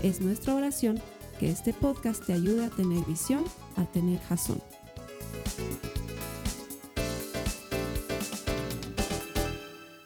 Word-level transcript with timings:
Es 0.00 0.20
nuestra 0.20 0.54
oración 0.54 1.00
que 1.40 1.50
este 1.50 1.74
podcast 1.74 2.24
te 2.24 2.32
ayude 2.32 2.66
a 2.66 2.70
tener 2.70 3.04
visión, 3.04 3.42
a 3.76 3.84
tener 3.84 4.20
jazón. 4.20 4.62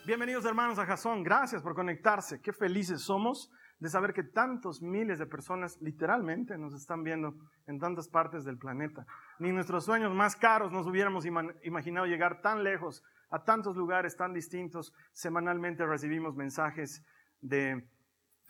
Bienvenidos 0.07 0.47
hermanos 0.47 0.79
a 0.79 0.87
Jazón, 0.87 1.23
gracias 1.23 1.61
por 1.61 1.75
conectarse. 1.75 2.41
Qué 2.41 2.55
felices 2.55 3.03
somos 3.03 3.51
de 3.81 3.91
saber 3.91 4.15
que 4.15 4.23
tantos 4.23 4.81
miles 4.81 5.19
de 5.19 5.27
personas 5.27 5.77
literalmente 5.83 6.57
nos 6.57 6.73
están 6.73 7.05
viendo 7.05 7.35
en 7.67 7.79
tantas 7.79 8.09
partes 8.09 8.45
del 8.45 8.57
planeta. 8.57 9.05
Ni 9.41 9.53
nuestros 9.53 9.85
sueños 9.85 10.15
más 10.15 10.37
caros 10.37 10.73
nos 10.73 10.87
hubiéramos 10.87 11.27
imaginado 11.65 12.07
llegar 12.07 12.41
tan 12.41 12.65
lejos, 12.65 13.05
a 13.31 13.45
tantos 13.45 13.77
lugares 13.77 14.17
tan 14.17 14.33
distintos. 14.33 14.95
Semanalmente 15.13 15.85
recibimos 15.85 16.35
mensajes 16.35 17.05
de 17.43 17.87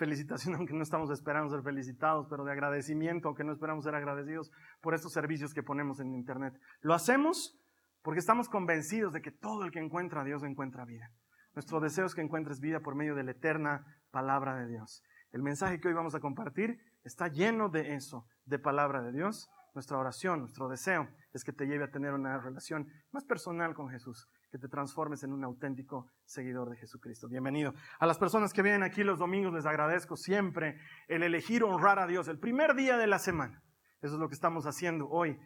felicitación, 0.03 0.55
aunque 0.57 0.75
no 0.75 0.83
estamos 0.83 1.11
esperando 1.11 1.49
ser 1.49 1.63
felicitados, 1.63 2.27
pero 2.29 2.45
de 2.45 2.51
agradecimiento, 2.51 3.29
aunque 3.29 3.45
no 3.45 3.53
esperamos 3.53 3.85
ser 3.85 3.95
agradecidos 3.95 4.51
por 4.81 4.95
estos 4.95 5.13
servicios 5.13 5.55
que 5.55 5.63
ponemos 5.63 6.01
en 6.01 6.13
Internet. 6.15 6.59
Lo 6.81 6.95
hacemos 6.95 7.57
porque 8.03 8.19
estamos 8.19 8.49
convencidos 8.49 9.13
de 9.13 9.23
que 9.23 9.31
todo 9.31 9.65
el 9.65 9.71
que 9.71 9.79
encuentra 9.79 10.23
a 10.23 10.25
Dios 10.25 10.43
encuentra 10.43 10.85
vida. 10.85 11.13
Nuestro 11.55 11.79
deseo 11.79 12.07
es 12.07 12.15
que 12.15 12.21
encuentres 12.21 12.59
vida 12.61 12.81
por 12.81 12.97
medio 12.97 13.15
de 13.15 13.23
la 13.23 13.31
eterna 13.31 13.85
palabra 14.11 14.57
de 14.57 14.67
Dios. 14.67 15.05
El 15.31 15.43
mensaje 15.43 15.81
que 15.81 15.89
hoy 15.89 15.95
vamos 15.95 16.15
a 16.17 16.21
compartir 16.21 16.81
está 17.05 17.29
lleno 17.29 17.69
de 17.69 17.95
eso, 17.95 18.27
de 18.45 18.59
palabra 18.59 19.03
de 19.03 19.13
Dios. 19.13 19.49
Nuestra 19.75 19.99
oración, 19.99 20.41
nuestro 20.41 20.69
deseo 20.69 21.09
es 21.33 21.45
que 21.45 21.53
te 21.53 21.67
lleve 21.67 21.85
a 21.85 21.91
tener 21.91 22.13
una 22.13 22.39
relación 22.39 22.89
más 23.13 23.25
personal 23.25 23.73
con 23.75 23.89
Jesús, 23.89 24.29
que 24.53 24.59
te 24.59 24.69
transformes 24.69 25.23
en 25.23 25.33
un 25.33 25.43
auténtico 25.45 26.13
seguidor 26.27 26.69
de 26.69 26.77
Jesucristo. 26.77 27.27
Bienvenido. 27.27 27.73
A 27.99 28.07
las 28.07 28.19
personas 28.19 28.53
que 28.53 28.61
vienen 28.61 28.83
aquí 28.83 29.03
los 29.03 29.19
domingos 29.19 29.55
les 29.55 29.65
agradezco 29.65 30.15
siempre 30.15 30.79
el 31.09 31.23
elegir 31.23 31.65
honrar 31.65 31.99
a 31.99 32.07
Dios 32.07 32.29
el 32.29 32.39
primer 32.39 32.75
día 32.75 32.99
de 32.99 33.07
la 33.07 33.19
semana. 33.19 33.63
Eso 34.03 34.15
es 34.15 34.21
lo 34.21 34.29
que 34.29 34.35
estamos 34.35 34.67
haciendo 34.67 35.09
hoy. 35.09 35.39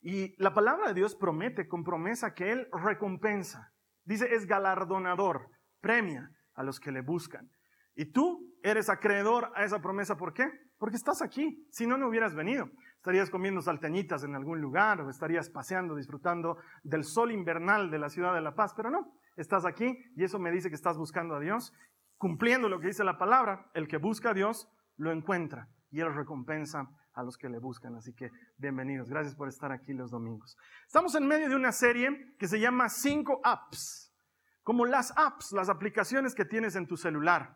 Y 0.00 0.34
la 0.42 0.54
palabra 0.54 0.88
de 0.88 0.94
Dios 0.94 1.14
promete 1.14 1.68
con 1.68 1.84
promesa 1.84 2.32
que 2.32 2.52
Él 2.52 2.66
recompensa. 2.72 3.70
Dice, 4.02 4.34
es 4.34 4.46
galardonador 4.46 5.50
premia 5.82 6.30
a 6.54 6.62
los 6.62 6.80
que 6.80 6.90
le 6.90 7.02
buscan. 7.02 7.50
Y 7.94 8.12
tú 8.12 8.50
eres 8.62 8.88
acreedor 8.88 9.52
a 9.54 9.64
esa 9.64 9.82
promesa, 9.82 10.16
¿por 10.16 10.32
qué? 10.32 10.50
Porque 10.78 10.96
estás 10.96 11.20
aquí. 11.20 11.68
Si 11.70 11.86
no, 11.86 11.98
no 11.98 12.08
hubieras 12.08 12.34
venido. 12.34 12.70
Estarías 13.04 13.28
comiendo 13.28 13.60
salteñitas 13.60 14.24
en 14.24 14.34
algún 14.34 14.62
lugar 14.62 15.02
o 15.02 15.10
estarías 15.10 15.50
paseando, 15.50 15.94
disfrutando 15.94 16.56
del 16.82 17.04
sol 17.04 17.32
invernal 17.32 17.90
de 17.90 17.98
la 17.98 18.08
ciudad 18.08 18.32
de 18.32 18.40
La 18.40 18.54
Paz, 18.54 18.72
pero 18.74 18.88
no, 18.88 19.12
estás 19.36 19.66
aquí 19.66 19.94
y 20.16 20.24
eso 20.24 20.38
me 20.38 20.50
dice 20.50 20.70
que 20.70 20.74
estás 20.74 20.96
buscando 20.96 21.34
a 21.34 21.38
Dios, 21.38 21.74
cumpliendo 22.16 22.70
lo 22.70 22.80
que 22.80 22.86
dice 22.86 23.04
la 23.04 23.18
palabra, 23.18 23.70
el 23.74 23.88
que 23.88 23.98
busca 23.98 24.30
a 24.30 24.32
Dios 24.32 24.72
lo 24.96 25.12
encuentra 25.12 25.68
y 25.90 26.00
Él 26.00 26.14
recompensa 26.14 26.88
a 27.12 27.22
los 27.22 27.36
que 27.36 27.50
le 27.50 27.58
buscan. 27.58 27.94
Así 27.94 28.14
que 28.14 28.30
bienvenidos, 28.56 29.10
gracias 29.10 29.34
por 29.34 29.48
estar 29.48 29.70
aquí 29.70 29.92
los 29.92 30.10
domingos. 30.10 30.56
Estamos 30.86 31.14
en 31.14 31.26
medio 31.26 31.50
de 31.50 31.56
una 31.56 31.72
serie 31.72 32.34
que 32.38 32.48
se 32.48 32.58
llama 32.58 32.88
Cinco 32.88 33.38
Apps 33.44 34.14
como 34.62 34.86
las 34.86 35.12
apps, 35.18 35.52
las 35.52 35.68
aplicaciones 35.68 36.34
que 36.34 36.46
tienes 36.46 36.74
en 36.74 36.86
tu 36.86 36.96
celular. 36.96 37.54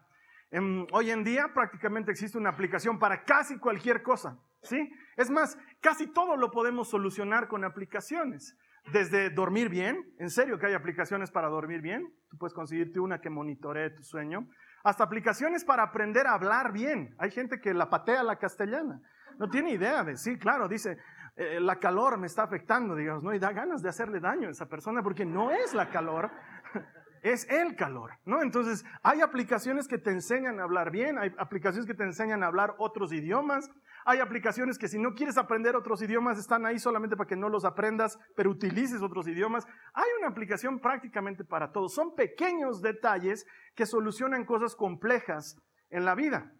Em, 0.50 0.86
hoy 0.92 1.10
en 1.10 1.24
día 1.24 1.54
prácticamente 1.54 2.10
existe 2.10 2.36
una 2.36 2.50
aplicación 2.50 2.98
para 2.98 3.24
casi 3.24 3.58
cualquier 3.58 4.02
cosa, 4.02 4.38
¿sí? 4.62 4.90
Es 5.16 5.30
más, 5.30 5.58
casi 5.80 6.06
todo 6.06 6.36
lo 6.36 6.50
podemos 6.50 6.88
solucionar 6.88 7.48
con 7.48 7.64
aplicaciones. 7.64 8.56
Desde 8.92 9.28
dormir 9.28 9.68
bien, 9.68 10.14
en 10.18 10.30
serio 10.30 10.58
que 10.58 10.66
hay 10.66 10.74
aplicaciones 10.74 11.30
para 11.30 11.48
dormir 11.48 11.82
bien, 11.82 12.10
tú 12.30 12.38
puedes 12.38 12.54
conseguirte 12.54 13.00
una 13.00 13.20
que 13.20 13.28
monitoree 13.28 13.90
tu 13.90 14.02
sueño, 14.02 14.48
hasta 14.82 15.04
aplicaciones 15.04 15.64
para 15.64 15.82
aprender 15.82 16.26
a 16.26 16.34
hablar 16.34 16.72
bien. 16.72 17.14
Hay 17.18 17.30
gente 17.30 17.60
que 17.60 17.74
la 17.74 17.90
patea 17.90 18.22
la 18.22 18.36
castellana, 18.36 19.02
no 19.38 19.48
tiene 19.48 19.72
idea 19.72 20.04
de, 20.04 20.16
sí, 20.16 20.38
claro, 20.38 20.68
dice, 20.68 20.96
eh, 21.36 21.60
la 21.60 21.76
calor 21.76 22.18
me 22.18 22.26
está 22.26 22.42
afectando, 22.42 22.96
digamos, 22.96 23.22
¿no? 23.22 23.32
Y 23.32 23.38
da 23.38 23.52
ganas 23.52 23.82
de 23.82 23.88
hacerle 23.88 24.18
daño 24.20 24.48
a 24.48 24.50
esa 24.50 24.66
persona 24.66 25.02
porque 25.02 25.24
no 25.24 25.50
es 25.50 25.74
la 25.74 25.90
calor, 25.90 26.30
es 27.22 27.48
el 27.48 27.76
calor, 27.76 28.12
¿no? 28.24 28.42
Entonces, 28.42 28.84
hay 29.02 29.20
aplicaciones 29.20 29.86
que 29.86 29.98
te 29.98 30.10
enseñan 30.10 30.58
a 30.58 30.64
hablar 30.64 30.90
bien, 30.90 31.18
hay 31.18 31.32
aplicaciones 31.38 31.86
que 31.86 31.94
te 31.94 32.02
enseñan 32.02 32.42
a 32.42 32.46
hablar 32.46 32.74
otros 32.78 33.12
idiomas, 33.12 33.70
hay 34.04 34.20
aplicaciones 34.20 34.78
que 34.78 34.88
si 34.88 34.98
no 34.98 35.14
quieres 35.14 35.38
aprender 35.38 35.76
otros 35.76 36.02
idiomas 36.02 36.38
están 36.38 36.64
ahí 36.66 36.78
solamente 36.78 37.16
para 37.16 37.28
que 37.28 37.36
no 37.36 37.48
los 37.48 37.64
aprendas, 37.64 38.18
pero 38.36 38.50
utilices 38.50 39.02
otros 39.02 39.28
idiomas. 39.28 39.66
Hay 39.94 40.08
una 40.18 40.28
aplicación 40.28 40.80
prácticamente 40.80 41.44
para 41.44 41.72
todo. 41.72 41.88
Son 41.88 42.14
pequeños 42.14 42.80
detalles 42.80 43.46
que 43.74 43.86
solucionan 43.86 44.44
cosas 44.44 44.74
complejas 44.74 45.60
en 45.90 46.04
la 46.04 46.14
vida. 46.14 46.52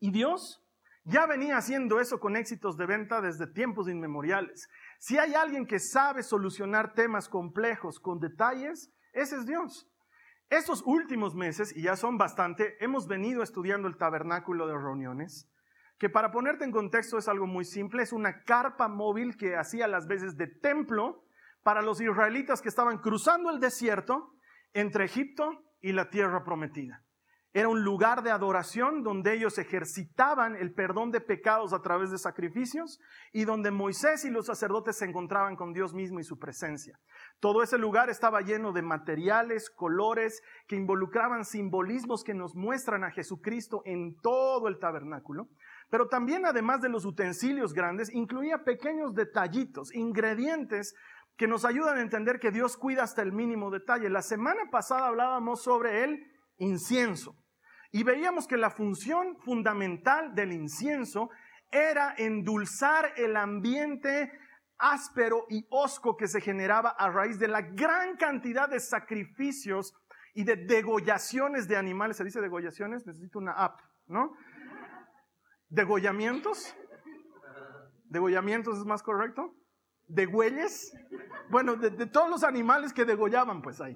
Y 0.00 0.10
Dios 0.10 0.64
ya 1.04 1.26
venía 1.26 1.56
haciendo 1.56 2.00
eso 2.00 2.20
con 2.20 2.36
éxitos 2.36 2.76
de 2.76 2.86
venta 2.86 3.20
desde 3.20 3.46
tiempos 3.46 3.88
inmemoriales. 3.88 4.68
Si 4.98 5.18
hay 5.18 5.34
alguien 5.34 5.66
que 5.66 5.78
sabe 5.78 6.22
solucionar 6.22 6.92
temas 6.94 7.28
complejos 7.28 7.98
con 7.98 8.20
detalles, 8.20 8.92
ese 9.12 9.36
es 9.36 9.46
Dios. 9.46 9.88
Estos 10.50 10.82
últimos 10.86 11.34
meses, 11.34 11.74
y 11.76 11.82
ya 11.82 11.96
son 11.96 12.18
bastante, 12.18 12.76
hemos 12.82 13.06
venido 13.06 13.42
estudiando 13.42 13.88
el 13.88 13.96
tabernáculo 13.96 14.66
de 14.66 14.74
reuniones, 14.74 15.46
que 15.98 16.08
para 16.08 16.30
ponerte 16.30 16.64
en 16.64 16.72
contexto 16.72 17.18
es 17.18 17.28
algo 17.28 17.46
muy 17.46 17.64
simple, 17.64 18.02
es 18.02 18.12
una 18.12 18.42
carpa 18.44 18.88
móvil 18.88 19.36
que 19.36 19.56
hacía 19.56 19.88
las 19.88 20.06
veces 20.06 20.36
de 20.36 20.46
templo 20.46 21.24
para 21.62 21.82
los 21.82 22.00
israelitas 22.00 22.62
que 22.62 22.68
estaban 22.68 22.98
cruzando 22.98 23.50
el 23.50 23.60
desierto 23.60 24.32
entre 24.72 25.04
Egipto 25.04 25.64
y 25.80 25.92
la 25.92 26.08
tierra 26.08 26.44
prometida. 26.44 27.02
Era 27.54 27.68
un 27.68 27.82
lugar 27.82 28.22
de 28.22 28.30
adoración 28.30 29.02
donde 29.02 29.32
ellos 29.32 29.56
ejercitaban 29.56 30.54
el 30.54 30.74
perdón 30.74 31.10
de 31.10 31.22
pecados 31.22 31.72
a 31.72 31.80
través 31.80 32.10
de 32.10 32.18
sacrificios 32.18 33.00
y 33.32 33.46
donde 33.46 33.70
Moisés 33.70 34.26
y 34.26 34.30
los 34.30 34.46
sacerdotes 34.46 34.98
se 34.98 35.06
encontraban 35.06 35.56
con 35.56 35.72
Dios 35.72 35.94
mismo 35.94 36.20
y 36.20 36.24
su 36.24 36.38
presencia. 36.38 37.00
Todo 37.40 37.62
ese 37.62 37.78
lugar 37.78 38.10
estaba 38.10 38.42
lleno 38.42 38.72
de 38.72 38.82
materiales, 38.82 39.70
colores 39.70 40.42
que 40.66 40.76
involucraban 40.76 41.46
simbolismos 41.46 42.22
que 42.22 42.34
nos 42.34 42.54
muestran 42.54 43.02
a 43.02 43.10
Jesucristo 43.10 43.80
en 43.86 44.14
todo 44.20 44.68
el 44.68 44.78
tabernáculo. 44.78 45.48
Pero 45.90 46.08
también, 46.08 46.44
además 46.44 46.80
de 46.80 46.88
los 46.88 47.04
utensilios 47.04 47.72
grandes, 47.72 48.12
incluía 48.12 48.64
pequeños 48.64 49.14
detallitos, 49.14 49.94
ingredientes 49.94 50.94
que 51.36 51.46
nos 51.46 51.64
ayudan 51.64 51.98
a 51.98 52.02
entender 52.02 52.40
que 52.40 52.50
Dios 52.50 52.76
cuida 52.76 53.04
hasta 53.04 53.22
el 53.22 53.32
mínimo 53.32 53.70
detalle. 53.70 54.10
La 54.10 54.22
semana 54.22 54.70
pasada 54.70 55.06
hablábamos 55.06 55.62
sobre 55.62 56.04
el 56.04 56.26
incienso. 56.58 57.36
Y 57.90 58.02
veíamos 58.02 58.46
que 58.46 58.56
la 58.56 58.70
función 58.70 59.38
fundamental 59.38 60.34
del 60.34 60.52
incienso 60.52 61.30
era 61.70 62.14
endulzar 62.18 63.12
el 63.16 63.36
ambiente 63.36 64.30
áspero 64.78 65.46
y 65.48 65.66
hosco 65.70 66.16
que 66.16 66.28
se 66.28 66.40
generaba 66.40 66.90
a 66.90 67.08
raíz 67.10 67.38
de 67.38 67.48
la 67.48 67.62
gran 67.62 68.16
cantidad 68.16 68.68
de 68.68 68.80
sacrificios 68.80 69.94
y 70.34 70.44
de 70.44 70.56
degollaciones 70.56 71.66
de 71.66 71.76
animales. 71.76 72.16
¿Se 72.16 72.24
dice 72.24 72.40
degollaciones? 72.40 73.06
Necesito 73.06 73.38
una 73.38 73.52
app, 73.52 73.80
¿no? 74.06 74.34
¿Degollamientos? 75.68 76.74
¿Degollamientos 78.04 78.78
es 78.78 78.84
más 78.84 79.02
correcto? 79.02 79.54
¿Degüelles? 80.06 80.92
Bueno, 81.50 81.76
de, 81.76 82.06
todos 82.06 82.30
los 82.30 82.44
animales 82.44 82.92
que 82.92 83.04
degollaban, 83.04 83.60
pues 83.60 83.80
ahí. 83.80 83.94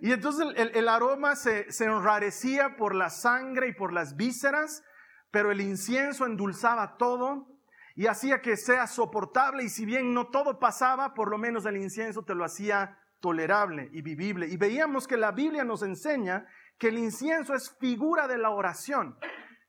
Y 0.00 0.12
entonces 0.12 0.46
el, 0.56 0.88
aroma 0.88 1.36
se, 1.36 1.70
se 1.70 1.84
enrarecía 1.84 2.76
por 2.76 2.94
la 2.94 3.10
sangre 3.10 3.68
y 3.68 3.74
por 3.74 3.92
las 3.92 4.16
vísceras, 4.16 4.82
pero 5.30 5.50
el 5.50 5.60
incienso 5.60 6.24
endulzaba 6.24 6.96
todo 6.96 7.48
y 7.94 8.06
hacía 8.06 8.40
que 8.40 8.56
sea 8.56 8.86
soportable 8.86 9.64
y 9.64 9.68
si 9.68 9.84
bien 9.84 10.14
no 10.14 10.28
todo 10.28 10.58
pasaba, 10.58 11.12
por 11.12 11.28
lo 11.28 11.36
menos 11.36 11.66
el 11.66 11.76
incienso 11.76 12.22
te 12.24 12.34
lo 12.34 12.44
hacía 12.44 12.98
tolerable 13.20 13.90
y 13.92 14.00
vivible. 14.00 14.46
Y 14.46 14.56
veíamos 14.56 15.06
que 15.06 15.16
la 15.16 15.32
Biblia 15.32 15.64
nos 15.64 15.82
enseña 15.82 16.46
que 16.78 16.88
el 16.88 16.98
incienso 16.98 17.54
es 17.54 17.76
figura 17.78 18.26
de 18.26 18.38
la 18.38 18.50
oración, 18.50 19.18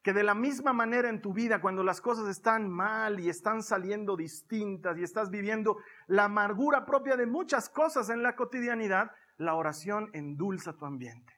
que 0.04 0.14
de 0.14 0.24
la 0.24 0.34
misma 0.34 0.74
manera 0.74 1.10
en 1.10 1.22
tu 1.22 1.34
vida, 1.34 1.62
cuando 1.62 1.84
las 1.84 2.02
cosas 2.02 2.28
están 2.28 2.70
mal 2.70 3.20
y 3.20 3.30
están 3.30 3.62
saliendo 3.62 4.16
distintas 4.16 4.98
y 4.98 5.04
estás 5.04 5.30
viviendo 5.30 5.78
la 6.08 6.26
amargura 6.26 6.86
propia 6.86 7.16
de 7.16 7.28
muchas 7.28 7.70
cosas 7.70 8.10
en 8.10 8.24
la 8.24 8.36
cotidianidad, 8.36 9.12
la 9.38 9.54
oración 9.54 10.10
endulza 10.14 10.74
tu 10.74 10.86
ambiente. 10.86 11.34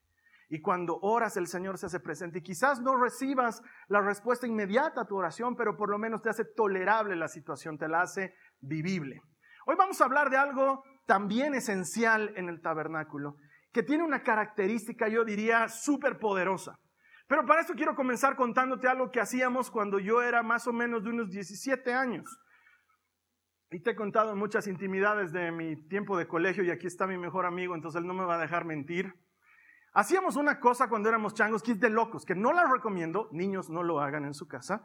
Y 0.49 0.61
cuando 0.61 0.99
oras, 1.01 1.35
el 1.35 1.47
Señor 1.47 1.77
se 1.77 1.87
hace 1.87 1.99
presente. 1.99 2.39
Y 2.39 2.43
quizás 2.43 2.79
no 2.79 2.95
recibas 2.95 3.63
la 3.87 4.01
respuesta 4.01 4.45
inmediata 4.45 5.01
a 5.01 5.05
tu 5.05 5.17
oración, 5.17 5.55
pero 5.55 5.75
por 5.75 5.89
lo 5.89 5.97
menos 5.97 6.21
te 6.21 6.29
hace 6.29 6.45
tolerable 6.45 7.15
la 7.15 7.27
situación, 7.27 7.77
te 7.77 7.87
la 7.87 8.01
hace 8.01 8.35
vivible. 8.61 9.21
Hoy 9.65 9.75
vamos 9.75 9.99
a 9.99 10.05
hablar 10.05 10.29
de 10.29 10.37
algo 10.37 10.83
también 11.05 11.55
esencial 11.55 12.33
en 12.35 12.49
el 12.49 12.61
tabernáculo, 12.61 13.37
que 13.71 13.83
tiene 13.83 14.03
una 14.03 14.21
característica, 14.21 15.07
yo 15.07 15.25
diría, 15.25 15.67
súper 15.69 16.19
poderosa. 16.19 16.77
Pero 17.33 17.47
para 17.47 17.61
eso 17.61 17.73
quiero 17.73 17.95
comenzar 17.95 18.35
contándote 18.35 18.87
algo 18.87 19.09
que 19.09 19.19
hacíamos 19.19 19.71
cuando 19.71 19.97
yo 19.97 20.21
era 20.21 20.43
más 20.43 20.67
o 20.67 20.71
menos 20.71 21.03
de 21.03 21.09
unos 21.09 21.31
17 21.31 21.91
años. 21.91 22.39
Y 23.71 23.79
te 23.79 23.89
he 23.89 23.95
contado 23.95 24.35
muchas 24.35 24.67
intimidades 24.67 25.31
de 25.31 25.51
mi 25.51 25.75
tiempo 25.87 26.15
de 26.15 26.27
colegio 26.27 26.63
y 26.63 26.69
aquí 26.69 26.85
está 26.85 27.07
mi 27.07 27.17
mejor 27.17 27.47
amigo, 27.47 27.73
entonces 27.73 28.01
él 28.01 28.07
no 28.07 28.13
me 28.13 28.23
va 28.23 28.35
a 28.35 28.37
dejar 28.37 28.65
mentir. 28.65 29.15
Hacíamos 29.95 30.35
una 30.35 30.59
cosa 30.59 30.89
cuando 30.89 31.09
éramos 31.09 31.33
changos 31.33 31.63
que 31.63 31.71
es 31.71 31.79
de 31.79 31.89
locos, 31.89 32.23
que 32.23 32.35
no 32.35 32.53
la 32.53 32.71
recomiendo, 32.71 33.29
niños 33.31 33.67
no 33.67 33.81
lo 33.81 33.99
hagan 33.99 34.25
en 34.25 34.35
su 34.35 34.47
casa. 34.47 34.83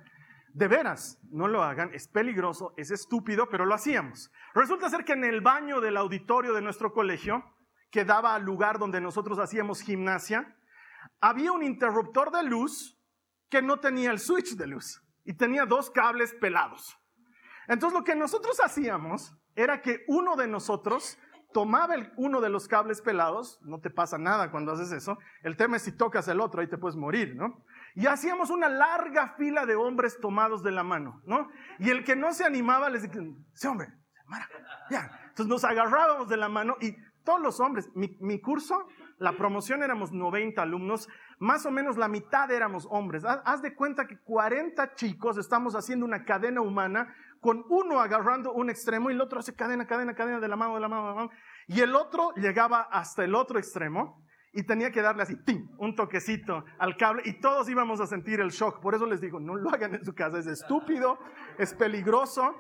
De 0.55 0.69
veras, 0.69 1.21
no 1.31 1.49
lo 1.49 1.63
hagan, 1.63 1.93
es 1.93 2.09
peligroso, 2.09 2.73
es 2.79 2.91
estúpido, 2.91 3.51
pero 3.51 3.67
lo 3.67 3.75
hacíamos. 3.75 4.33
Resulta 4.55 4.89
ser 4.89 5.05
que 5.05 5.13
en 5.13 5.25
el 5.25 5.43
baño 5.43 5.83
del 5.83 5.99
auditorio 5.99 6.55
de 6.55 6.63
nuestro 6.63 6.95
colegio, 6.95 7.45
que 7.91 8.07
daba 8.07 8.35
al 8.35 8.45
lugar 8.45 8.79
donde 8.79 9.03
nosotros 9.03 9.39
hacíamos 9.39 9.83
gimnasia, 9.83 10.58
había 11.21 11.53
un 11.53 11.63
interruptor 11.63 12.31
de 12.31 12.43
luz 12.43 12.99
que 13.49 13.63
no 13.63 13.81
tenía 13.81 14.11
el 14.11 14.19
switch 14.19 14.57
de 14.57 14.67
luz 14.67 15.03
y 15.25 15.35
tenía 15.35 15.65
dos 15.67 15.91
cables 15.91 16.35
pelados. 16.35 16.99
Entonces 17.67 17.99
lo 17.99 18.05
que 18.05 18.15
nosotros 18.15 18.59
hacíamos 18.65 19.37
era 19.55 19.83
que 19.83 20.05
uno 20.09 20.37
de 20.37 20.49
nosotros 20.49 21.19
tomaba 21.53 21.95
uno 22.17 22.41
de 22.41 22.51
los 22.51 22.69
cables 22.69 23.01
pelados, 23.01 23.61
no 23.63 23.81
te 23.81 23.91
pasa 23.91 24.19
nada 24.19 24.51
cuando 24.51 24.73
haces 24.73 24.93
eso, 24.93 25.19
el 25.43 25.57
tema 25.57 25.77
es 25.77 25.83
si 25.83 25.93
tocas 25.93 26.29
el 26.29 26.41
otro, 26.41 26.61
ahí 26.61 26.69
te 26.69 26.79
puedes 26.79 26.97
morir, 26.97 27.35
¿no? 27.37 27.65
Y 27.95 28.07
hacíamos 28.07 28.51
una 28.51 28.69
larga 28.69 29.35
fila 29.37 29.67
de 29.67 29.75
hombres 29.75 30.19
tomados 30.21 30.63
de 30.63 30.71
la 30.71 30.83
mano, 30.83 31.23
¿no? 31.25 31.49
Y 31.79 31.91
el 31.91 32.05
que 32.05 32.17
no 32.17 32.33
se 32.33 32.45
animaba 32.45 32.91
les 32.91 33.03
decía, 33.03 33.23
sí 33.55 33.67
hombre, 33.67 33.89
ya. 34.91 35.11
Entonces 35.29 35.47
nos 35.47 35.65
agarrábamos 35.65 36.29
de 36.29 36.37
la 36.37 36.49
mano 36.49 36.77
y 36.81 36.97
todos 37.25 37.41
los 37.41 37.61
hombres, 37.61 37.89
mi, 37.95 38.17
mi 38.21 38.41
curso, 38.41 38.87
la 39.19 39.37
promoción 39.37 39.83
éramos 39.83 40.13
90 40.13 40.63
alumnos, 40.63 41.09
más 41.39 41.67
o 41.67 41.71
menos 41.71 41.97
la 41.97 42.09
mitad 42.09 42.51
éramos 42.51 42.87
hombres. 42.91 43.25
Haz 43.25 43.63
de 43.63 43.75
cuenta 43.75 44.07
que 44.07 44.19
40 44.21 44.95
chicos 44.95 45.39
estamos 45.39 45.75
haciendo 45.75 46.07
una 46.07 46.25
cadena 46.25 46.61
humana 46.61 47.15
con 47.41 47.65
uno 47.69 48.01
agarrando 48.01 48.53
un 48.53 48.71
extremo 48.71 49.11
y 49.11 49.15
el 49.15 49.21
otro 49.21 49.41
hace 49.41 49.55
cadena, 49.55 49.87
cadena, 49.87 50.15
cadena 50.15 50.41
de 50.41 50.49
la 50.49 50.57
mano, 50.57 50.75
de 50.75 50.81
la 50.81 50.89
mano, 50.89 51.03
de 51.03 51.09
la 51.09 51.15
mano. 51.15 51.31
Y 51.67 51.81
el 51.81 51.95
otro 51.95 52.33
llegaba 52.37 52.89
hasta 52.91 53.25
el 53.25 53.35
otro 53.35 53.59
extremo 53.59 54.25
y 54.53 54.65
tenía 54.65 54.91
que 54.91 55.03
darle 55.03 55.23
así, 55.23 55.37
¡tim! 55.45 55.69
un 55.79 55.95
toquecito 55.95 56.65
al 56.79 56.97
cable 56.97 57.23
y 57.25 57.41
todos 57.41 57.69
íbamos 57.69 58.01
a 58.01 58.07
sentir 58.07 58.41
el 58.41 58.51
shock. 58.51 58.81
Por 58.81 58.95
eso 58.95 59.07
les 59.07 59.21
digo, 59.21 59.39
no 59.41 59.55
lo 59.57 59.71
hagan 59.71 59.95
en 59.95 60.05
su 60.05 60.15
casa, 60.15 60.39
es 60.39 60.47
estúpido, 60.47 61.19
es 61.59 61.75
peligroso, 61.75 62.55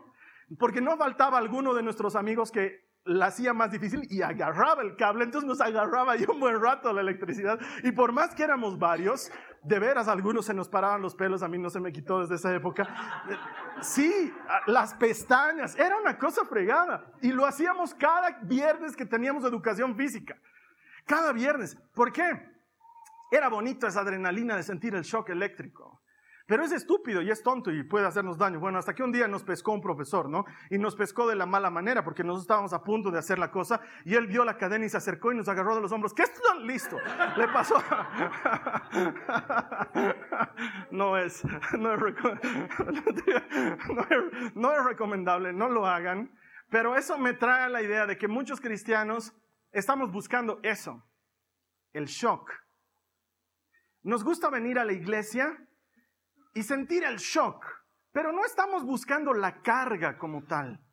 porque 0.58 0.80
no 0.80 0.96
faltaba 0.96 1.38
alguno 1.38 1.74
de 1.74 1.82
nuestros 1.82 2.14
amigos 2.14 2.50
que 2.50 2.87
la 3.08 3.26
hacía 3.26 3.54
más 3.54 3.70
difícil 3.70 4.06
y 4.10 4.22
agarraba 4.22 4.82
el 4.82 4.94
cable, 4.96 5.24
entonces 5.24 5.48
nos 5.48 5.60
agarraba 5.60 6.14
ya 6.16 6.30
un 6.30 6.38
buen 6.38 6.60
rato 6.60 6.92
la 6.92 7.00
electricidad. 7.00 7.58
Y 7.82 7.92
por 7.92 8.12
más 8.12 8.34
que 8.34 8.44
éramos 8.44 8.78
varios, 8.78 9.30
de 9.62 9.78
veras 9.78 10.08
algunos 10.08 10.44
se 10.44 10.54
nos 10.54 10.68
paraban 10.68 11.00
los 11.00 11.14
pelos, 11.14 11.42
a 11.42 11.48
mí 11.48 11.58
no 11.58 11.70
se 11.70 11.80
me 11.80 11.90
quitó 11.90 12.20
desde 12.20 12.36
esa 12.36 12.54
época. 12.54 12.86
Sí, 13.80 14.32
las 14.66 14.94
pestañas, 14.94 15.76
era 15.76 15.96
una 15.96 16.18
cosa 16.18 16.44
fregada. 16.44 17.12
Y 17.22 17.32
lo 17.32 17.46
hacíamos 17.46 17.94
cada 17.94 18.38
viernes 18.42 18.94
que 18.94 19.06
teníamos 19.06 19.44
educación 19.44 19.96
física. 19.96 20.36
Cada 21.06 21.32
viernes. 21.32 21.76
¿Por 21.94 22.12
qué? 22.12 22.24
Era 23.30 23.48
bonito 23.48 23.86
esa 23.86 24.00
adrenalina 24.00 24.56
de 24.56 24.62
sentir 24.62 24.94
el 24.94 25.02
shock 25.02 25.30
eléctrico. 25.30 26.02
Pero 26.48 26.64
es 26.64 26.72
estúpido 26.72 27.20
y 27.20 27.30
es 27.30 27.42
tonto 27.42 27.70
y 27.70 27.82
puede 27.82 28.06
hacernos 28.06 28.38
daño. 28.38 28.58
Bueno, 28.58 28.78
hasta 28.78 28.94
que 28.94 29.02
un 29.02 29.12
día 29.12 29.28
nos 29.28 29.44
pescó 29.44 29.72
un 29.72 29.82
profesor, 29.82 30.30
¿no? 30.30 30.46
Y 30.70 30.78
nos 30.78 30.96
pescó 30.96 31.28
de 31.28 31.36
la 31.36 31.44
mala 31.44 31.68
manera 31.68 32.02
porque 32.02 32.24
nosotros 32.24 32.44
estábamos 32.44 32.72
a 32.72 32.82
punto 32.82 33.10
de 33.10 33.18
hacer 33.18 33.38
la 33.38 33.50
cosa 33.50 33.82
y 34.06 34.14
él 34.14 34.28
vio 34.28 34.46
la 34.46 34.56
cadena 34.56 34.86
y 34.86 34.88
se 34.88 34.96
acercó 34.96 35.30
y 35.30 35.36
nos 35.36 35.50
agarró 35.50 35.74
de 35.74 35.82
los 35.82 35.92
hombros. 35.92 36.14
¿Qué 36.14 36.22
están 36.22 36.66
listo? 36.66 36.96
Le 37.36 37.48
pasó. 37.48 37.76
no 40.90 41.18
es, 41.18 41.44
no 41.78 41.92
es, 41.92 42.02
no 44.54 44.72
es 44.72 44.84
recomendable, 44.86 45.52
no 45.52 45.68
lo 45.68 45.86
hagan. 45.86 46.32
Pero 46.70 46.96
eso 46.96 47.18
me 47.18 47.34
trae 47.34 47.64
a 47.64 47.68
la 47.68 47.82
idea 47.82 48.06
de 48.06 48.16
que 48.16 48.26
muchos 48.26 48.58
cristianos 48.58 49.34
estamos 49.70 50.10
buscando 50.10 50.60
eso, 50.62 51.06
el 51.92 52.06
shock. 52.06 52.50
Nos 54.02 54.24
gusta 54.24 54.48
venir 54.48 54.78
a 54.78 54.86
la 54.86 54.94
iglesia 54.94 55.54
y 56.58 56.64
sentir 56.64 57.04
el 57.04 57.18
shock. 57.18 57.64
Pero 58.10 58.32
no 58.32 58.44
estamos 58.44 58.84
buscando 58.84 59.32
la 59.32 59.62
carga 59.62 60.18
como 60.18 60.44
tal. 60.44 60.84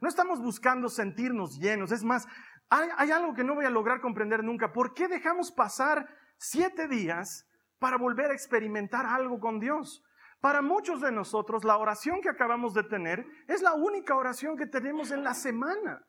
No 0.00 0.08
estamos 0.08 0.40
buscando 0.40 0.88
sentirnos 0.88 1.58
llenos. 1.58 1.92
Es 1.92 2.02
más, 2.02 2.26
hay, 2.70 3.10
algo 3.10 3.34
que 3.34 3.44
no 3.44 3.54
voy 3.54 3.66
a 3.66 3.70
lograr 3.70 4.00
comprender 4.00 4.42
nunca. 4.42 4.72
¿Por 4.72 4.94
qué 4.94 5.08
dejamos 5.08 5.52
pasar 5.52 6.08
siete 6.38 6.88
días 6.88 7.46
para 7.78 7.98
volver 7.98 8.30
a 8.30 8.34
experimentar 8.34 9.04
algo 9.04 9.40
con 9.40 9.60
Dios? 9.60 10.02
Para 10.40 10.62
muchos 10.62 11.02
de 11.02 11.12
nosotros, 11.12 11.64
la 11.64 11.76
oración 11.76 12.22
que 12.22 12.30
acabamos 12.30 12.72
de 12.72 12.84
tener 12.84 13.26
es 13.46 13.60
la 13.60 13.74
única 13.74 14.16
oración 14.16 14.56
que 14.56 14.66
tenemos 14.66 15.10
en 15.10 15.22
la 15.22 15.34
semana. 15.34 16.02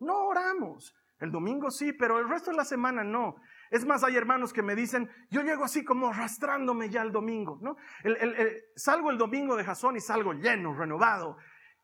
No 0.00 0.24
oramos. 0.24 0.96
El 1.18 1.30
domingo 1.30 1.70
sí, 1.70 1.92
pero 1.92 2.18
el 2.18 2.30
resto 2.30 2.50
de 2.50 2.56
la 2.56 2.64
semana 2.64 3.04
no. 3.04 3.36
Es 3.70 3.84
más, 3.84 4.04
hay 4.04 4.16
hermanos 4.16 4.52
que 4.52 4.62
me 4.62 4.74
dicen, 4.74 5.10
yo 5.30 5.42
llego 5.42 5.64
así 5.64 5.84
como 5.84 6.08
arrastrándome 6.08 6.90
ya 6.90 7.02
el 7.02 7.12
domingo, 7.12 7.58
¿no? 7.62 7.76
salgo 8.76 9.10
el 9.10 9.18
domingo 9.18 9.56
de 9.56 9.64
Jasón 9.64 9.96
y 9.96 10.00
salgo 10.00 10.32
lleno, 10.32 10.74
renovado, 10.74 11.36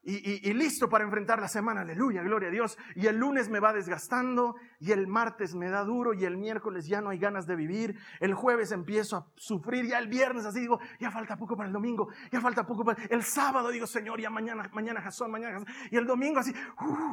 y, 0.02 0.52
listo 0.54 0.88
para 0.88 1.04
enfrentar 1.04 1.40
la 1.40 1.48
semana, 1.48 1.82
aleluya, 1.82 2.22
gloria 2.22 2.48
a 2.48 2.50
Dios. 2.52 2.78
Y 2.94 3.06
el 3.06 3.18
lunes 3.18 3.50
me 3.50 3.60
va 3.60 3.74
desgastando, 3.74 4.56
y 4.78 4.92
el 4.92 5.06
martes 5.06 5.54
me 5.54 5.68
da 5.68 5.84
duro, 5.84 6.14
y 6.14 6.24
el 6.24 6.38
miércoles 6.38 6.86
ya 6.86 7.02
no 7.02 7.10
hay 7.10 7.18
ganas 7.18 7.46
de 7.46 7.54
vivir, 7.54 7.98
el 8.18 8.32
jueves 8.32 8.72
empiezo 8.72 9.16
a 9.16 9.26
sufrir, 9.36 9.86
ya 9.86 9.98
el 9.98 10.08
viernes 10.08 10.46
así 10.46 10.60
digo, 10.60 10.80
ya 10.98 11.10
falta 11.10 11.36
poco 11.36 11.54
para 11.54 11.66
el 11.66 11.72
domingo, 11.72 12.08
ya 12.32 12.40
falta 12.40 12.66
poco 12.66 12.82
para 12.82 13.02
el 13.04 13.22
sábado, 13.22 13.68
digo, 13.68 13.86
Señor, 13.86 14.20
ya 14.20 14.30
mañana, 14.30 14.70
mañana 14.72 15.02
Jasón, 15.02 15.30
mañana. 15.30 15.62
Y 15.90 15.96
el 15.96 16.06
domingo 16.06 16.40
así, 16.40 16.54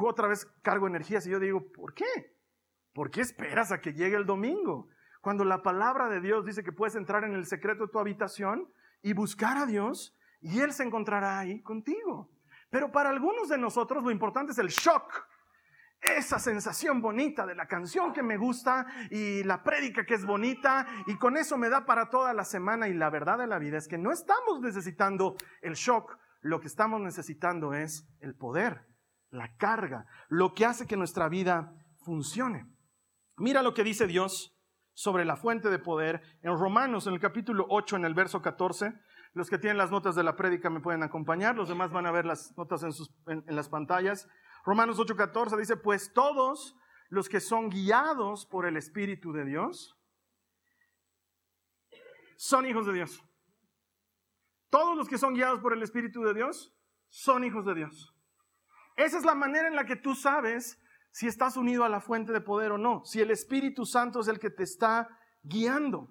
otra 0.02 0.28
vez 0.28 0.46
cargo 0.62 0.86
energías, 0.86 1.26
y 1.26 1.30
yo 1.30 1.38
digo, 1.38 1.70
¿por 1.70 1.92
qué? 1.92 2.37
¿Por 2.98 3.12
qué 3.12 3.20
esperas 3.20 3.70
a 3.70 3.80
que 3.80 3.92
llegue 3.92 4.16
el 4.16 4.26
domingo? 4.26 4.88
Cuando 5.20 5.44
la 5.44 5.62
palabra 5.62 6.08
de 6.08 6.20
Dios 6.20 6.44
dice 6.44 6.64
que 6.64 6.72
puedes 6.72 6.96
entrar 6.96 7.22
en 7.22 7.32
el 7.32 7.46
secreto 7.46 7.86
de 7.86 7.92
tu 7.92 8.00
habitación 8.00 8.68
y 9.02 9.12
buscar 9.12 9.56
a 9.56 9.66
Dios, 9.66 10.18
y 10.40 10.58
Él 10.58 10.72
se 10.72 10.82
encontrará 10.82 11.38
ahí 11.38 11.62
contigo. 11.62 12.28
Pero 12.70 12.90
para 12.90 13.10
algunos 13.10 13.48
de 13.50 13.56
nosotros 13.56 14.02
lo 14.02 14.10
importante 14.10 14.50
es 14.50 14.58
el 14.58 14.66
shock. 14.66 15.12
Esa 16.00 16.40
sensación 16.40 17.00
bonita 17.00 17.46
de 17.46 17.54
la 17.54 17.68
canción 17.68 18.12
que 18.12 18.24
me 18.24 18.36
gusta 18.36 18.84
y 19.12 19.44
la 19.44 19.62
prédica 19.62 20.04
que 20.04 20.14
es 20.14 20.26
bonita 20.26 20.84
y 21.06 21.16
con 21.18 21.36
eso 21.36 21.56
me 21.56 21.68
da 21.68 21.86
para 21.86 22.10
toda 22.10 22.34
la 22.34 22.44
semana 22.44 22.88
y 22.88 22.94
la 22.94 23.10
verdad 23.10 23.38
de 23.38 23.46
la 23.46 23.60
vida 23.60 23.78
es 23.78 23.86
que 23.86 23.96
no 23.96 24.10
estamos 24.10 24.60
necesitando 24.60 25.36
el 25.62 25.74
shock, 25.74 26.18
lo 26.40 26.58
que 26.58 26.66
estamos 26.66 27.00
necesitando 27.00 27.74
es 27.74 28.08
el 28.18 28.34
poder, 28.34 28.88
la 29.30 29.56
carga, 29.56 30.06
lo 30.28 30.52
que 30.52 30.66
hace 30.66 30.88
que 30.88 30.96
nuestra 30.96 31.28
vida 31.28 31.72
funcione. 32.04 32.66
Mira 33.38 33.62
lo 33.62 33.74
que 33.74 33.84
dice 33.84 34.06
Dios 34.06 34.54
sobre 34.94 35.24
la 35.24 35.36
fuente 35.36 35.70
de 35.70 35.78
poder 35.78 36.22
en 36.42 36.58
Romanos 36.58 37.06
en 37.06 37.14
el 37.14 37.20
capítulo 37.20 37.66
8 37.68 37.96
en 37.96 38.04
el 38.04 38.14
verso 38.14 38.42
14 38.42 38.94
los 39.34 39.50
que 39.50 39.58
tienen 39.58 39.78
las 39.78 39.90
notas 39.90 40.14
de 40.14 40.22
la 40.22 40.36
prédica 40.36 40.70
me 40.70 40.80
pueden 40.80 41.02
acompañar, 41.02 41.54
los 41.54 41.68
demás 41.68 41.92
van 41.92 42.06
a 42.06 42.10
ver 42.10 42.24
las 42.24 42.56
notas 42.56 42.82
en, 42.82 43.44
las 43.46 43.68
pantallas. 43.68 44.28
Romanos 44.64 44.98
8:14 44.98 45.56
dice, 45.56 45.76
pues 45.76 46.12
todos 46.12 46.76
los 47.08 47.28
que 47.28 47.40
son 47.40 47.70
guiados 47.70 48.46
por 48.46 48.66
el 48.66 48.76
Espíritu 48.76 49.32
de 49.32 49.44
Dios 49.44 49.96
son 52.36 52.66
hijos 52.66 52.86
de 52.86 52.92
Dios. 52.94 53.22
Todos 54.70 54.96
los 54.96 55.08
que 55.08 55.18
son 55.18 55.34
guiados 55.34 55.60
por 55.60 55.72
el 55.72 55.82
Espíritu 55.82 56.22
de 56.22 56.34
Dios 56.34 56.74
son 57.08 57.44
hijos 57.44 57.64
de 57.64 57.74
Dios. 57.74 58.14
Esa 58.96 59.18
es 59.18 59.24
la 59.24 59.34
manera 59.34 59.68
en 59.68 59.76
la 59.76 59.86
que 59.86 59.96
tú 59.96 60.14
sabes 60.14 60.78
si 61.10 61.26
estás 61.26 61.56
unido 61.56 61.84
a 61.84 61.88
la 61.88 62.00
fuente 62.00 62.32
de 62.32 62.40
poder 62.40 62.72
o 62.72 62.78
no, 62.78 63.04
si 63.04 63.20
el 63.20 63.30
Espíritu 63.30 63.84
Santo 63.84 64.20
es 64.20 64.28
el 64.28 64.38
que 64.38 64.50
te 64.50 64.62
está 64.62 65.08
guiando. 65.42 66.08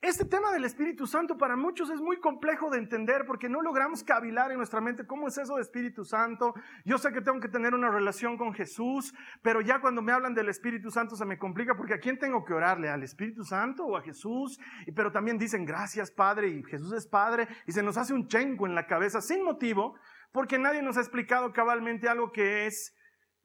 Este 0.00 0.24
tema 0.24 0.52
del 0.52 0.64
Espíritu 0.64 1.08
Santo 1.08 1.36
para 1.36 1.56
muchos 1.56 1.90
es 1.90 2.00
muy 2.00 2.20
complejo 2.20 2.70
de 2.70 2.78
entender 2.78 3.24
porque 3.26 3.48
no 3.48 3.62
logramos 3.62 4.04
cavilar 4.04 4.52
en 4.52 4.58
nuestra 4.58 4.80
mente 4.80 5.04
cómo 5.04 5.26
es 5.26 5.36
eso 5.38 5.56
de 5.56 5.62
Espíritu 5.62 6.04
Santo. 6.04 6.54
Yo 6.84 6.98
sé 6.98 7.12
que 7.12 7.20
tengo 7.20 7.40
que 7.40 7.48
tener 7.48 7.74
una 7.74 7.90
relación 7.90 8.38
con 8.38 8.54
Jesús, 8.54 9.12
pero 9.42 9.60
ya 9.60 9.80
cuando 9.80 10.00
me 10.00 10.12
hablan 10.12 10.34
del 10.34 10.50
Espíritu 10.50 10.92
Santo 10.92 11.16
se 11.16 11.24
me 11.24 11.36
complica 11.36 11.76
porque 11.76 11.94
a 11.94 11.98
quién 11.98 12.16
tengo 12.16 12.44
que 12.44 12.54
orarle, 12.54 12.88
al 12.88 13.02
Espíritu 13.02 13.42
Santo 13.42 13.86
o 13.86 13.96
a 13.96 14.02
Jesús. 14.02 14.60
Pero 14.94 15.10
también 15.10 15.36
dicen 15.36 15.64
gracias 15.64 16.12
Padre 16.12 16.46
y 16.46 16.62
Jesús 16.62 16.92
es 16.92 17.08
Padre 17.08 17.48
y 17.66 17.72
se 17.72 17.82
nos 17.82 17.96
hace 17.96 18.14
un 18.14 18.28
chenco 18.28 18.66
en 18.66 18.76
la 18.76 18.86
cabeza 18.86 19.20
sin 19.20 19.42
motivo 19.42 19.96
porque 20.30 20.60
nadie 20.60 20.80
nos 20.80 20.96
ha 20.96 21.00
explicado 21.00 21.52
cabalmente 21.52 22.08
algo 22.08 22.30
que 22.30 22.66
es 22.66 22.94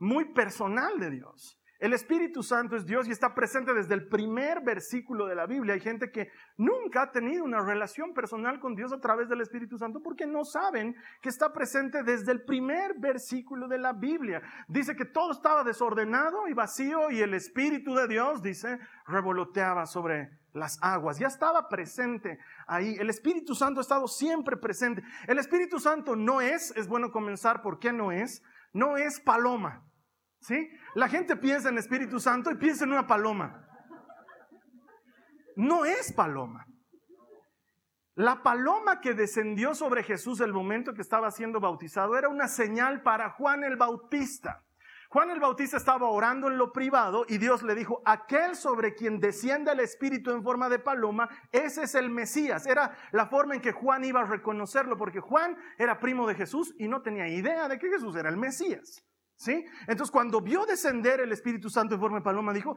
muy 0.04 0.26
personal 0.34 1.00
de 1.00 1.10
Dios. 1.10 1.60
El 1.80 1.92
Espíritu 1.92 2.44
Santo 2.44 2.78
es 2.78 2.86
Dios 2.86 3.10
y 3.10 3.12
está 3.12 3.36
presente 3.36 3.74
desde 3.74 3.94
el 3.94 4.08
primer 4.08 4.62
versículo 4.62 5.28
de 5.28 5.36
la 5.36 5.46
Biblia. 5.46 5.74
Hay 5.74 5.82
gente 5.82 6.12
que 6.12 6.30
nunca 6.56 7.02
ha 7.02 7.12
tenido 7.12 7.44
una 7.44 7.60
relación 7.60 8.14
personal 8.14 8.62
con 8.62 8.74
Dios 8.74 8.94
a 8.94 9.02
través 9.02 9.28
del 9.28 9.42
Espíritu 9.42 9.78
Santo 9.78 10.00
porque 10.02 10.26
no 10.26 10.46
saben 10.46 10.96
que 11.22 11.28
está 11.28 11.52
presente 11.52 12.04
desde 12.04 12.32
el 12.32 12.46
primer 12.46 12.98
versículo 13.00 13.68
de 13.68 13.80
la 13.80 13.92
Biblia. 13.92 14.42
Dice 14.70 14.96
que 14.96 15.04
todo 15.04 15.34
estaba 15.34 15.66
desordenado 15.66 16.48
y 16.48 16.54
vacío 16.54 17.12
y 17.12 17.20
el 17.20 17.34
Espíritu 17.34 17.94
de 17.96 18.08
Dios, 18.08 18.42
dice, 18.42 18.80
revoloteaba 19.06 19.86
sobre 19.86 20.40
las 20.54 20.80
aguas. 20.82 21.20
Ya 21.20 21.28
estaba 21.28 21.68
presente 21.68 22.40
ahí. 22.66 22.96
El 22.98 23.10
Espíritu 23.10 23.56
Santo 23.56 23.82
ha 23.82 23.84
estado 23.84 24.08
siempre 24.08 24.56
presente. 24.56 25.04
El 25.28 25.38
Espíritu 25.38 25.80
Santo 25.80 26.16
no 26.16 26.40
es, 26.40 26.72
es 26.78 26.88
bueno 26.88 27.12
comenzar, 27.12 27.62
¿por 27.62 27.78
qué 27.80 27.92
no 27.92 28.14
es? 28.14 28.42
No 28.72 28.96
es 28.96 29.20
paloma. 29.20 29.84
¿Sí? 30.44 30.70
La 30.94 31.08
gente 31.08 31.38
piensa 31.38 31.70
en 31.70 31.78
Espíritu 31.78 32.20
Santo 32.20 32.52
y 32.52 32.56
piensa 32.56 32.84
en 32.84 32.92
una 32.92 33.08
paloma. 33.08 33.66
No 35.56 35.86
es 35.86 36.12
paloma. 36.12 36.66
La 38.16 38.44
paloma 38.44 39.00
que 39.00 39.14
descendió 39.14 39.74
sobre 39.74 40.04
Jesús 40.04 40.42
el 40.42 40.52
momento 40.52 40.94
que 40.94 41.02
estaba 41.02 41.32
siendo 41.32 41.62
bautizado 41.62 42.18
era 42.18 42.28
una 42.28 42.50
señal 42.50 43.02
para 43.04 43.30
Juan 43.32 43.64
el 43.64 43.78
Bautista. 43.78 44.62
Juan 45.10 45.30
el 45.30 45.40
Bautista 45.40 45.78
estaba 45.78 46.10
orando 46.10 46.50
en 46.50 46.58
lo 46.58 46.74
privado 46.74 47.26
y 47.30 47.38
Dios 47.38 47.64
le 47.64 47.74
dijo, 47.74 48.02
aquel 48.04 48.56
sobre 48.56 48.96
quien 48.96 49.20
desciende 49.20 49.72
el 49.72 49.80
Espíritu 49.80 50.32
en 50.32 50.44
forma 50.44 50.68
de 50.68 50.80
paloma, 50.80 51.30
ese 51.52 51.84
es 51.84 51.96
el 51.96 52.10
Mesías. 52.10 52.68
Era 52.68 52.98
la 53.12 53.28
forma 53.28 53.56
en 53.56 53.62
que 53.62 53.72
Juan 53.72 54.04
iba 54.04 54.22
a 54.22 54.26
reconocerlo, 54.26 54.98
porque 54.98 55.22
Juan 55.22 55.56
era 55.78 56.00
primo 56.00 56.28
de 56.28 56.36
Jesús 56.36 56.76
y 56.78 56.88
no 56.90 57.02
tenía 57.02 57.28
idea 57.30 57.70
de 57.70 57.80
que 57.80 57.90
Jesús 57.90 58.16
era 58.16 58.30
el 58.30 58.38
Mesías. 58.38 59.06
¿Sí? 59.36 59.66
Entonces 59.88 60.12
cuando 60.12 60.42
vio 60.42 60.66
descender 60.66 61.20
el 61.20 61.32
Espíritu 61.32 61.70
Santo 61.70 61.96
en 61.96 62.02
forma 62.02 62.18
de 62.18 62.24
paloma, 62.24 62.54
dijo, 62.54 62.76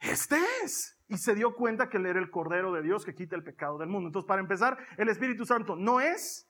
este 0.00 0.38
es. 0.62 0.98
Y 1.08 1.18
se 1.18 1.34
dio 1.34 1.54
cuenta 1.54 1.88
que 1.88 1.98
él 1.98 2.06
era 2.06 2.18
el 2.18 2.30
Cordero 2.30 2.72
de 2.72 2.82
Dios 2.82 3.04
que 3.04 3.14
quita 3.14 3.36
el 3.36 3.44
pecado 3.44 3.78
del 3.78 3.88
mundo. 3.88 4.08
Entonces, 4.08 4.28
para 4.28 4.40
empezar, 4.40 4.78
el 4.96 5.08
Espíritu 5.08 5.44
Santo 5.44 5.76
no 5.76 6.00
es 6.00 6.48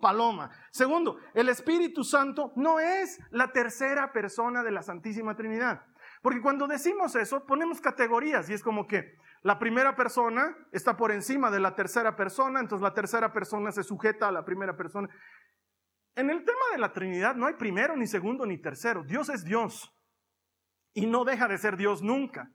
paloma. 0.00 0.50
Segundo, 0.70 1.18
el 1.34 1.48
Espíritu 1.48 2.04
Santo 2.04 2.52
no 2.56 2.80
es 2.80 3.18
la 3.30 3.52
tercera 3.52 4.12
persona 4.12 4.62
de 4.62 4.70
la 4.70 4.82
Santísima 4.82 5.36
Trinidad. 5.36 5.82
Porque 6.22 6.40
cuando 6.40 6.66
decimos 6.66 7.14
eso, 7.14 7.46
ponemos 7.46 7.80
categorías 7.80 8.50
y 8.50 8.54
es 8.54 8.62
como 8.62 8.86
que 8.86 9.16
la 9.42 9.58
primera 9.58 9.94
persona 9.94 10.56
está 10.72 10.96
por 10.96 11.12
encima 11.12 11.50
de 11.50 11.60
la 11.60 11.76
tercera 11.76 12.16
persona, 12.16 12.58
entonces 12.58 12.82
la 12.82 12.94
tercera 12.94 13.32
persona 13.32 13.70
se 13.70 13.84
sujeta 13.84 14.28
a 14.28 14.32
la 14.32 14.44
primera 14.44 14.76
persona. 14.76 15.08
En 16.18 16.30
el 16.30 16.44
tema 16.44 16.58
de 16.72 16.78
la 16.78 16.92
Trinidad 16.92 17.36
no 17.36 17.46
hay 17.46 17.54
primero, 17.54 17.96
ni 17.96 18.08
segundo, 18.08 18.44
ni 18.44 18.58
tercero. 18.58 19.04
Dios 19.04 19.28
es 19.28 19.44
Dios 19.44 19.96
y 20.92 21.06
no 21.06 21.24
deja 21.24 21.46
de 21.46 21.58
ser 21.58 21.76
Dios 21.76 22.02
nunca. 22.02 22.50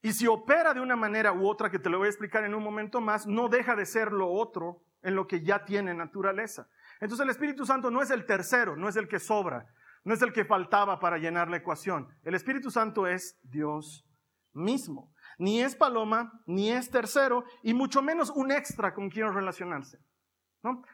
Y 0.00 0.14
si 0.14 0.26
opera 0.26 0.72
de 0.72 0.80
una 0.80 0.96
manera 0.96 1.34
u 1.34 1.46
otra, 1.46 1.70
que 1.70 1.78
te 1.78 1.90
lo 1.90 1.98
voy 1.98 2.06
a 2.06 2.08
explicar 2.08 2.44
en 2.44 2.54
un 2.54 2.62
momento 2.62 3.02
más, 3.02 3.26
no 3.26 3.50
deja 3.50 3.76
de 3.76 3.84
ser 3.84 4.12
lo 4.12 4.30
otro 4.30 4.82
en 5.02 5.14
lo 5.14 5.26
que 5.26 5.42
ya 5.42 5.66
tiene 5.66 5.92
naturaleza. 5.92 6.70
Entonces 6.98 7.22
el 7.22 7.28
Espíritu 7.28 7.66
Santo 7.66 7.90
no 7.90 8.00
es 8.00 8.10
el 8.10 8.24
tercero, 8.24 8.76
no 8.76 8.88
es 8.88 8.96
el 8.96 9.08
que 9.08 9.18
sobra, 9.18 9.66
no 10.02 10.14
es 10.14 10.22
el 10.22 10.32
que 10.32 10.46
faltaba 10.46 10.98
para 10.98 11.18
llenar 11.18 11.50
la 11.50 11.58
ecuación. 11.58 12.08
El 12.22 12.34
Espíritu 12.34 12.70
Santo 12.70 13.06
es 13.06 13.38
Dios 13.42 14.06
mismo. 14.54 15.12
Ni 15.36 15.60
es 15.60 15.76
paloma, 15.76 16.42
ni 16.46 16.72
es 16.72 16.88
tercero, 16.88 17.44
y 17.62 17.74
mucho 17.74 18.00
menos 18.00 18.30
un 18.30 18.52
extra 18.52 18.94
con 18.94 19.10
quien 19.10 19.34
relacionarse. 19.34 19.98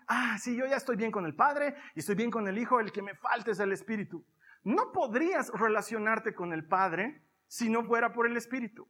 Ah, 0.07 0.37
sí, 0.39 0.57
yo 0.57 0.67
ya 0.67 0.77
estoy 0.77 0.97
bien 0.97 1.11
con 1.11 1.25
el 1.25 1.35
Padre 1.35 1.75
y 1.95 2.01
estoy 2.01 2.15
bien 2.15 2.31
con 2.31 2.47
el 2.47 2.59
Hijo, 2.59 2.81
el 2.81 2.93
que 2.93 3.03
me 3.03 3.15
falta 3.15 3.51
es 3.51 3.61
el 3.61 3.73
Espíritu. 3.73 4.25
No 4.65 4.93
podrías 4.93 5.51
relacionarte 5.51 6.35
con 6.35 6.53
el 6.53 6.67
Padre 6.67 7.25
si 7.47 7.69
no 7.69 7.85
fuera 7.85 8.13
por 8.13 8.27
el 8.27 8.37
Espíritu. 8.37 8.89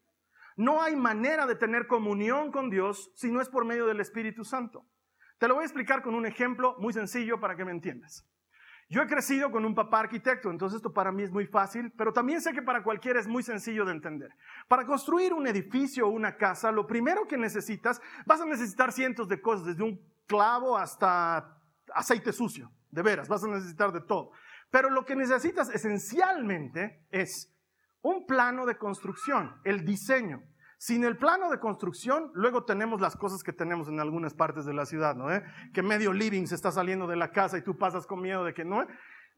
No 0.57 0.83
hay 0.83 0.97
manera 0.97 1.47
de 1.47 1.55
tener 1.55 1.87
comunión 1.87 2.53
con 2.53 2.69
Dios 2.69 3.11
si 3.15 3.31
no 3.31 3.41
es 3.41 3.49
por 3.49 3.65
medio 3.65 3.87
del 3.87 4.01
Espíritu 4.01 4.45
Santo. 4.45 4.87
Te 5.39 5.49
lo 5.49 5.55
voy 5.55 5.63
a 5.63 5.67
explicar 5.67 6.03
con 6.03 6.15
un 6.15 6.27
ejemplo 6.27 6.77
muy 6.79 6.93
sencillo 6.93 7.41
para 7.41 7.57
que 7.57 7.65
me 7.65 7.73
entiendas. 7.73 8.29
Yo 8.89 9.01
he 9.01 9.07
crecido 9.07 9.51
con 9.51 9.65
un 9.65 9.75
papá 9.75 10.01
arquitecto, 10.01 10.51
entonces 10.51 10.77
esto 10.77 10.93
para 10.93 11.11
mí 11.11 11.23
es 11.23 11.31
muy 11.31 11.47
fácil, 11.47 11.91
pero 11.97 12.13
también 12.13 12.43
sé 12.43 12.53
que 12.53 12.61
para 12.61 12.83
cualquiera 12.83 13.19
es 13.19 13.27
muy 13.27 13.43
sencillo 13.43 13.87
de 13.87 13.93
entender. 13.93 14.31
Para 14.69 14.85
construir 14.85 15.33
un 15.33 15.47
edificio 15.47 16.07
o 16.07 16.11
una 16.11 16.37
casa, 16.37 16.71
lo 16.71 16.87
primero 16.87 17.27
que 17.27 17.39
necesitas, 17.39 18.03
vas 18.27 18.43
a 18.43 18.45
necesitar 18.45 18.93
cientos 18.93 19.29
de 19.29 19.41
cosas, 19.41 19.65
desde 19.65 19.83
un 19.83 19.99
clavo 20.33 20.79
hasta 20.79 21.59
aceite 21.95 22.33
sucio, 22.33 22.73
de 22.91 23.03
veras, 23.03 23.29
vas 23.29 23.45
a 23.45 23.49
necesitar 23.49 23.93
de 23.93 24.01
todo. 24.01 24.31
Pero 24.71 24.89
lo 24.89 25.05
que 25.05 25.15
necesitas 25.15 25.69
esencialmente 25.69 27.07
es 27.11 27.55
un 28.01 28.25
plano 28.27 28.65
de 28.65 28.79
construcción, 28.79 29.61
el 29.65 29.85
diseño. 29.85 30.43
Sin 30.79 31.05
el 31.05 31.19
plano 31.19 31.51
de 31.51 31.61
construcción, 31.61 32.31
luego 32.33 32.65
tenemos 32.65 33.01
las 33.03 33.15
cosas 33.15 33.43
que 33.43 33.53
tenemos 33.53 33.89
en 33.89 34.01
algunas 34.01 34.33
partes 34.33 34.65
de 34.65 34.73
la 34.73 34.87
ciudad, 34.87 35.15
¿no? 35.15 35.31
¿Eh? 35.31 35.45
Que 35.75 35.83
medio 35.83 36.15
living 36.15 36.47
se 36.47 36.55
está 36.55 36.73
saliendo 36.73 37.07
de 37.07 37.17
la 37.17 37.31
casa 37.31 37.59
y 37.59 37.63
tú 37.63 37.77
pasas 37.77 38.07
con 38.07 38.23
miedo 38.23 38.43
de 38.43 38.55
que 38.55 38.65
no. 38.65 38.87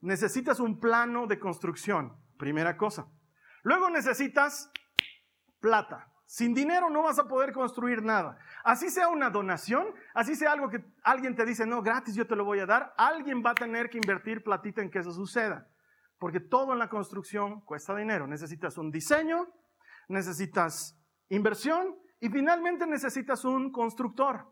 Necesitas 0.01 0.61
un 0.61 0.79
plano 0.79 1.27
de 1.27 1.41
construcción, 1.41 2.17
primera 2.39 2.77
cosa. 2.77 3.09
Luego 3.65 3.91
necesitas 3.91 4.71
plata. 5.61 6.14
Sin 6.35 6.53
dinero 6.53 6.91
no 6.91 7.05
vas 7.05 7.21
a 7.21 7.29
poder 7.29 7.53
construir 7.53 8.03
nada. 8.03 8.37
Así 8.65 8.91
sea 8.91 9.07
una 9.07 9.31
donación, 9.31 9.87
así 10.15 10.35
sea 10.35 10.51
algo 10.51 10.69
que 10.69 10.85
alguien 11.05 11.37
te 11.37 11.45
dice, 11.45 11.65
no, 11.65 11.81
gratis 11.81 12.17
yo 12.17 12.27
te 12.27 12.35
lo 12.35 12.45
voy 12.45 12.59
a 12.59 12.67
dar, 12.67 12.93
alguien 12.97 13.41
va 13.41 13.53
a 13.53 13.55
tener 13.55 13.89
que 13.89 13.99
invertir 13.99 14.43
platita 14.43 14.83
en 14.83 14.91
que 14.91 14.99
eso 14.99 15.13
suceda. 15.13 15.69
Porque 16.19 16.41
todo 16.41 16.73
en 16.73 16.81
la 16.81 16.89
construcción 16.89 17.61
cuesta 17.61 17.95
dinero. 17.95 18.27
Necesitas 18.27 18.77
un 18.79 18.91
diseño, 18.91 19.47
necesitas 20.09 20.99
inversión 21.29 21.95
y 22.19 22.29
finalmente 22.29 22.85
necesitas 22.85 23.45
un 23.45 23.71
constructor, 23.71 24.45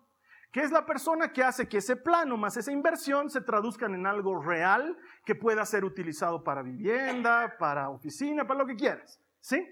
que 0.52 0.60
es 0.60 0.70
la 0.70 0.86
persona 0.86 1.32
que 1.32 1.42
hace 1.42 1.66
que 1.66 1.78
ese 1.78 1.96
plano 1.96 2.36
más 2.36 2.56
esa 2.56 2.70
inversión 2.70 3.28
se 3.28 3.40
traduzcan 3.40 3.92
en 3.96 4.06
algo 4.06 4.40
real 4.40 4.96
que 5.24 5.34
pueda 5.34 5.66
ser 5.66 5.84
utilizado 5.84 6.44
para 6.44 6.62
vivienda, 6.62 7.56
para 7.58 7.88
oficina, 7.88 8.46
para 8.46 8.60
lo 8.60 8.66
que 8.66 8.76
quieras. 8.76 9.20
¿Sí? 9.40 9.66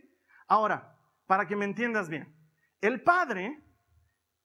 Ahora, 0.48 0.96
para 1.30 1.46
que 1.46 1.54
me 1.54 1.64
entiendas 1.64 2.08
bien, 2.08 2.34
el 2.80 3.04
Padre 3.04 3.62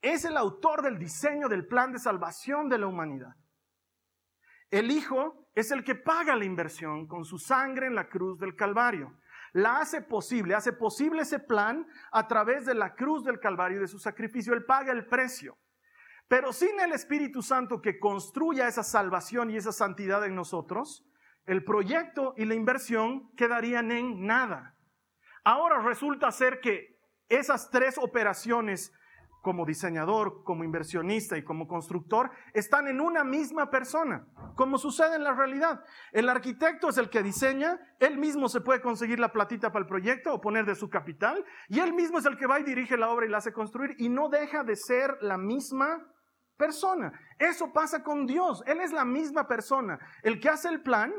es 0.04 0.24
el 0.24 0.38
autor 0.38 0.84
del 0.84 1.00
diseño 1.00 1.50
del 1.50 1.66
plan 1.66 1.92
de 1.92 1.98
salvación 1.98 2.70
de 2.70 2.78
la 2.78 2.86
humanidad. 2.86 3.36
El 4.70 4.92
Hijo 4.92 5.48
es 5.56 5.72
el 5.72 5.84
que 5.84 5.96
paga 5.96 6.36
la 6.36 6.46
inversión 6.46 7.08
con 7.08 7.26
su 7.26 7.40
sangre 7.40 7.88
en 7.88 7.96
la 7.96 8.08
cruz 8.08 8.38
del 8.38 8.56
Calvario. 8.56 9.18
La 9.54 9.80
hace 9.80 10.02
posible, 10.02 10.54
hace 10.54 10.74
posible 10.74 11.24
ese 11.24 11.40
plan 11.40 11.88
a 12.12 12.28
través 12.28 12.68
de 12.68 12.76
la 12.76 12.94
cruz 12.94 13.24
del 13.24 13.40
Calvario 13.40 13.80
y 13.80 13.82
de 13.82 13.88
su 13.88 13.98
sacrificio. 13.98 14.54
Él 14.54 14.64
paga 14.66 14.92
el 14.92 15.08
precio. 15.08 15.58
Pero 16.28 16.54
sin 16.54 16.80
el 16.80 16.92
Espíritu 16.92 17.42
Santo 17.42 17.82
que 17.82 17.98
construya 17.98 18.68
esa 18.68 18.84
salvación 18.84 19.50
y 19.50 19.58
esa 19.58 19.72
santidad 19.72 20.24
en 20.24 20.36
nosotros, 20.36 21.04
el 21.48 21.64
proyecto 21.64 22.36
y 22.38 22.46
la 22.46 22.54
inversión 22.54 23.32
quedarían 23.36 23.90
en 23.90 24.28
nada. 24.28 24.75
Ahora 25.46 25.80
resulta 25.80 26.32
ser 26.32 26.60
que 26.60 27.00
esas 27.30 27.70
tres 27.70 27.98
operaciones 28.00 28.92
como 29.46 29.64
diseñador, 29.64 30.44
como 30.44 30.64
inversionista 30.64 31.38
y 31.38 31.44
como 31.44 31.68
constructor, 31.68 32.32
están 32.54 32.88
en 32.88 33.00
una 33.00 33.24
misma 33.24 33.70
persona, 33.70 34.26
como 34.56 34.80
sucede 34.80 35.18
en 35.18 35.24
la 35.24 35.36
realidad. 35.36 35.84
El 36.12 36.30
arquitecto 36.30 36.90
es 36.90 36.98
el 36.98 37.12
que 37.12 37.22
diseña, 37.22 37.80
él 38.00 38.18
mismo 38.18 38.50
se 38.50 38.62
puede 38.62 38.82
conseguir 38.82 39.20
la 39.20 39.32
platita 39.32 39.72
para 39.72 39.84
el 39.84 39.88
proyecto 39.88 40.34
o 40.34 40.42
poner 40.42 40.66
de 40.66 40.74
su 40.74 40.90
capital, 40.90 41.46
y 41.70 41.80
él 41.80 41.94
mismo 41.94 42.18
es 42.18 42.26
el 42.26 42.38
que 42.38 42.48
va 42.48 42.60
y 42.60 42.64
dirige 42.64 42.98
la 42.98 43.12
obra 43.12 43.28
y 43.28 43.30
la 43.30 43.38
hace 43.38 43.54
construir, 43.54 43.96
y 44.00 44.10
no 44.10 44.30
deja 44.30 44.64
de 44.64 44.76
ser 44.76 45.16
la 45.22 45.38
misma 45.38 46.12
persona. 46.58 47.14
Eso 47.38 47.72
pasa 47.72 48.02
con 48.02 48.26
Dios, 48.26 48.64
Él 48.66 48.82
es 48.82 48.92
la 48.92 49.06
misma 49.06 49.48
persona, 49.48 50.00
el 50.24 50.40
que 50.40 50.50
hace 50.50 50.70
el 50.70 50.82
plan, 50.82 51.14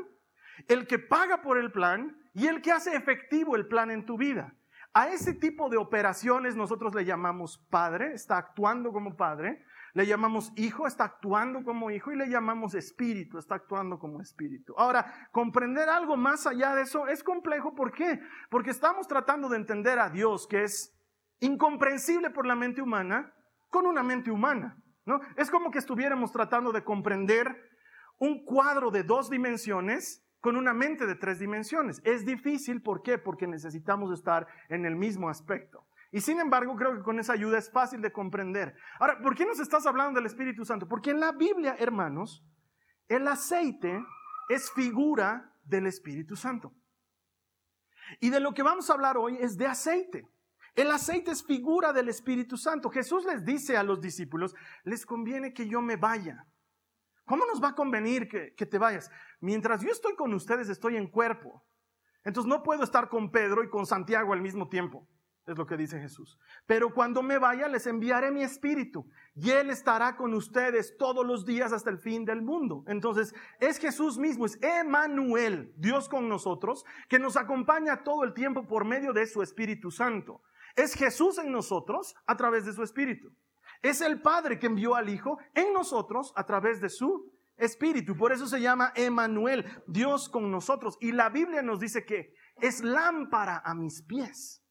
el 0.67 0.87
que 0.87 0.99
paga 0.99 1.41
por 1.41 1.57
el 1.57 1.71
plan 1.71 2.17
y 2.33 2.47
el 2.47 2.61
que 2.61 2.71
hace 2.71 2.95
efectivo 2.95 3.55
el 3.55 3.67
plan 3.67 3.91
en 3.91 4.05
tu 4.05 4.17
vida. 4.17 4.53
A 4.93 5.09
ese 5.09 5.33
tipo 5.33 5.69
de 5.69 5.77
operaciones 5.77 6.55
nosotros 6.55 6.95
le 6.95 7.05
llamamos 7.05 7.57
padre, 7.69 8.13
está 8.13 8.37
actuando 8.37 8.91
como 8.91 9.15
padre, 9.15 9.63
le 9.93 10.05
llamamos 10.05 10.53
hijo, 10.55 10.85
está 10.85 11.05
actuando 11.05 11.63
como 11.63 11.89
hijo 11.91 12.11
y 12.11 12.15
le 12.15 12.29
llamamos 12.29 12.75
espíritu, 12.75 13.37
está 13.37 13.55
actuando 13.55 13.99
como 13.99 14.21
espíritu. 14.21 14.73
Ahora, 14.77 15.29
comprender 15.31 15.89
algo 15.89 16.15
más 16.15 16.45
allá 16.45 16.75
de 16.75 16.83
eso 16.83 17.07
es 17.07 17.23
complejo, 17.23 17.73
¿por 17.73 17.91
qué? 17.91 18.19
Porque 18.49 18.69
estamos 18.69 19.07
tratando 19.07 19.49
de 19.49 19.57
entender 19.57 19.99
a 19.99 20.09
Dios 20.09 20.47
que 20.47 20.63
es 20.63 20.95
incomprensible 21.39 22.29
por 22.29 22.45
la 22.45 22.55
mente 22.55 22.81
humana 22.81 23.33
con 23.69 23.85
una 23.85 24.03
mente 24.03 24.31
humana, 24.31 24.77
¿no? 25.05 25.19
Es 25.35 25.49
como 25.49 25.71
que 25.71 25.79
estuviéramos 25.79 26.31
tratando 26.31 26.71
de 26.71 26.83
comprender 26.83 27.55
un 28.19 28.45
cuadro 28.45 28.91
de 28.91 29.03
dos 29.03 29.29
dimensiones 29.29 30.26
con 30.41 30.55
una 30.55 30.73
mente 30.73 31.05
de 31.05 31.15
tres 31.15 31.39
dimensiones. 31.39 32.01
Es 32.03 32.25
difícil, 32.25 32.81
¿por 32.81 33.01
qué? 33.01 33.17
Porque 33.17 33.47
necesitamos 33.47 34.11
estar 34.11 34.47
en 34.69 34.85
el 34.85 34.95
mismo 34.95 35.29
aspecto. 35.29 35.85
Y 36.11 36.21
sin 36.21 36.39
embargo, 36.39 36.75
creo 36.75 36.95
que 36.95 37.03
con 37.03 37.19
esa 37.19 37.33
ayuda 37.33 37.57
es 37.57 37.69
fácil 37.69 38.01
de 38.01 38.11
comprender. 38.11 38.75
Ahora, 38.99 39.19
¿por 39.21 39.35
qué 39.35 39.45
nos 39.45 39.59
estás 39.59 39.85
hablando 39.85 40.19
del 40.19 40.27
Espíritu 40.27 40.63
Santo? 40.63 40.87
Porque 40.87 41.11
en 41.11 41.19
la 41.19 41.33
Biblia, 41.33 41.75
hermanos, 41.79 42.45
el 43.09 43.27
aceite 43.27 44.03
es 44.49 44.71
figura 44.71 45.53
del 45.63 45.87
Espíritu 45.87 46.35
Santo. 46.35 46.73
Y 48.21 48.29
de 48.29 48.39
lo 48.39 48.53
que 48.53 48.63
vamos 48.63 48.89
a 48.89 48.93
hablar 48.93 49.17
hoy 49.17 49.37
es 49.39 49.57
de 49.57 49.67
aceite. 49.67 50.27
El 50.75 50.91
aceite 50.91 51.31
es 51.31 51.43
figura 51.43 51.91
del 51.91 52.07
Espíritu 52.07 52.55
Santo. 52.55 52.89
Jesús 52.89 53.25
les 53.25 53.43
dice 53.43 53.75
a 53.75 53.83
los 53.83 53.99
discípulos, 53.99 54.55
les 54.83 55.05
conviene 55.05 55.53
que 55.53 55.67
yo 55.67 55.81
me 55.81 55.97
vaya. 55.97 56.45
¿Cómo 57.27 57.45
nos 57.45 57.61
va 57.61 57.69
a 57.69 57.75
convenir 57.75 58.27
que, 58.27 58.65
te 58.65 58.77
vayas? 58.79 59.11
Mientras 59.41 59.81
yo 59.81 59.91
estoy 59.91 60.15
con 60.15 60.33
ustedes, 60.33 60.69
estoy 60.69 60.95
en 60.95 61.07
cuerpo. 61.07 61.63
Entonces 62.23 62.49
no 62.49 62.63
puedo 62.63 62.83
estar 62.83 63.09
con 63.09 63.31
Pedro 63.31 63.63
y 63.63 63.69
con 63.69 63.85
Santiago 63.85 64.33
al 64.33 64.41
mismo 64.41 64.69
tiempo 64.69 65.07
es 65.51 65.57
lo 65.57 65.65
que 65.65 65.77
dice 65.77 65.99
Jesús. 65.99 66.37
Pero 66.65 66.93
cuando 66.93 67.23
me 67.23 67.37
vaya 67.37 67.67
les 67.67 67.87
enviaré 67.87 68.31
mi 68.31 68.43
espíritu 68.43 69.09
y 69.35 69.51
Él 69.51 69.69
estará 69.69 70.15
con 70.15 70.33
ustedes 70.33 70.97
todos 70.97 71.25
los 71.25 71.45
días 71.45 71.71
hasta 71.71 71.89
el 71.89 71.97
fin 71.97 72.25
del 72.25 72.41
mundo. 72.41 72.83
Entonces 72.87 73.33
es 73.59 73.77
Jesús 73.77 74.17
mismo, 74.17 74.45
es 74.45 74.57
Emanuel, 74.61 75.73
Dios 75.77 76.09
con 76.09 76.27
nosotros, 76.27 76.85
que 77.07 77.19
nos 77.19 77.37
acompaña 77.37 78.03
todo 78.03 78.23
el 78.23 78.33
tiempo 78.33 78.67
por 78.67 78.85
medio 78.85 79.13
de 79.13 79.25
su 79.25 79.41
Espíritu 79.41 79.89
Santo. 79.91 80.41
Es 80.75 80.93
Jesús 80.93 81.37
en 81.37 81.51
nosotros 81.51 82.15
a 82.25 82.35
través 82.35 82.65
de 82.65 82.73
su 82.73 82.83
Espíritu. 82.83 83.31
Es 83.81 84.01
el 84.01 84.21
Padre 84.21 84.59
que 84.59 84.67
envió 84.67 84.95
al 84.95 85.09
Hijo 85.09 85.37
en 85.53 85.73
nosotros 85.73 86.33
a 86.35 86.45
través 86.45 86.81
de 86.81 86.89
su 86.89 87.31
Espíritu. 87.55 88.15
Por 88.15 88.31
eso 88.31 88.47
se 88.47 88.61
llama 88.61 88.91
Emanuel, 88.95 89.65
Dios 89.87 90.29
con 90.29 90.51
nosotros. 90.51 90.97
Y 91.01 91.11
la 91.11 91.29
Biblia 91.29 91.61
nos 91.61 91.79
dice 91.79 92.05
que 92.05 92.33
es 92.61 92.83
lámpara 92.83 93.61
a 93.63 93.73
mis 93.73 94.03
pies 94.03 94.63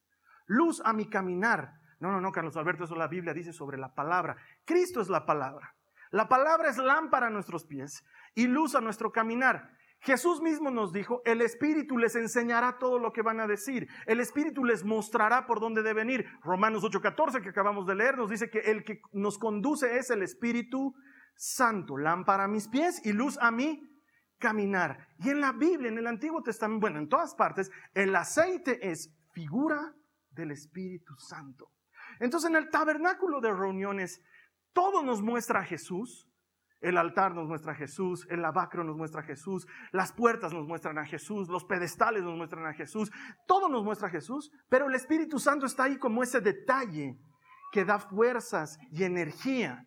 luz 0.47 0.81
a 0.85 0.93
mi 0.93 1.09
caminar. 1.09 1.81
No, 1.99 2.11
no, 2.11 2.21
no, 2.21 2.33
Carlos 2.33 2.57
Alberto, 2.57 2.85
eso 2.85 2.95
la 2.95 3.09
Biblia 3.09 3.35
dice 3.35 3.53
sobre 3.53 3.79
la 3.79 3.95
palabra. 3.95 4.37
Cristo 4.65 5.01
es 5.01 5.09
la 5.09 5.27
palabra. 5.27 5.75
La 6.11 6.29
palabra 6.29 6.71
es 6.71 6.79
lámpara 6.79 7.27
a 7.27 7.31
nuestros 7.31 7.65
pies 7.65 8.05
y 8.35 8.47
luz 8.47 8.75
a 8.75 8.81
nuestro 8.81 9.11
caminar. 9.11 9.76
Jesús 10.07 10.41
mismo 10.41 10.71
nos 10.71 10.93
dijo, 10.93 11.21
el 11.25 11.43
Espíritu 11.43 11.99
les 11.99 12.15
enseñará 12.15 12.79
todo 12.79 13.01
lo 13.01 13.13
que 13.13 13.23
van 13.23 13.41
a 13.41 13.49
decir. 13.49 13.89
El 14.07 14.21
Espíritu 14.21 14.65
les 14.65 14.85
mostrará 14.85 15.47
por 15.47 15.59
dónde 15.59 15.83
deben 15.83 16.09
ir. 16.09 16.25
Romanos 16.45 16.85
8:14 16.85 17.43
que 17.43 17.49
acabamos 17.49 17.89
de 17.89 17.97
leer 17.97 18.17
nos 18.17 18.31
dice 18.31 18.49
que 18.49 18.61
el 18.61 18.85
que 18.85 19.03
nos 19.13 19.37
conduce 19.37 19.99
es 19.99 20.11
el 20.11 20.23
Espíritu 20.23 20.95
Santo, 21.35 21.97
lámpara 21.97 22.45
a 22.45 22.49
mis 22.49 22.69
pies 22.69 23.05
y 23.05 23.13
luz 23.13 23.37
a 23.41 23.51
mi 23.51 23.83
caminar. 24.39 25.09
Y 25.19 25.31
en 25.31 25.41
la 25.41 25.51
Biblia, 25.51 25.89
en 25.89 25.99
el 25.99 26.07
Antiguo 26.07 26.41
Testamento, 26.41 26.83
bueno, 26.83 27.01
en 27.01 27.09
todas 27.09 27.35
partes, 27.35 27.73
el 27.93 28.15
aceite 28.15 28.89
es 28.89 29.13
figura 29.33 29.93
del 30.31 30.53
Espíritu 30.53 31.17
Santo. 31.19 31.73
Entonces 32.21 32.49
en 32.49 32.55
el 32.55 32.71
tabernáculo 32.71 33.41
de 33.41 33.53
reuniones 33.53 34.23
todo 34.73 35.03
nos 35.03 35.21
muestra 35.21 35.61
a 35.61 35.65
Jesús. 35.65 36.26
El 36.81 36.99
altar 36.99 37.35
nos 37.35 37.47
muestra 37.47 37.73
a 37.73 37.75
Jesús, 37.75 38.27
el 38.31 38.43
lavacro 38.43 38.85
nos 38.85 38.97
muestra 38.97 39.23
a 39.23 39.25
Jesús, 39.25 39.67
las 39.93 40.13
puertas 40.13 40.53
nos 40.53 40.67
muestran 40.67 40.99
a 40.99 41.07
Jesús, 41.07 41.49
los 41.49 41.65
pedestales 41.65 42.23
nos 42.23 42.37
muestran 42.37 42.67
a 42.67 42.75
Jesús, 42.75 43.11
todo 43.47 43.69
nos 43.69 43.83
muestra 43.83 44.09
a 44.09 44.11
Jesús, 44.11 44.51
pero 44.69 44.87
el 44.87 44.95
Espíritu 44.95 45.39
Santo 45.39 45.67
está 45.67 45.85
ahí 45.85 45.99
como 45.99 46.23
ese 46.23 46.41
detalle 46.41 47.19
que 47.73 47.85
da 47.85 47.99
fuerzas 47.99 48.79
y 48.91 49.05
energía, 49.05 49.87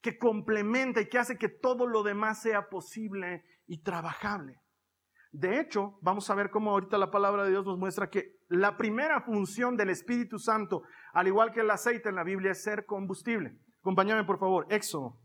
que 0.00 0.18
complementa 0.18 1.00
y 1.00 1.08
que 1.08 1.18
hace 1.18 1.36
que 1.36 1.48
todo 1.48 1.86
lo 1.86 2.02
demás 2.02 2.42
sea 2.42 2.68
posible 2.68 3.44
y 3.66 3.82
trabajable. 3.82 4.60
De 5.32 5.60
hecho, 5.60 5.98
vamos 6.02 6.28
a 6.28 6.34
ver 6.34 6.50
cómo 6.50 6.72
ahorita 6.72 6.98
la 6.98 7.10
palabra 7.10 7.44
de 7.44 7.50
Dios 7.50 7.64
nos 7.64 7.78
muestra 7.78 8.10
que 8.10 8.36
la 8.48 8.76
primera 8.76 9.22
función 9.22 9.76
del 9.76 9.88
Espíritu 9.88 10.38
Santo, 10.38 10.82
al 11.14 11.26
igual 11.26 11.52
que 11.52 11.60
el 11.60 11.70
aceite 11.70 12.10
en 12.10 12.16
la 12.16 12.24
Biblia, 12.24 12.52
es 12.52 12.62
ser 12.62 12.84
combustible. 12.84 13.56
Acompáñame 13.80 14.24
por 14.24 14.38
favor, 14.38 14.66
Éxodo, 14.68 15.18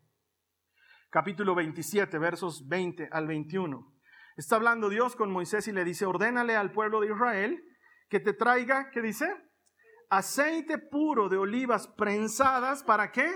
capítulo 1.09 1.55
27, 1.55 2.17
versos 2.17 2.67
20 2.67 3.09
al 3.11 3.27
21. 3.27 3.93
Está 4.35 4.57
hablando 4.57 4.89
Dios 4.89 5.15
con 5.15 5.31
Moisés 5.31 5.67
y 5.67 5.71
le 5.71 5.83
dice, 5.83 6.05
ordénale 6.05 6.55
al 6.55 6.71
pueblo 6.71 6.99
de 6.99 7.07
Israel 7.07 7.63
que 8.09 8.19
te 8.19 8.33
traiga, 8.33 8.89
¿qué 8.91 9.01
dice? 9.01 9.27
Aceite 10.09 10.77
puro 10.77 11.29
de 11.29 11.37
olivas 11.37 11.87
prensadas, 11.97 12.83
¿para 12.83 13.11
qué? 13.11 13.29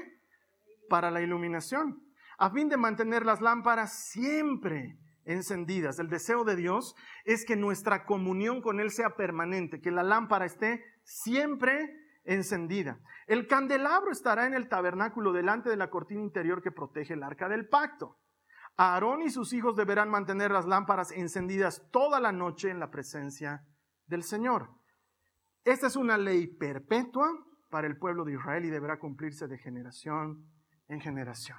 Para 0.89 1.11
la 1.11 1.21
iluminación, 1.21 2.01
a 2.37 2.49
fin 2.51 2.69
de 2.69 2.77
mantener 2.77 3.25
las 3.25 3.41
lámparas 3.41 4.09
siempre 4.09 4.97
encendidas. 5.25 5.99
El 5.99 6.09
deseo 6.09 6.43
de 6.43 6.55
Dios 6.55 6.95
es 7.25 7.45
que 7.45 7.55
nuestra 7.55 8.05
comunión 8.05 8.61
con 8.61 8.79
Él 8.79 8.91
sea 8.91 9.15
permanente, 9.15 9.81
que 9.81 9.91
la 9.91 10.03
lámpara 10.03 10.45
esté 10.45 10.83
siempre 11.03 12.00
encendida. 12.23 12.99
El 13.27 13.47
candelabro 13.47 14.11
estará 14.11 14.45
en 14.45 14.53
el 14.53 14.67
tabernáculo 14.67 15.31
delante 15.31 15.69
de 15.69 15.77
la 15.77 15.89
cortina 15.89 16.21
interior 16.21 16.61
que 16.61 16.71
protege 16.71 17.13
el 17.13 17.23
arca 17.23 17.49
del 17.49 17.67
pacto. 17.67 18.19
Aarón 18.77 19.21
y 19.21 19.29
sus 19.29 19.53
hijos 19.53 19.75
deberán 19.75 20.09
mantener 20.09 20.51
las 20.51 20.65
lámparas 20.65 21.11
encendidas 21.11 21.89
toda 21.91 22.19
la 22.19 22.31
noche 22.31 22.69
en 22.69 22.79
la 22.79 22.89
presencia 22.89 23.65
del 24.05 24.23
Señor. 24.23 24.69
Esta 25.63 25.87
es 25.87 25.95
una 25.95 26.17
ley 26.17 26.47
perpetua 26.47 27.29
para 27.69 27.87
el 27.87 27.97
pueblo 27.97 28.25
de 28.25 28.33
Israel 28.33 28.65
y 28.65 28.69
deberá 28.69 28.97
cumplirse 28.97 29.47
de 29.47 29.57
generación 29.57 30.49
en 30.87 30.99
generación. 31.01 31.57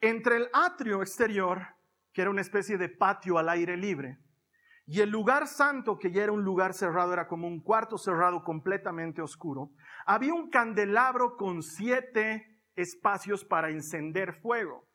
Entre 0.00 0.36
el 0.36 0.48
atrio 0.52 1.02
exterior 1.02 1.80
que 2.12 2.22
era 2.22 2.30
una 2.30 2.40
especie 2.40 2.76
de 2.76 2.88
patio 2.88 3.38
al 3.38 3.48
aire 3.48 3.76
libre. 3.76 4.18
Y 4.86 5.00
el 5.00 5.10
lugar 5.10 5.46
santo, 5.46 5.98
que 5.98 6.10
ya 6.10 6.24
era 6.24 6.32
un 6.32 6.42
lugar 6.42 6.74
cerrado, 6.74 7.12
era 7.12 7.28
como 7.28 7.46
un 7.46 7.60
cuarto 7.60 7.98
cerrado 7.98 8.42
completamente 8.42 9.22
oscuro. 9.22 9.70
Había 10.06 10.34
un 10.34 10.50
candelabro 10.50 11.36
con 11.36 11.62
siete 11.62 12.60
espacios 12.74 13.44
para 13.44 13.70
encender 13.70 14.34
fuego. 14.40 14.88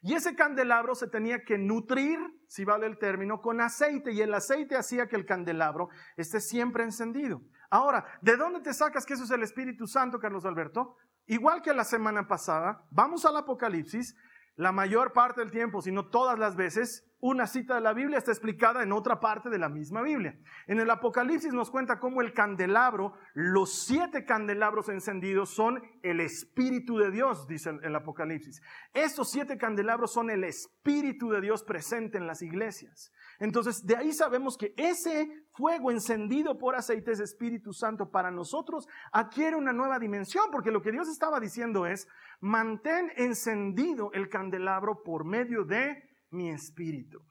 Y 0.00 0.14
ese 0.14 0.34
candelabro 0.34 0.94
se 0.94 1.06
tenía 1.06 1.44
que 1.44 1.58
nutrir, 1.58 2.18
si 2.48 2.64
vale 2.64 2.86
el 2.86 2.98
término, 2.98 3.40
con 3.40 3.60
aceite. 3.60 4.12
Y 4.12 4.20
el 4.20 4.34
aceite 4.34 4.76
hacía 4.76 5.06
que 5.06 5.16
el 5.16 5.26
candelabro 5.26 5.90
esté 6.16 6.40
siempre 6.40 6.82
encendido. 6.82 7.42
Ahora, 7.70 8.04
¿de 8.20 8.36
dónde 8.36 8.60
te 8.60 8.74
sacas 8.74 9.06
que 9.06 9.14
eso 9.14 9.24
es 9.24 9.30
el 9.30 9.42
Espíritu 9.42 9.86
Santo, 9.86 10.18
Carlos 10.18 10.44
Alberto? 10.44 10.96
Igual 11.26 11.62
que 11.62 11.72
la 11.72 11.84
semana 11.84 12.26
pasada, 12.26 12.84
vamos 12.90 13.24
al 13.24 13.36
Apocalipsis 13.36 14.16
la 14.56 14.72
mayor 14.72 15.12
parte 15.12 15.40
del 15.40 15.50
tiempo, 15.50 15.80
si 15.80 15.92
no 15.92 16.08
todas 16.08 16.38
las 16.38 16.56
veces, 16.56 17.08
una 17.22 17.46
cita 17.46 17.76
de 17.76 17.80
la 17.80 17.92
Biblia 17.92 18.18
está 18.18 18.32
explicada 18.32 18.82
en 18.82 18.90
otra 18.90 19.20
parte 19.20 19.48
de 19.48 19.56
la 19.56 19.68
misma 19.68 20.02
Biblia. 20.02 20.36
En 20.66 20.80
el 20.80 20.90
Apocalipsis 20.90 21.52
nos 21.52 21.70
cuenta 21.70 22.00
cómo 22.00 22.20
el 22.20 22.32
candelabro, 22.32 23.14
los 23.32 23.84
siete 23.84 24.24
candelabros 24.24 24.88
encendidos 24.88 25.50
son 25.50 25.80
el 26.02 26.18
Espíritu 26.18 26.98
de 26.98 27.12
Dios, 27.12 27.46
dice 27.46 27.78
el 27.80 27.94
Apocalipsis. 27.94 28.60
Estos 28.92 29.30
siete 29.30 29.56
candelabros 29.56 30.12
son 30.12 30.30
el 30.30 30.42
Espíritu 30.42 31.30
de 31.30 31.40
Dios 31.40 31.62
presente 31.62 32.18
en 32.18 32.26
las 32.26 32.42
iglesias. 32.42 33.12
Entonces, 33.38 33.86
de 33.86 33.96
ahí 33.96 34.12
sabemos 34.12 34.56
que 34.56 34.74
ese 34.76 35.46
fuego 35.52 35.92
encendido 35.92 36.58
por 36.58 36.74
aceite 36.74 37.12
es 37.12 37.20
Espíritu 37.20 37.72
Santo 37.72 38.10
para 38.10 38.32
nosotros 38.32 38.88
adquiere 39.12 39.54
una 39.54 39.72
nueva 39.72 40.00
dimensión, 40.00 40.46
porque 40.50 40.72
lo 40.72 40.82
que 40.82 40.90
Dios 40.90 41.08
estaba 41.08 41.38
diciendo 41.38 41.86
es, 41.86 42.08
mantén 42.40 43.12
encendido 43.14 44.10
el 44.12 44.28
candelabro 44.28 45.04
por 45.04 45.24
medio 45.24 45.62
de 45.64 46.10
mi 46.32 46.50
espíritu. 46.50 47.24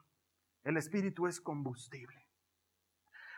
El 0.64 0.78
espíritu 0.78 1.28
es 1.28 1.42
combustible. 1.42 2.28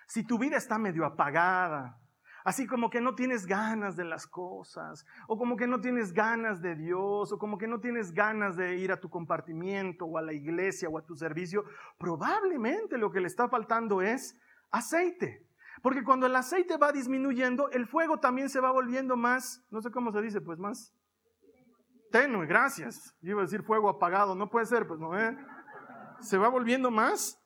Si 0.07 0.25
tu 0.25 0.37
vida 0.37 0.57
está 0.57 0.77
medio 0.77 1.05
apagada, 1.05 1.99
Así 2.43 2.67
como 2.67 2.89
que 2.89 2.99
no 2.99 3.15
tienes 3.15 3.45
ganas 3.45 3.95
de 3.95 4.03
las 4.03 4.27
cosas, 4.27 5.05
o 5.27 5.37
como 5.37 5.55
que 5.55 5.65
no 5.65 5.79
tienes 5.79 6.11
ganas 6.11 6.61
de 6.61 6.75
Dios, 6.75 7.31
o 7.31 7.39
como 7.39 7.57
que 7.57 7.67
no 7.67 7.79
tienes 7.79 8.11
ganas 8.11 8.57
de 8.57 8.75
ir 8.75 8.91
a 8.91 8.99
tu 8.99 9.09
compartimiento, 9.09 10.05
o 10.05 10.17
a 10.17 10.21
la 10.21 10.33
iglesia, 10.33 10.89
o 10.89 10.97
a 10.97 11.05
tu 11.05 11.15
servicio. 11.15 11.63
Probablemente 11.97 12.97
lo 12.97 13.11
que 13.11 13.21
le 13.21 13.27
está 13.27 13.47
faltando 13.47 14.01
es 14.01 14.37
aceite. 14.71 15.47
Porque 15.81 16.03
cuando 16.03 16.25
el 16.27 16.35
aceite 16.35 16.75
va 16.77 16.91
disminuyendo, 16.91 17.69
el 17.69 17.87
fuego 17.87 18.19
también 18.19 18.49
se 18.49 18.59
va 18.59 18.71
volviendo 18.71 19.15
más, 19.15 19.63
no 19.71 19.81
sé 19.81 19.89
cómo 19.89 20.11
se 20.11 20.21
dice, 20.21 20.41
pues 20.41 20.59
más 20.59 20.93
tenue, 22.13 22.45
gracias. 22.45 23.15
Yo 23.21 23.31
iba 23.31 23.41
a 23.41 23.45
decir 23.45 23.63
fuego 23.63 23.89
apagado, 23.89 24.35
no 24.35 24.47
puede 24.47 24.67
ser, 24.67 24.85
pues 24.87 24.99
no, 24.99 25.19
¿eh? 25.19 25.35
Se 26.21 26.37
va 26.37 26.47
volviendo 26.47 26.91
más 26.91 27.41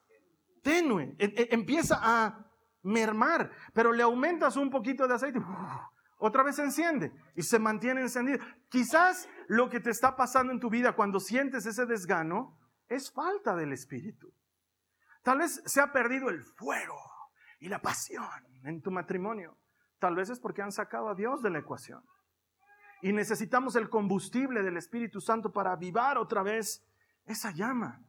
tenue, 0.61 1.15
e, 1.17 1.25
e, 1.25 1.47
empieza 1.51 1.97
a 2.01 2.45
mermar, 2.83 3.49
pero 3.73 3.93
le 3.93 4.03
aumentas 4.03 4.57
un 4.57 4.69
poquito 4.69 5.07
de 5.07 5.15
aceite, 5.15 5.39
otra 6.17 6.43
vez 6.43 6.57
se 6.57 6.63
enciende 6.63 7.13
y 7.33 7.43
se 7.43 7.59
mantiene 7.59 8.01
encendido. 8.01 8.39
Quizás 8.67 9.29
lo 9.47 9.69
que 9.69 9.79
te 9.79 9.89
está 9.89 10.17
pasando 10.17 10.51
en 10.51 10.59
tu 10.59 10.69
vida 10.69 10.93
cuando 10.93 11.21
sientes 11.21 11.65
ese 11.65 11.85
desgano 11.85 12.59
es 12.89 13.11
falta 13.11 13.55
del 13.55 13.71
Espíritu. 13.71 14.33
Tal 15.23 15.37
vez 15.39 15.61
se 15.65 15.79
ha 15.79 15.93
perdido 15.93 16.29
el 16.29 16.43
fuego 16.43 16.99
y 17.59 17.69
la 17.69 17.81
pasión 17.81 18.27
en 18.63 18.81
tu 18.81 18.91
matrimonio. 18.91 19.57
Tal 19.99 20.15
vez 20.15 20.29
es 20.29 20.39
porque 20.39 20.61
han 20.61 20.71
sacado 20.73 21.09
a 21.09 21.15
Dios 21.15 21.41
de 21.41 21.51
la 21.51 21.59
ecuación. 21.59 22.03
Y 23.01 23.13
necesitamos 23.13 23.75
el 23.75 23.89
combustible 23.89 24.63
del 24.63 24.77
Espíritu 24.77 25.21
Santo 25.21 25.51
para 25.51 25.73
avivar 25.73 26.17
otra 26.17 26.43
vez 26.43 26.85
esa 27.25 27.51
llama. 27.51 28.01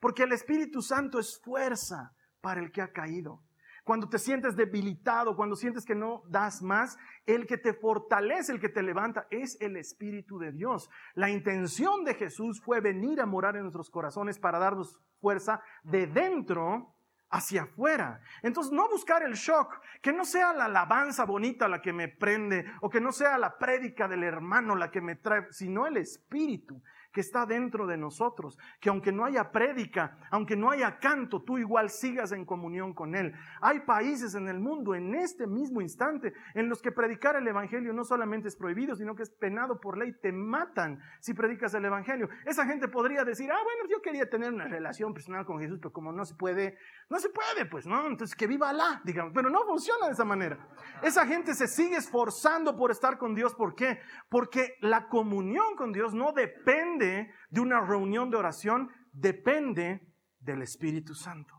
Porque 0.00 0.24
el 0.24 0.32
Espíritu 0.32 0.82
Santo 0.82 1.18
es 1.18 1.40
fuerza 1.42 2.12
para 2.40 2.60
el 2.60 2.70
que 2.70 2.82
ha 2.82 2.92
caído. 2.92 3.42
Cuando 3.84 4.08
te 4.08 4.18
sientes 4.18 4.56
debilitado, 4.56 5.36
cuando 5.36 5.56
sientes 5.56 5.84
que 5.84 5.94
no 5.94 6.22
das 6.28 6.62
más, 6.62 6.96
el 7.26 7.46
que 7.46 7.58
te 7.58 7.74
fortalece, 7.74 8.52
el 8.52 8.60
que 8.60 8.70
te 8.70 8.82
levanta, 8.82 9.26
es 9.30 9.58
el 9.60 9.76
Espíritu 9.76 10.38
de 10.38 10.52
Dios. 10.52 10.88
La 11.14 11.28
intención 11.28 12.02
de 12.04 12.14
Jesús 12.14 12.62
fue 12.62 12.80
venir 12.80 13.20
a 13.20 13.26
morar 13.26 13.56
en 13.56 13.62
nuestros 13.62 13.90
corazones 13.90 14.38
para 14.38 14.58
darnos 14.58 15.02
fuerza 15.20 15.60
de 15.82 16.06
dentro 16.06 16.93
hacia 17.30 17.62
afuera. 17.62 18.20
Entonces, 18.42 18.72
no 18.72 18.88
buscar 18.88 19.22
el 19.22 19.34
shock, 19.34 19.80
que 20.00 20.12
no 20.12 20.24
sea 20.24 20.52
la 20.52 20.66
alabanza 20.66 21.24
bonita 21.24 21.68
la 21.68 21.82
que 21.82 21.92
me 21.92 22.08
prende, 22.08 22.64
o 22.80 22.90
que 22.90 23.00
no 23.00 23.12
sea 23.12 23.38
la 23.38 23.58
prédica 23.58 24.06
del 24.08 24.22
hermano 24.22 24.76
la 24.76 24.90
que 24.90 25.00
me 25.00 25.16
trae, 25.16 25.46
sino 25.50 25.86
el 25.86 25.96
espíritu 25.96 26.82
que 27.14 27.20
está 27.20 27.46
dentro 27.46 27.86
de 27.86 27.96
nosotros, 27.96 28.58
que 28.80 28.90
aunque 28.90 29.12
no 29.12 29.24
haya 29.24 29.52
prédica, 29.52 30.18
aunque 30.32 30.56
no 30.56 30.70
haya 30.70 30.98
canto, 30.98 31.42
tú 31.42 31.58
igual 31.58 31.88
sigas 31.88 32.32
en 32.32 32.44
comunión 32.44 32.92
con 32.92 33.14
Él. 33.14 33.32
Hay 33.60 33.80
países 33.80 34.34
en 34.34 34.48
el 34.48 34.58
mundo 34.58 34.96
en 34.96 35.14
este 35.14 35.46
mismo 35.46 35.80
instante 35.80 36.32
en 36.54 36.68
los 36.68 36.82
que 36.82 36.90
predicar 36.90 37.36
el 37.36 37.46
Evangelio 37.46 37.92
no 37.92 38.02
solamente 38.02 38.48
es 38.48 38.56
prohibido, 38.56 38.96
sino 38.96 39.14
que 39.14 39.22
es 39.22 39.30
penado 39.30 39.80
por 39.80 39.96
ley, 39.96 40.12
te 40.20 40.32
matan 40.32 41.00
si 41.20 41.34
predicas 41.34 41.72
el 41.74 41.84
Evangelio. 41.84 42.28
Esa 42.44 42.66
gente 42.66 42.88
podría 42.88 43.24
decir, 43.24 43.50
ah, 43.52 43.62
bueno, 43.62 43.88
yo 43.88 44.02
quería 44.02 44.28
tener 44.28 44.52
una 44.52 44.66
relación 44.66 45.14
personal 45.14 45.46
con 45.46 45.60
Jesús, 45.60 45.78
pero 45.80 45.92
como 45.92 46.10
no 46.10 46.24
se 46.24 46.34
puede, 46.34 46.76
no 47.08 47.20
se 47.20 47.28
puede, 47.28 47.64
pues, 47.66 47.86
¿no? 47.86 48.08
Entonces 48.08 48.36
que 48.36 48.48
viva 48.48 48.70
Alá, 48.70 49.00
digamos, 49.04 49.32
pero 49.32 49.50
no 49.50 49.64
funciona 49.64 50.06
de 50.06 50.14
esa 50.14 50.24
manera. 50.24 50.58
Esa 51.00 51.24
gente 51.26 51.54
se 51.54 51.68
sigue 51.68 51.96
esforzando 51.96 52.76
por 52.76 52.90
estar 52.90 53.18
con 53.18 53.36
Dios, 53.36 53.54
¿por 53.54 53.76
qué? 53.76 54.00
Porque 54.28 54.74
la 54.80 55.06
comunión 55.08 55.76
con 55.76 55.92
Dios 55.92 56.12
no 56.12 56.32
depende 56.32 57.03
de 57.06 57.60
una 57.60 57.80
reunión 57.80 58.30
de 58.30 58.36
oración, 58.36 58.90
depende 59.12 60.00
del 60.40 60.62
Espíritu 60.62 61.14
Santo, 61.14 61.54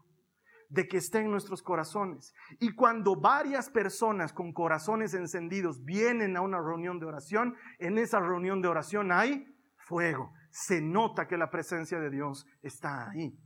de 0.70 0.88
que 0.88 0.98
esté 0.98 1.20
en 1.20 1.32
nuestros 1.32 1.62
corazones. 1.62 2.34
Y 2.60 2.74
cuando 2.76 3.20
varias 3.20 3.70
personas 3.70 4.34
con 4.34 4.54
corazones 4.54 5.14
encendidos 5.14 5.84
vienen 5.84 6.38
a 6.38 6.42
una 6.42 6.60
reunión 6.60 7.00
de 7.00 7.06
oración, 7.06 7.56
en 7.80 7.98
esa 7.98 8.20
reunión 8.20 8.62
de 8.62 8.68
oración 8.68 9.12
hay 9.12 9.46
fuego. 9.78 10.32
Se 10.52 10.82
nota 10.82 11.28
que 11.28 11.38
la 11.38 11.50
presencia 11.50 12.00
de 12.00 12.10
Dios 12.10 12.46
está 12.62 13.10
ahí. 13.10 13.38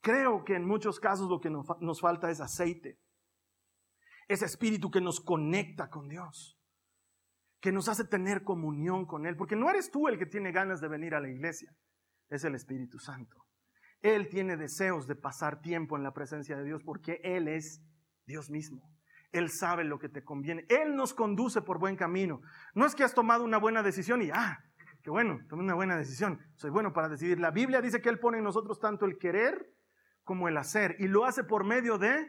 Creo 0.00 0.44
que 0.44 0.56
en 0.56 0.66
muchos 0.66 0.98
casos 0.98 1.28
lo 1.28 1.40
que 1.40 1.50
nos 1.50 2.00
falta 2.00 2.30
es 2.30 2.40
aceite. 2.40 2.98
Ese 4.28 4.46
espíritu 4.46 4.90
que 4.90 5.00
nos 5.00 5.20
conecta 5.20 5.88
con 5.88 6.08
Dios 6.08 6.58
que 7.62 7.72
nos 7.72 7.88
hace 7.88 8.04
tener 8.04 8.42
comunión 8.42 9.06
con 9.06 9.24
Él, 9.24 9.36
porque 9.36 9.54
no 9.54 9.70
eres 9.70 9.90
tú 9.90 10.08
el 10.08 10.18
que 10.18 10.26
tiene 10.26 10.50
ganas 10.50 10.80
de 10.80 10.88
venir 10.88 11.14
a 11.14 11.20
la 11.20 11.30
iglesia, 11.30 11.72
es 12.28 12.42
el 12.42 12.56
Espíritu 12.56 12.98
Santo. 12.98 13.46
Él 14.00 14.28
tiene 14.28 14.56
deseos 14.56 15.06
de 15.06 15.14
pasar 15.14 15.62
tiempo 15.62 15.96
en 15.96 16.02
la 16.02 16.12
presencia 16.12 16.56
de 16.56 16.64
Dios 16.64 16.82
porque 16.84 17.20
Él 17.22 17.46
es 17.46 17.80
Dios 18.26 18.50
mismo. 18.50 18.90
Él 19.30 19.48
sabe 19.48 19.84
lo 19.84 20.00
que 20.00 20.08
te 20.08 20.24
conviene. 20.24 20.66
Él 20.68 20.96
nos 20.96 21.14
conduce 21.14 21.62
por 21.62 21.78
buen 21.78 21.94
camino. 21.94 22.40
No 22.74 22.84
es 22.84 22.96
que 22.96 23.04
has 23.04 23.14
tomado 23.14 23.44
una 23.44 23.58
buena 23.58 23.84
decisión 23.84 24.22
y, 24.22 24.30
ah, 24.32 24.58
qué 25.04 25.10
bueno, 25.10 25.38
tomé 25.48 25.62
una 25.62 25.74
buena 25.74 25.96
decisión. 25.96 26.40
Soy 26.56 26.70
bueno 26.70 26.92
para 26.92 27.08
decidir. 27.08 27.38
La 27.38 27.52
Biblia 27.52 27.80
dice 27.80 28.02
que 28.02 28.08
Él 28.08 28.18
pone 28.18 28.38
en 28.38 28.44
nosotros 28.44 28.80
tanto 28.80 29.06
el 29.06 29.18
querer 29.18 29.72
como 30.24 30.48
el 30.48 30.56
hacer 30.56 30.96
y 30.98 31.06
lo 31.06 31.24
hace 31.24 31.44
por 31.44 31.64
medio 31.64 31.96
de 31.96 32.26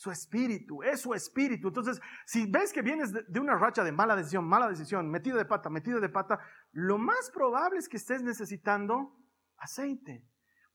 su 0.00 0.10
espíritu, 0.10 0.82
es 0.82 1.02
su 1.02 1.12
espíritu. 1.12 1.68
Entonces, 1.68 2.00
si 2.24 2.50
ves 2.50 2.72
que 2.72 2.80
vienes 2.80 3.12
de, 3.12 3.38
una 3.38 3.58
racha 3.58 3.84
de 3.84 3.92
mala 3.92 4.16
decisión, 4.16 4.48
mala 4.48 4.66
decisión, 4.66 5.10
metida 5.10 5.36
de 5.36 5.44
pata, 5.44 5.68
metida 5.68 6.00
de 6.00 6.08
pata, 6.08 6.40
lo 6.72 6.96
más 6.96 7.30
probable 7.30 7.80
es 7.80 7.86
que 7.86 7.98
estés 7.98 8.22
necesitando 8.22 9.14
aceite, 9.58 10.24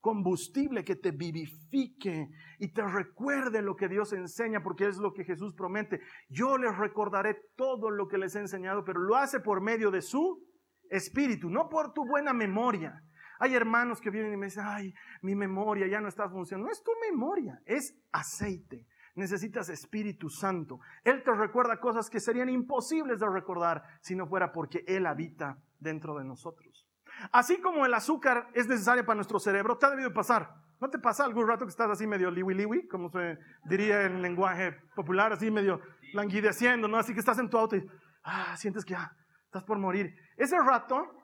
combustible 0.00 0.84
que 0.84 0.94
te 0.94 1.10
vivifique 1.10 2.28
y 2.60 2.72
te 2.72 2.86
recuerde 2.86 3.62
lo 3.62 3.74
que 3.74 3.88
Dios 3.88 4.12
enseña, 4.12 4.62
porque 4.62 4.86
es 4.86 4.98
lo 4.98 5.12
que 5.12 5.24
Jesús 5.24 5.54
promete. 5.54 6.00
Yo 6.28 6.56
les 6.56 6.78
recordaré 6.78 7.36
todo 7.56 7.90
lo 7.90 8.06
que 8.06 8.18
les 8.18 8.36
he 8.36 8.38
enseñado, 8.38 8.84
pero 8.84 9.00
lo 9.00 9.16
hace 9.16 9.40
por 9.40 9.60
medio 9.60 9.90
de 9.90 10.02
su 10.02 10.40
espíritu, 10.88 11.50
no 11.50 11.68
por 11.68 11.92
tu 11.92 12.06
buena 12.06 12.32
memoria. 12.32 13.02
Hay 13.40 13.56
hermanos 13.56 14.00
que 14.00 14.10
vienen 14.10 14.34
y 14.34 14.36
me 14.36 14.46
dicen, 14.46 14.62
ay, 14.64 14.94
mi 15.20 15.34
memoria 15.34 15.88
ya 15.88 16.00
no 16.00 16.06
está 16.06 16.30
funcionando. 16.30 16.68
No 16.68 16.72
es 16.72 16.80
tu 16.84 16.92
memoria, 17.10 17.60
es 17.66 17.92
aceite 18.12 18.86
necesitas 19.16 19.68
Espíritu 19.68 20.30
Santo. 20.30 20.78
Él 21.02 21.22
te 21.24 21.32
recuerda 21.32 21.80
cosas 21.80 22.08
que 22.08 22.20
serían 22.20 22.48
imposibles 22.48 23.18
de 23.18 23.28
recordar 23.28 23.82
si 24.00 24.14
no 24.14 24.26
fuera 24.26 24.52
porque 24.52 24.84
Él 24.86 25.06
habita 25.06 25.58
dentro 25.80 26.16
de 26.16 26.24
nosotros. 26.24 26.86
Así 27.32 27.60
como 27.60 27.86
el 27.86 27.94
azúcar 27.94 28.48
es 28.54 28.68
necesario 28.68 29.04
para 29.04 29.16
nuestro 29.16 29.38
cerebro, 29.38 29.78
te 29.78 29.86
ha 29.86 29.90
debido 29.90 30.12
pasar. 30.12 30.54
¿No 30.80 30.90
te 30.90 30.98
pasa 30.98 31.24
algún 31.24 31.48
rato 31.48 31.64
que 31.64 31.70
estás 31.70 31.90
así 31.90 32.06
medio 32.06 32.30
liwi 32.30 32.54
liwi, 32.54 32.86
como 32.86 33.08
se 33.08 33.38
diría 33.64 34.02
en 34.02 34.20
lenguaje 34.20 34.72
popular, 34.94 35.32
así 35.32 35.50
medio 35.50 35.80
languideciendo, 36.12 36.86
¿no? 36.86 36.98
Así 36.98 37.14
que 37.14 37.20
estás 37.20 37.38
en 37.38 37.48
tu 37.48 37.56
auto 37.56 37.76
y 37.76 37.86
ah, 38.24 38.54
sientes 38.58 38.84
que 38.84 38.94
ah, 38.94 39.10
estás 39.46 39.64
por 39.64 39.78
morir. 39.78 40.14
Ese 40.36 40.58
rato, 40.58 41.16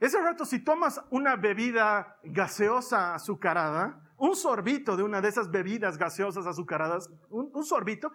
ese 0.00 0.18
rato 0.22 0.46
si 0.46 0.64
tomas 0.64 1.04
una 1.10 1.36
bebida 1.36 2.16
gaseosa 2.22 3.14
azucarada, 3.14 4.05
un 4.18 4.36
sorbito 4.36 4.96
de 4.96 5.02
una 5.02 5.20
de 5.20 5.28
esas 5.28 5.50
bebidas 5.50 5.98
gaseosas 5.98 6.46
azucaradas, 6.46 7.10
un, 7.28 7.64
sorbito, 7.64 8.10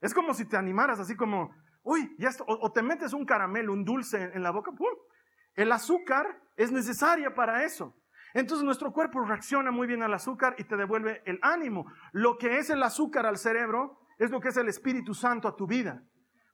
es 0.00 0.14
como 0.14 0.34
si 0.34 0.46
te 0.46 0.56
animaras 0.56 0.98
así 1.00 1.16
como, 1.16 1.54
uy, 1.82 2.14
ya 2.18 2.30
o, 2.46 2.72
te 2.72 2.82
metes 2.82 3.12
un 3.12 3.24
caramelo, 3.24 3.72
un 3.72 3.84
dulce 3.84 4.30
en 4.34 4.42
la 4.42 4.50
boca, 4.50 4.72
¡pum! 4.72 4.88
El 5.54 5.70
azúcar 5.70 6.40
es 6.56 6.72
necesaria 6.72 7.34
para 7.34 7.64
eso. 7.64 7.94
Entonces 8.34 8.64
nuestro 8.64 8.92
cuerpo 8.92 9.20
reacciona 9.20 9.70
muy 9.70 9.86
bien 9.86 10.02
al 10.02 10.14
azúcar 10.14 10.54
y 10.58 10.64
te 10.64 10.76
devuelve 10.76 11.22
el 11.26 11.38
ánimo. 11.42 11.86
Lo 12.12 12.38
que 12.38 12.58
es 12.58 12.70
el 12.70 12.82
azúcar 12.82 13.26
al 13.26 13.36
cerebro 13.36 13.98
es 14.18 14.30
lo 14.30 14.40
que 14.40 14.48
es 14.48 14.56
el 14.56 14.68
Espíritu 14.68 15.12
Santo 15.12 15.48
a 15.48 15.56
tu 15.56 15.66
vida. 15.66 16.02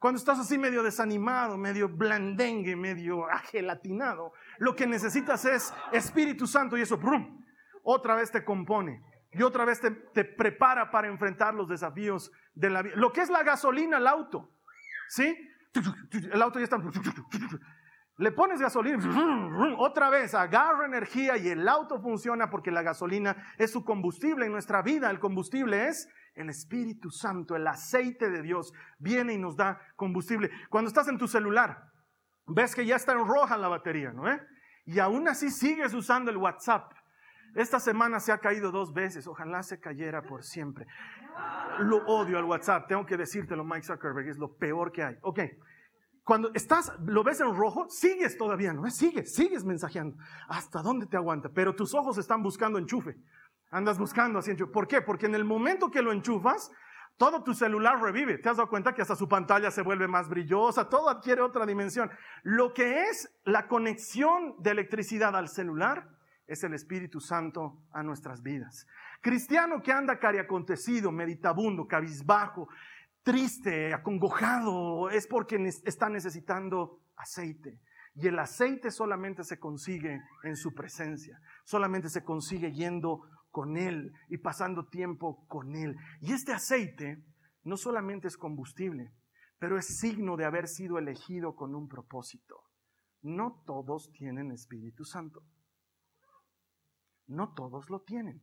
Cuando 0.00 0.18
estás 0.18 0.38
así 0.38 0.58
medio 0.58 0.82
desanimado, 0.82 1.56
medio 1.56 1.88
blandengue, 1.88 2.76
medio 2.76 3.28
agelatinado, 3.28 4.32
lo 4.58 4.74
que 4.74 4.86
necesitas 4.86 5.44
es 5.44 5.72
Espíritu 5.92 6.46
Santo 6.46 6.76
y 6.76 6.82
eso, 6.82 6.98
¡brum! 6.98 7.44
Otra 7.90 8.14
vez 8.14 8.30
te 8.30 8.44
compone 8.44 9.02
y 9.32 9.42
otra 9.42 9.64
vez 9.64 9.80
te, 9.80 10.24
prepara 10.24 10.90
para 10.90 11.08
enfrentar 11.08 11.54
los 11.54 11.68
desafíos 11.68 12.30
de 12.54 12.68
la 12.68 12.82
vida. 12.82 12.96
Lo 12.96 13.12
que 13.12 13.22
es 13.22 13.30
la 13.30 13.42
gasolina 13.42 13.96
al 13.96 14.06
auto, 14.06 14.52
¿sí? 15.08 15.34
El 16.12 16.42
auto 16.42 16.58
ya 16.58 16.64
está... 16.64 16.78
Le 18.18 18.32
pones 18.32 18.60
gasolina, 18.60 18.98
otra 19.78 20.10
vez 20.10 20.34
agarra 20.34 20.84
energía 20.84 21.36
y 21.36 21.48
el 21.48 21.68
auto 21.68 22.00
funciona 22.00 22.50
porque 22.50 22.72
la 22.72 22.82
gasolina 22.82 23.54
es 23.58 23.70
su 23.70 23.84
combustible 23.84 24.44
en 24.44 24.52
nuestra 24.52 24.82
vida. 24.82 25.08
El 25.08 25.20
combustible 25.20 25.86
es 25.86 26.08
el 26.34 26.50
Espíritu 26.50 27.10
Santo, 27.10 27.54
el 27.54 27.66
aceite 27.66 28.28
de 28.28 28.42
Dios. 28.42 28.72
Viene 28.98 29.34
y 29.34 29.38
nos 29.38 29.56
da 29.56 29.80
combustible. 29.94 30.50
Cuando 30.68 30.88
estás 30.88 31.06
en 31.06 31.16
tu 31.16 31.28
celular, 31.28 31.90
ves 32.46 32.74
que 32.74 32.84
ya 32.84 32.96
está 32.96 33.12
en 33.12 33.24
roja 33.24 33.56
la 33.56 33.68
batería, 33.68 34.12
¿no? 34.12 34.24
Y 34.84 34.98
aún 34.98 35.28
así 35.28 35.50
sigues 35.50 35.94
usando 35.94 36.30
el 36.30 36.38
WhatsApp. 36.38 36.92
Esta 37.58 37.80
semana 37.80 38.20
se 38.20 38.30
ha 38.30 38.38
caído 38.38 38.70
dos 38.70 38.92
veces. 38.92 39.26
Ojalá 39.26 39.64
se 39.64 39.80
cayera 39.80 40.22
por 40.22 40.44
siempre. 40.44 40.86
Lo 41.80 42.06
odio 42.06 42.38
al 42.38 42.44
WhatsApp. 42.44 42.86
Tengo 42.86 43.04
que 43.04 43.16
decírtelo, 43.16 43.64
Mike 43.64 43.82
Zuckerberg. 43.82 44.28
Es 44.28 44.38
lo 44.38 44.56
peor 44.56 44.92
que 44.92 45.02
hay. 45.02 45.16
Ok. 45.22 45.40
Cuando 46.22 46.52
estás, 46.54 46.92
lo 47.04 47.24
ves 47.24 47.40
en 47.40 47.52
rojo, 47.56 47.88
sigues 47.88 48.38
todavía, 48.38 48.72
¿no? 48.72 48.88
Sigues, 48.90 49.34
sigues 49.34 49.64
mensajeando. 49.64 50.16
¿Hasta 50.48 50.82
dónde 50.82 51.06
te 51.06 51.16
aguanta? 51.16 51.48
Pero 51.52 51.74
tus 51.74 51.94
ojos 51.94 52.16
están 52.16 52.44
buscando 52.44 52.78
enchufe. 52.78 53.16
Andas 53.72 53.98
buscando 53.98 54.38
así 54.38 54.52
enchufe. 54.52 54.70
¿Por 54.70 54.86
qué? 54.86 55.02
Porque 55.02 55.26
en 55.26 55.34
el 55.34 55.44
momento 55.44 55.90
que 55.90 56.00
lo 56.00 56.12
enchufas, 56.12 56.70
todo 57.16 57.42
tu 57.42 57.54
celular 57.54 58.00
revive. 58.00 58.38
¿Te 58.38 58.50
has 58.50 58.58
dado 58.58 58.68
cuenta 58.68 58.94
que 58.94 59.02
hasta 59.02 59.16
su 59.16 59.26
pantalla 59.26 59.72
se 59.72 59.82
vuelve 59.82 60.06
más 60.06 60.28
brillosa? 60.28 60.88
Todo 60.88 61.08
adquiere 61.08 61.42
otra 61.42 61.66
dimensión. 61.66 62.08
Lo 62.44 62.72
que 62.72 63.02
es 63.08 63.28
la 63.42 63.66
conexión 63.66 64.54
de 64.60 64.70
electricidad 64.70 65.34
al 65.34 65.48
celular 65.48 66.17
es 66.48 66.64
el 66.64 66.72
Espíritu 66.72 67.20
Santo 67.20 67.84
a 67.92 68.02
nuestras 68.02 68.42
vidas. 68.42 68.86
Cristiano 69.20 69.82
que 69.82 69.92
anda 69.92 70.18
cariacontecido, 70.18 71.12
meditabundo, 71.12 71.86
cabizbajo, 71.86 72.68
triste, 73.22 73.92
acongojado, 73.92 75.10
es 75.10 75.26
porque 75.26 75.56
está 75.84 76.08
necesitando 76.08 77.02
aceite. 77.16 77.80
Y 78.14 78.26
el 78.26 78.38
aceite 78.38 78.90
solamente 78.90 79.44
se 79.44 79.60
consigue 79.60 80.20
en 80.42 80.56
su 80.56 80.74
presencia, 80.74 81.38
solamente 81.64 82.08
se 82.08 82.24
consigue 82.24 82.72
yendo 82.72 83.20
con 83.50 83.76
Él 83.76 84.12
y 84.28 84.38
pasando 84.38 84.88
tiempo 84.88 85.46
con 85.46 85.76
Él. 85.76 85.94
Y 86.20 86.32
este 86.32 86.52
aceite 86.52 87.22
no 87.62 87.76
solamente 87.76 88.26
es 88.26 88.38
combustible, 88.38 89.12
pero 89.58 89.78
es 89.78 89.98
signo 89.98 90.36
de 90.36 90.46
haber 90.46 90.66
sido 90.66 90.98
elegido 90.98 91.54
con 91.54 91.74
un 91.74 91.88
propósito. 91.88 92.64
No 93.20 93.62
todos 93.66 94.10
tienen 94.12 94.50
Espíritu 94.50 95.04
Santo 95.04 95.42
no 97.28 97.52
todos 97.54 97.88
lo 97.90 98.00
tienen. 98.00 98.42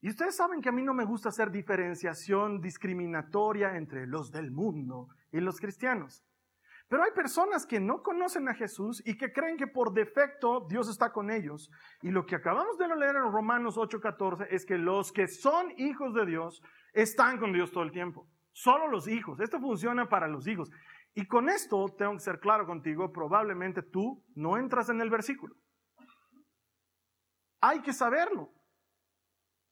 Y 0.00 0.10
ustedes 0.10 0.36
saben 0.36 0.60
que 0.60 0.68
a 0.68 0.72
mí 0.72 0.82
no 0.82 0.94
me 0.94 1.04
gusta 1.04 1.30
hacer 1.30 1.50
diferenciación 1.50 2.60
discriminatoria 2.60 3.76
entre 3.76 4.06
los 4.06 4.30
del 4.30 4.52
mundo 4.52 5.08
y 5.32 5.40
los 5.40 5.58
cristianos. 5.58 6.24
Pero 6.88 7.02
hay 7.02 7.10
personas 7.10 7.66
que 7.66 7.80
no 7.80 8.02
conocen 8.02 8.48
a 8.48 8.54
Jesús 8.54 9.02
y 9.04 9.16
que 9.16 9.32
creen 9.32 9.58
que 9.58 9.66
por 9.66 9.92
defecto 9.92 10.66
Dios 10.70 10.88
está 10.88 11.12
con 11.12 11.30
ellos. 11.30 11.70
Y 12.00 12.10
lo 12.10 12.24
que 12.24 12.36
acabamos 12.36 12.78
de 12.78 12.88
leer 12.88 13.16
en 13.16 13.30
Romanos 13.30 13.76
8:14 13.76 14.46
es 14.50 14.64
que 14.64 14.78
los 14.78 15.12
que 15.12 15.26
son 15.26 15.72
hijos 15.76 16.14
de 16.14 16.24
Dios 16.24 16.62
están 16.94 17.38
con 17.38 17.52
Dios 17.52 17.72
todo 17.72 17.84
el 17.84 17.92
tiempo. 17.92 18.26
Solo 18.52 18.88
los 18.88 19.06
hijos. 19.06 19.40
Esto 19.40 19.60
funciona 19.60 20.08
para 20.08 20.28
los 20.28 20.46
hijos. 20.46 20.70
Y 21.14 21.26
con 21.26 21.48
esto 21.48 21.84
tengo 21.98 22.12
que 22.12 22.20
ser 22.20 22.38
claro 22.38 22.66
contigo, 22.66 23.12
probablemente 23.12 23.82
tú 23.82 24.24
no 24.34 24.56
entras 24.56 24.88
en 24.88 25.00
el 25.00 25.10
versículo. 25.10 25.56
Hay 27.68 27.82
que 27.82 27.92
saberlo. 27.92 28.50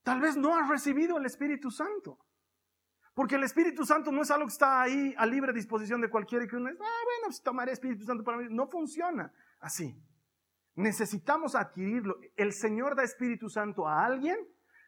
Tal 0.02 0.20
vez 0.20 0.36
no 0.36 0.54
has 0.54 0.68
recibido 0.68 1.16
el 1.16 1.24
Espíritu 1.24 1.70
Santo. 1.70 2.18
Porque 3.14 3.36
el 3.36 3.44
Espíritu 3.44 3.86
Santo 3.86 4.12
no 4.12 4.20
es 4.20 4.30
algo 4.30 4.46
que 4.46 4.52
está 4.52 4.82
ahí 4.82 5.14
a 5.16 5.24
libre 5.24 5.54
disposición 5.54 6.02
de 6.02 6.10
cualquiera 6.10 6.44
y 6.44 6.48
que 6.48 6.56
uno 6.56 6.70
dice, 6.70 6.82
ah, 6.84 7.04
bueno, 7.04 7.26
pues 7.28 7.42
tomaré 7.42 7.72
Espíritu 7.72 8.04
Santo 8.04 8.22
para 8.22 8.36
mí. 8.36 8.48
No 8.50 8.68
funciona 8.68 9.32
así. 9.60 9.98
Necesitamos 10.74 11.54
adquirirlo. 11.54 12.18
El 12.36 12.52
Señor 12.52 12.96
da 12.96 13.02
Espíritu 13.02 13.48
Santo 13.48 13.88
a 13.88 14.04
alguien 14.04 14.36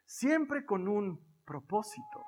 siempre 0.04 0.66
con 0.66 0.86
un 0.86 1.18
propósito. 1.46 2.22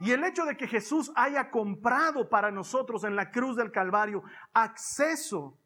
Y 0.00 0.12
el 0.12 0.24
hecho 0.24 0.46
de 0.46 0.56
que 0.56 0.66
Jesús 0.66 1.12
haya 1.14 1.50
comprado 1.50 2.30
para 2.30 2.50
nosotros 2.50 3.04
en 3.04 3.16
la 3.16 3.30
cruz 3.30 3.56
del 3.56 3.70
Calvario 3.70 4.22
acceso 4.54 5.60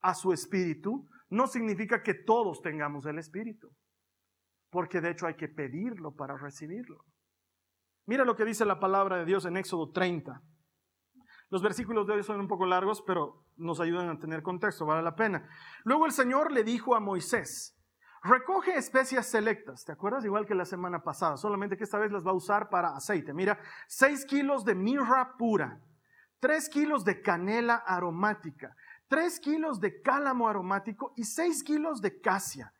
a 0.00 0.14
su 0.14 0.32
Espíritu, 0.32 1.08
no 1.28 1.48
significa 1.48 2.04
que 2.04 2.14
todos 2.14 2.62
tengamos 2.62 3.04
el 3.06 3.18
Espíritu 3.18 3.68
porque 4.70 5.00
de 5.00 5.10
hecho 5.10 5.26
hay 5.26 5.34
que 5.34 5.48
pedirlo 5.48 6.14
para 6.14 6.36
recibirlo. 6.36 7.04
Mira 8.06 8.24
lo 8.24 8.36
que 8.36 8.44
dice 8.44 8.64
la 8.64 8.78
palabra 8.78 9.16
de 9.16 9.24
Dios 9.24 9.46
en 9.46 9.56
Éxodo 9.56 9.90
30. 9.90 10.40
Los 11.50 11.62
versículos 11.62 12.06
de 12.06 12.14
hoy 12.14 12.22
son 12.22 12.40
un 12.40 12.48
poco 12.48 12.66
largos, 12.66 13.02
pero 13.06 13.44
nos 13.56 13.80
ayudan 13.80 14.08
a 14.08 14.18
tener 14.18 14.42
contexto, 14.42 14.86
vale 14.86 15.02
la 15.02 15.14
pena. 15.14 15.48
Luego 15.84 16.06
el 16.06 16.12
Señor 16.12 16.52
le 16.52 16.64
dijo 16.64 16.94
a 16.94 17.00
Moisés, 17.00 17.76
recoge 18.22 18.76
especias 18.76 19.26
selectas, 19.26 19.84
¿te 19.84 19.92
acuerdas? 19.92 20.24
Igual 20.24 20.46
que 20.46 20.54
la 20.54 20.64
semana 20.64 21.02
pasada, 21.02 21.36
solamente 21.36 21.76
que 21.76 21.84
esta 21.84 21.98
vez 21.98 22.10
las 22.10 22.26
va 22.26 22.32
a 22.32 22.36
usar 22.36 22.68
para 22.68 22.96
aceite. 22.96 23.32
Mira, 23.32 23.58
6 23.88 24.24
kilos 24.26 24.64
de 24.64 24.74
mirra 24.74 25.36
pura, 25.38 25.80
3 26.40 26.68
kilos 26.68 27.04
de 27.04 27.22
canela 27.22 27.76
aromática, 27.76 28.74
3 29.08 29.40
kilos 29.40 29.80
de 29.80 30.00
cálamo 30.02 30.48
aromático 30.48 31.12
y 31.16 31.24
6 31.24 31.62
kilos 31.62 32.00
de 32.00 32.20
casia 32.20 32.72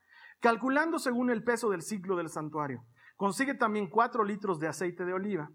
calculando 0.47 1.01
según 1.01 1.31
el 1.31 1.43
peso 1.43 1.71
del 1.71 1.83
ciclo 1.83 2.15
del 2.15 2.29
santuario. 2.29 2.85
Consigue 3.17 3.55
también 3.55 3.91
cuatro 3.91 4.23
litros 4.23 4.61
de 4.61 4.69
aceite 4.69 5.05
de 5.05 5.13
oliva. 5.13 5.51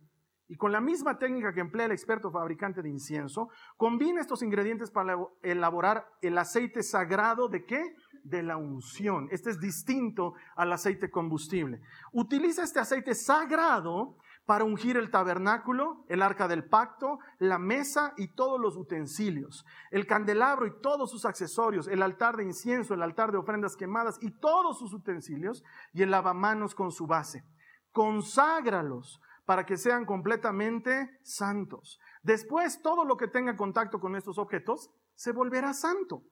Y 0.50 0.58
con 0.58 0.74
la 0.74 0.82
misma 0.82 1.18
técnica 1.18 1.54
que 1.54 1.62
emplea 1.62 1.86
el 1.86 1.94
experto 1.94 2.30
fabricante 2.30 2.82
de 2.82 2.90
incienso, 2.90 3.48
combina 3.78 4.20
estos 4.20 4.44
ingredientes 4.44 4.92
para 4.92 5.16
elaborar 5.44 6.06
el 6.22 6.38
aceite 6.38 6.84
sagrado 6.84 7.48
de 7.48 7.64
qué? 7.64 7.82
De 8.26 8.44
la 8.44 8.58
unción. 8.58 9.30
Este 9.32 9.52
es 9.52 9.62
distinto 9.62 10.34
al 10.58 10.74
aceite 10.74 11.10
combustible. 11.10 11.80
Utiliza 12.12 12.64
este 12.64 12.82
aceite 12.82 13.16
sagrado 13.16 14.18
para 14.46 14.64
ungir 14.64 14.98
el 14.98 15.12
tabernáculo, 15.12 16.04
el 16.10 16.22
arca 16.22 16.48
del 16.48 16.66
pacto, 16.66 17.20
la 17.38 17.60
mesa 17.60 18.14
y 18.18 18.30
todos 18.30 18.60
los 18.60 18.76
utensilios, 18.76 19.66
el 19.92 20.08
candelabro 20.08 20.66
y 20.66 20.82
todos 20.82 21.12
sus 21.12 21.26
accesorios, 21.26 21.88
el 21.88 22.02
altar 22.02 22.38
de 22.38 22.44
incienso, 22.44 22.94
el 22.94 23.04
altar 23.04 23.32
de 23.32 23.38
ofrendas 23.38 23.76
quemadas 23.76 24.18
y 24.22 24.32
todos 24.32 24.80
sus 24.80 24.94
utensilios, 24.94 25.64
y 25.94 26.02
el 26.02 26.12
lavamanos 26.12 26.76
con 26.76 26.92
su 26.92 27.08
base. 27.08 27.44
Conságralos 27.92 29.22
para 29.46 29.66
que 29.66 29.78
sean 29.78 30.06
completamente 30.06 31.20
santos. 31.24 32.00
Después, 32.24 32.82
todo 32.82 33.06
lo 33.06 33.18
que 33.18 33.28
tenga 33.28 33.56
contacto 33.56 34.00
con 34.00 34.16
estos 34.16 34.38
objetos 34.38 34.90
se 35.16 35.32
volverá 35.32 35.74
santo. 35.74 36.24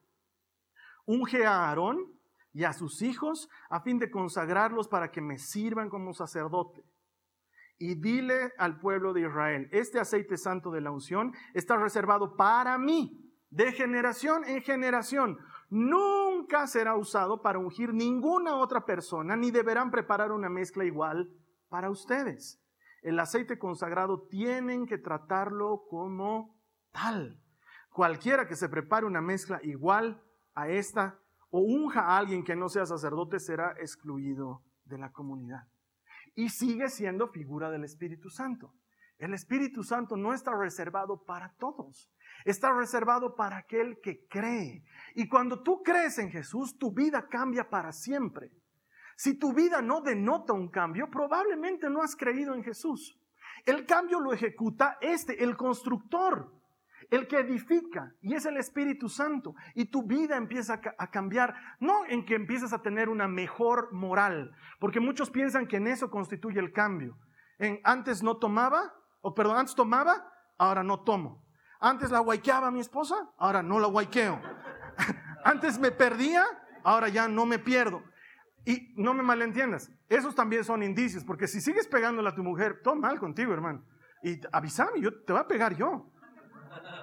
Unge 1.06 1.46
a 1.46 1.68
Aarón 1.68 1.98
y 2.52 2.64
a 2.64 2.72
sus 2.72 3.02
hijos 3.02 3.48
a 3.68 3.80
fin 3.80 3.98
de 3.98 4.10
consagrarlos 4.10 4.88
para 4.88 5.10
que 5.10 5.20
me 5.20 5.38
sirvan 5.38 5.88
como 5.88 6.12
sacerdote 6.12 6.89
y 7.80 7.94
dile 7.94 8.52
al 8.58 8.78
pueblo 8.78 9.14
de 9.14 9.22
Israel, 9.22 9.66
este 9.72 9.98
aceite 9.98 10.36
santo 10.36 10.70
de 10.70 10.82
la 10.82 10.90
unción 10.90 11.32
está 11.54 11.78
reservado 11.78 12.36
para 12.36 12.76
mí, 12.76 13.18
de 13.48 13.72
generación 13.72 14.44
en 14.44 14.60
generación. 14.60 15.38
Nunca 15.70 16.66
será 16.66 16.94
usado 16.94 17.40
para 17.40 17.58
ungir 17.58 17.94
ninguna 17.94 18.56
otra 18.56 18.84
persona, 18.84 19.34
ni 19.34 19.50
deberán 19.50 19.90
preparar 19.90 20.30
una 20.30 20.50
mezcla 20.50 20.84
igual 20.84 21.30
para 21.70 21.88
ustedes. 21.88 22.62
El 23.00 23.18
aceite 23.18 23.58
consagrado 23.58 24.26
tienen 24.28 24.86
que 24.86 24.98
tratarlo 24.98 25.86
como 25.88 26.60
tal. 26.92 27.40
Cualquiera 27.88 28.46
que 28.46 28.56
se 28.56 28.68
prepare 28.68 29.06
una 29.06 29.22
mezcla 29.22 29.58
igual 29.62 30.22
a 30.54 30.68
esta 30.68 31.18
o 31.48 31.60
unja 31.60 32.02
a 32.02 32.18
alguien 32.18 32.44
que 32.44 32.56
no 32.56 32.68
sea 32.68 32.84
sacerdote 32.84 33.40
será 33.40 33.74
excluido 33.78 34.62
de 34.84 34.98
la 34.98 35.10
comunidad 35.12 35.66
y 36.34 36.48
sigue 36.48 36.88
siendo 36.88 37.28
figura 37.28 37.70
del 37.70 37.84
Espíritu 37.84 38.30
Santo. 38.30 38.74
El 39.18 39.34
Espíritu 39.34 39.84
Santo 39.84 40.16
no 40.16 40.32
está 40.32 40.56
reservado 40.56 41.22
para 41.24 41.52
todos, 41.58 42.10
está 42.44 42.72
reservado 42.72 43.34
para 43.34 43.58
aquel 43.58 44.00
que 44.00 44.26
cree. 44.28 44.82
Y 45.14 45.28
cuando 45.28 45.62
tú 45.62 45.82
crees 45.82 46.18
en 46.18 46.30
Jesús, 46.30 46.78
tu 46.78 46.92
vida 46.92 47.28
cambia 47.28 47.68
para 47.68 47.92
siempre. 47.92 48.50
Si 49.16 49.38
tu 49.38 49.52
vida 49.52 49.82
no 49.82 50.00
denota 50.00 50.54
un 50.54 50.70
cambio, 50.70 51.10
probablemente 51.10 51.90
no 51.90 52.02
has 52.02 52.16
creído 52.16 52.54
en 52.54 52.64
Jesús. 52.64 53.20
El 53.66 53.84
cambio 53.84 54.20
lo 54.20 54.32
ejecuta 54.32 54.96
este, 55.02 55.44
el 55.44 55.56
constructor 55.56 56.59
el 57.10 57.26
que 57.26 57.40
edifica, 57.40 58.14
y 58.20 58.34
es 58.34 58.46
el 58.46 58.56
Espíritu 58.56 59.08
Santo, 59.08 59.54
y 59.74 59.86
tu 59.86 60.04
vida 60.04 60.36
empieza 60.36 60.80
a, 60.96 61.10
cambiar, 61.10 61.54
no 61.80 62.06
en 62.06 62.24
que 62.24 62.36
empiezas 62.36 62.72
a 62.72 62.82
tener 62.82 63.08
una 63.08 63.26
mejor 63.26 63.92
moral, 63.92 64.52
porque 64.78 65.00
muchos 65.00 65.30
piensan 65.30 65.66
que 65.66 65.78
en 65.78 65.88
eso 65.88 66.10
constituye 66.10 66.60
el 66.60 66.72
cambio. 66.72 67.18
En, 67.58 67.80
antes 67.84 68.22
no 68.22 68.36
tomaba, 68.38 68.94
o 69.20 69.34
perdón, 69.34 69.58
antes 69.58 69.74
tomaba, 69.74 70.24
ahora 70.56 70.84
no 70.84 71.00
tomo. 71.00 71.44
Antes 71.80 72.10
la 72.10 72.20
guayqueaba 72.20 72.70
mi 72.70 72.80
esposa, 72.80 73.16
ahora 73.38 73.62
no 73.62 73.80
la 73.80 73.88
guayqueo. 73.88 74.40
antes 75.44 75.78
me 75.78 75.90
perdía, 75.90 76.44
ahora 76.84 77.08
ya 77.08 77.26
no 77.26 77.44
me 77.44 77.58
pierdo. 77.58 78.02
Y 78.64 78.92
no 78.96 79.14
me 79.14 79.22
malentiendas, 79.22 79.90
esos 80.08 80.34
también 80.34 80.62
son 80.62 80.82
indicios, 80.82 81.24
porque 81.24 81.48
si 81.48 81.60
sigues 81.60 81.88
pegándole 81.88 82.28
a 82.28 82.34
tu 82.34 82.44
mujer, 82.44 82.82
todo 82.84 82.94
mal 82.94 83.18
contigo, 83.18 83.52
hermano. 83.52 83.84
Y 84.22 84.38
avísame, 84.52 85.00
yo 85.00 85.24
te 85.24 85.32
voy 85.32 85.40
a 85.40 85.48
pegar 85.48 85.74
yo. 85.74 86.12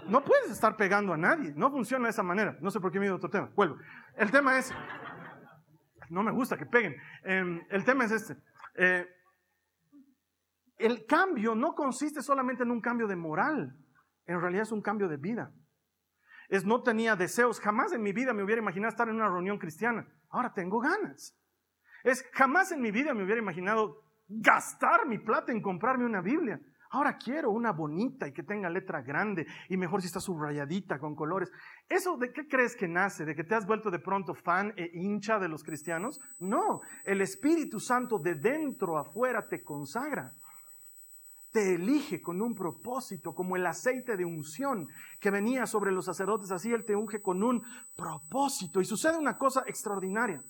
No 0.07 0.23
puedes 0.23 0.51
estar 0.51 0.75
pegando 0.77 1.13
a 1.13 1.17
nadie. 1.17 1.53
No 1.55 1.69
funciona 1.69 2.05
de 2.05 2.11
esa 2.11 2.23
manera. 2.23 2.57
No 2.61 2.71
sé 2.71 2.79
por 2.79 2.91
qué 2.91 2.99
me 2.99 3.07
he 3.07 3.11
otro 3.11 3.29
tema. 3.29 3.49
Vuelvo. 3.55 3.77
El 4.15 4.31
tema 4.31 4.57
es, 4.57 4.73
no 6.09 6.23
me 6.23 6.31
gusta 6.31 6.57
que 6.57 6.65
peguen. 6.65 6.95
Em, 7.23 7.61
el 7.69 7.83
tema 7.83 8.05
es 8.05 8.11
este. 8.11 8.37
Eh, 8.75 9.05
el 10.77 11.05
cambio 11.05 11.55
no 11.55 11.73
consiste 11.73 12.21
solamente 12.21 12.63
en 12.63 12.71
un 12.71 12.81
cambio 12.81 13.07
de 13.07 13.15
moral. 13.15 13.75
En 14.25 14.39
realidad 14.39 14.63
es 14.63 14.71
un 14.71 14.81
cambio 14.81 15.07
de 15.07 15.17
vida. 15.17 15.51
Es 16.49 16.65
no 16.65 16.81
tenía 16.81 17.15
deseos. 17.15 17.59
Jamás 17.59 17.91
en 17.93 18.01
mi 18.01 18.13
vida 18.13 18.33
me 18.33 18.43
hubiera 18.43 18.61
imaginado 18.61 18.89
estar 18.89 19.09
en 19.09 19.15
una 19.15 19.27
reunión 19.27 19.57
cristiana. 19.57 20.07
Ahora 20.29 20.53
tengo 20.53 20.79
ganas. 20.79 21.35
Es 22.03 22.25
jamás 22.33 22.71
en 22.71 22.81
mi 22.81 22.91
vida 22.91 23.13
me 23.13 23.23
hubiera 23.23 23.41
imaginado 23.41 24.03
gastar 24.29 25.05
mi 25.07 25.17
plata 25.17 25.51
en 25.51 25.61
comprarme 25.61 26.05
una 26.05 26.21
Biblia. 26.21 26.59
Ahora 26.91 27.17
quiero 27.17 27.51
una 27.51 27.71
bonita 27.71 28.27
y 28.27 28.33
que 28.33 28.43
tenga 28.43 28.69
letra 28.69 29.01
grande 29.01 29.45
y 29.69 29.77
mejor 29.77 30.01
si 30.01 30.07
está 30.07 30.19
subrayadita 30.19 30.99
con 30.99 31.15
colores. 31.15 31.51
¿Eso 31.89 32.17
de 32.17 32.31
qué 32.31 32.47
crees 32.47 32.75
que 32.75 32.87
nace? 32.87 33.25
¿De 33.25 33.35
que 33.35 33.43
te 33.43 33.55
has 33.55 33.65
vuelto 33.65 33.91
de 33.91 33.99
pronto 33.99 34.33
fan 34.33 34.73
e 34.77 34.89
hincha 34.93 35.39
de 35.39 35.49
los 35.49 35.63
cristianos? 35.63 36.19
No, 36.39 36.81
el 37.03 37.21
Espíritu 37.21 37.79
Santo 37.79 38.19
de 38.19 38.35
dentro 38.35 38.97
afuera 38.97 39.47
te 39.47 39.63
consagra. 39.63 40.31
Te 41.51 41.75
elige 41.75 42.21
con 42.21 42.41
un 42.41 42.53
propósito, 42.53 43.33
como 43.33 43.55
el 43.55 43.65
aceite 43.65 44.15
de 44.15 44.25
unción 44.25 44.87
que 45.19 45.31
venía 45.31 45.65
sobre 45.65 45.91
los 45.91 46.05
sacerdotes, 46.05 46.51
así 46.51 46.71
Él 46.71 46.85
te 46.85 46.95
unge 46.95 47.21
con 47.21 47.41
un 47.41 47.63
propósito. 47.95 48.79
Y 48.81 48.85
sucede 48.85 49.17
una 49.17 49.37
cosa 49.37 49.63
extraordinaria. 49.65 50.43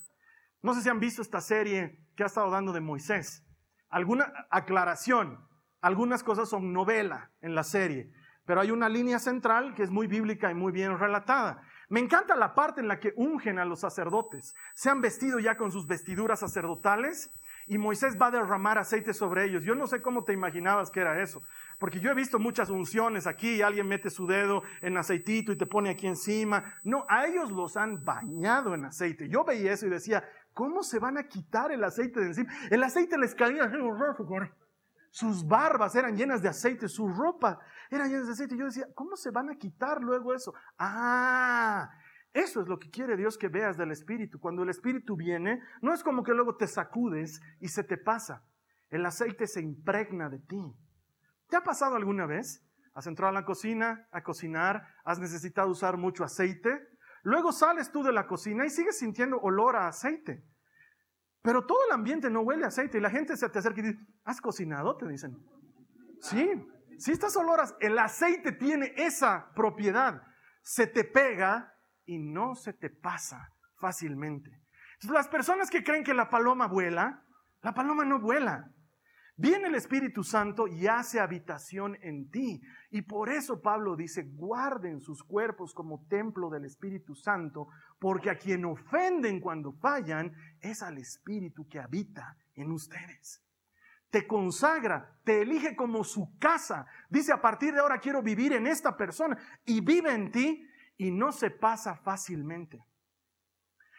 No 0.63 0.73
sé 0.73 0.81
si 0.81 0.89
han 0.89 0.99
visto 0.99 1.21
esta 1.21 1.39
serie 1.39 1.99
que 2.15 2.23
ha 2.23 2.27
estado 2.27 2.49
dando 2.49 2.73
de 2.73 2.81
Moisés. 2.81 3.43
¿Alguna 3.89 4.33
aclaración? 4.49 5.47
Algunas 5.87 6.21
cosas 6.21 6.49
son 6.49 6.73
novela 6.73 7.31
en 7.39 7.55
la 7.55 7.63
serie, 7.63 8.11
pero 8.45 8.59
hay 8.59 8.71
una 8.71 8.89
línea 8.89 9.19
central 9.19 9.73
que 9.73 9.83
es 9.83 9.89
muy 9.89 10.05
bíblica 10.05 10.51
y 10.51 10.53
muy 10.53 10.73
bien 10.73 10.99
relatada. 10.99 11.61
Me 11.87 12.01
encanta 12.01 12.35
la 12.35 12.53
parte 12.53 12.81
en 12.81 12.89
la 12.89 12.99
que 12.99 13.13
ungen 13.15 13.57
a 13.57 13.63
los 13.63 13.79
sacerdotes. 13.79 14.53
Se 14.75 14.89
han 14.89 14.99
vestido 14.99 15.39
ya 15.39 15.55
con 15.55 15.71
sus 15.71 15.87
vestiduras 15.87 16.41
sacerdotales 16.41 17.31
y 17.67 17.77
Moisés 17.77 18.17
va 18.21 18.27
a 18.27 18.31
derramar 18.31 18.77
aceite 18.77 19.13
sobre 19.13 19.45
ellos. 19.45 19.63
Yo 19.63 19.75
no 19.75 19.87
sé 19.87 20.01
cómo 20.01 20.25
te 20.25 20.33
imaginabas 20.33 20.91
que 20.91 20.99
era 20.99 21.21
eso, 21.21 21.41
porque 21.79 22.01
yo 22.01 22.11
he 22.11 22.15
visto 22.15 22.37
muchas 22.37 22.69
unciones 22.69 23.25
aquí 23.25 23.55
y 23.55 23.61
alguien 23.61 23.87
mete 23.87 24.09
su 24.09 24.27
dedo 24.27 24.63
en 24.81 24.97
aceitito 24.97 25.53
y 25.53 25.57
te 25.57 25.67
pone 25.67 25.91
aquí 25.91 26.05
encima. 26.05 26.65
No, 26.83 27.05
a 27.07 27.27
ellos 27.27 27.49
los 27.49 27.77
han 27.77 28.03
bañado 28.03 28.75
en 28.75 28.83
aceite. 28.83 29.29
Yo 29.29 29.45
veía 29.45 29.71
eso 29.71 29.87
y 29.87 29.89
decía, 29.89 30.21
¿cómo 30.53 30.83
se 30.83 30.99
van 30.99 31.17
a 31.17 31.29
quitar 31.29 31.71
el 31.71 31.81
aceite 31.85 32.19
de 32.19 32.25
encima? 32.25 32.51
El 32.69 32.83
aceite 32.83 33.17
les 33.17 33.33
caía 33.33 33.69
sus 35.17 35.47
barbas 35.47 35.95
eran 35.95 36.15
llenas 36.15 36.43
de 36.43 36.49
aceite, 36.49 36.87
su 36.87 37.07
ropa 37.07 37.57
era 37.89 38.05
llena 38.05 38.21
de 38.21 38.33
aceite. 38.33 38.55
Yo 38.55 38.65
decía, 38.65 38.85
¿cómo 38.93 39.15
se 39.15 39.31
van 39.31 39.49
a 39.49 39.55
quitar 39.55 39.99
luego 39.99 40.31
eso? 40.31 40.53
Ah, 40.77 41.89
eso 42.31 42.61
es 42.61 42.67
lo 42.67 42.77
que 42.77 42.91
quiere 42.91 43.17
Dios 43.17 43.35
que 43.35 43.47
veas 43.47 43.77
del 43.77 43.89
Espíritu. 43.89 44.39
Cuando 44.39 44.61
el 44.61 44.69
Espíritu 44.69 45.15
viene, 45.15 45.59
no 45.81 45.91
es 45.91 46.03
como 46.03 46.21
que 46.21 46.35
luego 46.35 46.55
te 46.55 46.67
sacudes 46.67 47.41
y 47.59 47.69
se 47.69 47.83
te 47.83 47.97
pasa. 47.97 48.43
El 48.91 49.03
aceite 49.07 49.47
se 49.47 49.59
impregna 49.59 50.29
de 50.29 50.37
ti. 50.37 50.71
¿Te 51.49 51.57
ha 51.57 51.61
pasado 51.61 51.95
alguna 51.95 52.27
vez? 52.27 52.63
Has 52.93 53.07
entrado 53.07 53.31
a 53.31 53.39
la 53.39 53.43
cocina 53.43 54.07
a 54.11 54.21
cocinar, 54.21 54.83
has 55.03 55.17
necesitado 55.17 55.71
usar 55.71 55.97
mucho 55.97 56.25
aceite, 56.25 56.79
luego 57.23 57.51
sales 57.51 57.91
tú 57.91 58.03
de 58.03 58.13
la 58.13 58.27
cocina 58.27 58.67
y 58.67 58.69
sigues 58.69 58.99
sintiendo 58.99 59.39
olor 59.39 59.77
a 59.77 59.87
aceite. 59.87 60.43
Pero 61.47 61.65
todo 61.65 61.77
el 61.87 61.93
ambiente 61.93 62.29
no 62.29 62.41
huele 62.41 62.65
a 62.65 62.67
aceite 62.67 62.97
y 62.97 62.99
la 62.99 63.09
gente 63.09 63.37
se 63.37 63.47
te 63.47 63.59
acerca 63.59 63.79
y 63.79 63.83
dice, 63.83 63.99
¿has 64.25 64.41
cocinado? 64.41 64.97
Te 64.97 65.07
dicen. 65.07 65.33
Sí, 66.19 66.45
si 66.97 67.13
estas 67.13 67.37
oloras, 67.37 67.73
el 67.79 67.97
aceite 67.97 68.51
tiene 68.51 68.91
esa 68.97 69.49
propiedad, 69.55 70.21
se 70.61 70.87
te 70.87 71.05
pega 71.05 71.73
y 72.03 72.19
no 72.19 72.53
se 72.53 72.73
te 72.73 72.89
pasa 72.89 73.47
fácilmente. 73.79 74.61
Entonces, 74.95 75.11
las 75.11 75.29
personas 75.29 75.69
que 75.69 75.85
creen 75.85 76.03
que 76.03 76.13
la 76.13 76.29
paloma 76.29 76.67
vuela, 76.67 77.23
la 77.61 77.73
paloma 77.73 78.03
no 78.03 78.19
vuela. 78.19 78.69
Viene 79.39 79.67
el 79.67 79.75
Espíritu 79.75 80.23
Santo 80.23 80.67
y 80.67 80.87
hace 80.87 81.19
habitación 81.19 81.95
en 82.01 82.31
ti. 82.31 82.59
Y 82.89 83.03
por 83.03 83.29
eso 83.29 83.61
Pablo 83.61 83.95
dice, 83.95 84.23
guarden 84.23 84.99
sus 84.99 85.23
cuerpos 85.23 85.75
como 85.75 86.07
templo 86.07 86.49
del 86.49 86.65
Espíritu 86.65 87.13
Santo, 87.13 87.67
porque 87.99 88.31
a 88.31 88.37
quien 88.39 88.65
ofenden 88.65 89.39
cuando 89.39 89.73
fallan 89.73 90.33
es 90.59 90.81
al 90.81 90.97
Espíritu 90.97 91.67
que 91.67 91.79
habita 91.79 92.35
en 92.55 92.71
ustedes. 92.71 93.43
Te 94.09 94.25
consagra, 94.25 95.19
te 95.23 95.43
elige 95.43 95.75
como 95.75 96.03
su 96.03 96.35
casa. 96.39 96.87
Dice, 97.07 97.31
a 97.31 97.39
partir 97.39 97.75
de 97.75 97.81
ahora 97.81 97.99
quiero 97.99 98.23
vivir 98.23 98.53
en 98.53 98.65
esta 98.65 98.97
persona 98.97 99.37
y 99.65 99.81
vive 99.81 100.15
en 100.15 100.31
ti 100.31 100.67
y 100.97 101.11
no 101.11 101.31
se 101.31 101.51
pasa 101.51 101.95
fácilmente, 101.97 102.83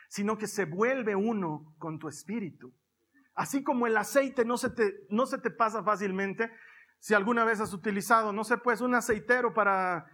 sino 0.08 0.36
que 0.36 0.48
se 0.48 0.64
vuelve 0.64 1.14
uno 1.14 1.76
con 1.78 2.00
tu 2.00 2.08
espíritu. 2.08 2.74
Así 3.38 3.62
como 3.62 3.86
el 3.86 3.96
aceite 3.96 4.44
no 4.44 4.56
se 4.56 4.68
te, 4.68 5.06
no 5.10 5.24
se 5.24 5.38
te 5.38 5.52
pasa 5.52 5.84
fácilmente, 5.84 6.50
si 6.98 7.14
alguna 7.14 7.44
vez 7.44 7.60
has 7.60 7.72
utilizado, 7.72 8.32
no 8.32 8.42
sé, 8.42 8.58
pues 8.58 8.80
un 8.80 8.96
aceitero 8.96 9.54
para, 9.54 10.06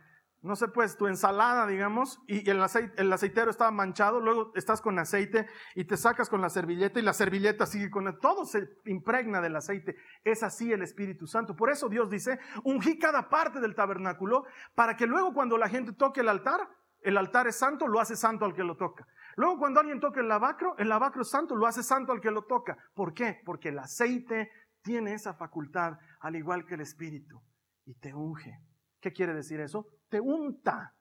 no 0.43 0.55
sé, 0.57 0.69
pues 0.69 0.99
tu 0.99 1.07
ensalada, 1.07 1.67
digamos, 1.67 2.21
y 2.27 2.51
el, 2.51 2.63
aceite, 2.63 3.01
el 3.01 3.11
aceitero 3.11 3.51
estaba 3.51 3.71
manchado, 3.71 4.21
luego 4.21 4.53
estás 4.57 4.83
con 4.83 4.99
aceite 4.99 5.49
y 5.75 5.85
te 5.85 5.97
sacas 5.97 6.29
con 6.29 6.43
la 6.43 6.51
servilleta 6.51 7.01
y 7.01 7.03
la 7.03 7.15
servilleta 7.15 7.65
sigue 7.65 7.91
con 7.91 8.19
todo 8.19 8.45
se 8.45 8.69
impregna 8.85 9.41
del 9.41 9.57
aceite. 9.57 9.97
Es 10.23 10.43
así 10.43 10.71
el 10.71 10.83
Espíritu 10.83 11.27
Santo. 11.27 11.57
Por 11.57 11.71
eso 11.71 11.89
Dios 11.89 12.11
dice, 12.11 12.39
ungí 12.63 12.99
cada 12.99 13.31
parte 13.31 13.59
del 13.59 13.75
tabernáculo 13.75 14.45
para 14.75 14.99
que 14.99 15.07
luego 15.07 15.33
cuando 15.33 15.57
la 15.57 15.71
gente 15.71 15.95
toque 15.95 16.21
el 16.21 16.29
altar, 16.29 16.69
el 17.01 17.17
altar 17.17 17.47
es 17.47 17.57
santo, 17.57 17.87
lo 17.87 18.01
hace 18.01 18.17
santo 18.17 18.45
al 18.45 18.53
que 18.53 18.65
lo 18.65 18.77
toca. 18.77 19.07
Luego 19.37 19.59
cuando 19.59 19.81
alguien 19.81 20.01
toca 20.01 20.21
el 20.21 20.29
lavacro, 20.29 20.77
el 20.79 20.89
lavacro 20.89 21.23
es 21.23 21.31
santo, 21.31 21.57
lo 21.57 21.67
hace 21.67 21.83
santo 21.83 22.13
al 22.13 22.21
que 22.21 22.31
lo 22.31 22.43
toca. 22.43 22.77
¿Por 22.95 23.15
qué? 23.15 23.41
Porque 23.45 23.71
el 23.71 23.79
aceite 23.79 24.51
tiene 24.83 25.15
esa 25.15 25.35
facultad, 25.35 25.99
al 26.21 26.37
igual 26.37 26.67
que 26.67 26.75
el 26.75 26.83
Espíritu, 26.83 27.41
y 27.85 27.95
te 27.95 28.15
unge. 28.15 28.61
¿Qué 29.01 29.13
quiere 29.13 29.35
decir 29.35 29.61
eso? 29.61 29.87
Te 30.09 30.21
unta, 30.21 30.95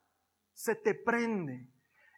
se 0.53 0.75
te 0.75 0.95
prende 0.95 1.72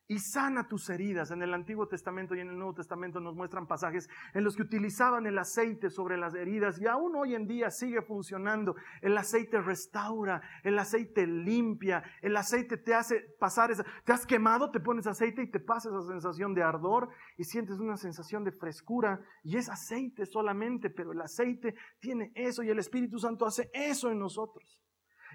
y 0.08 0.20
sana 0.20 0.68
tus 0.68 0.90
heridas. 0.90 1.32
En 1.32 1.42
el 1.42 1.54
Antiguo 1.54 1.88
Testamento 1.88 2.36
y 2.36 2.40
en 2.40 2.50
el 2.50 2.58
Nuevo 2.58 2.74
Testamento 2.74 3.20
nos 3.20 3.36
muestran 3.36 3.68
pasajes 3.68 4.08
en 4.34 4.44
los 4.44 4.56
que 4.56 4.64
utilizaban 4.64 5.26
el 5.26 5.38
aceite 5.38 5.90
sobre 5.90 6.18
las 6.18 6.36
heridas 6.36 6.80
y 6.80 6.88
aún 6.88 7.16
hoy 7.16 7.36
en 7.36 7.48
día 7.48 7.72
sigue 7.72 8.02
funcionando. 8.02 8.76
El 9.02 9.18
aceite 9.18 9.62
restaura, 9.62 10.42
el 10.64 10.78
aceite 10.78 11.26
limpia, 11.26 12.04
el 12.22 12.38
aceite 12.38 12.78
te 12.78 12.94
hace 12.94 13.22
pasar 13.40 13.72
esa, 13.72 13.86
te 14.04 14.14
has 14.14 14.26
quemado, 14.26 14.72
te 14.72 14.80
pones 14.80 15.08
aceite 15.08 15.42
y 15.42 15.50
te 15.50 15.60
pasa 15.60 15.90
esa 15.90 16.08
sensación 16.08 16.54
de 16.54 16.64
ardor 16.64 17.10
y 17.38 17.44
sientes 17.44 17.80
una 17.80 17.98
sensación 17.98 18.44
de 18.44 18.52
frescura 18.52 19.20
y 19.44 19.58
es 19.58 19.70
aceite 19.70 20.26
solamente, 20.26 20.90
pero 20.90 21.12
el 21.12 21.22
aceite 21.22 21.76
tiene 22.00 22.32
eso 22.36 22.64
y 22.64 22.70
el 22.70 22.80
Espíritu 22.80 23.18
Santo 23.20 23.46
hace 23.46 23.70
eso 23.74 24.12
en 24.12 24.20
nosotros. 24.20 24.85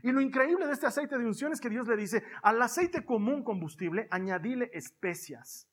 Y 0.02 0.12
lo 0.12 0.20
increíble 0.20 0.66
de 0.66 0.72
este 0.72 0.86
aceite 0.86 1.18
de 1.18 1.26
unción 1.26 1.52
es 1.52 1.60
que 1.60 1.70
Dios 1.70 1.86
le 1.88 1.96
dice, 1.96 2.22
al 2.42 2.60
aceite 2.62 3.04
común 3.04 3.42
combustible, 3.42 4.08
añadile 4.10 4.70
especias. 4.72 5.70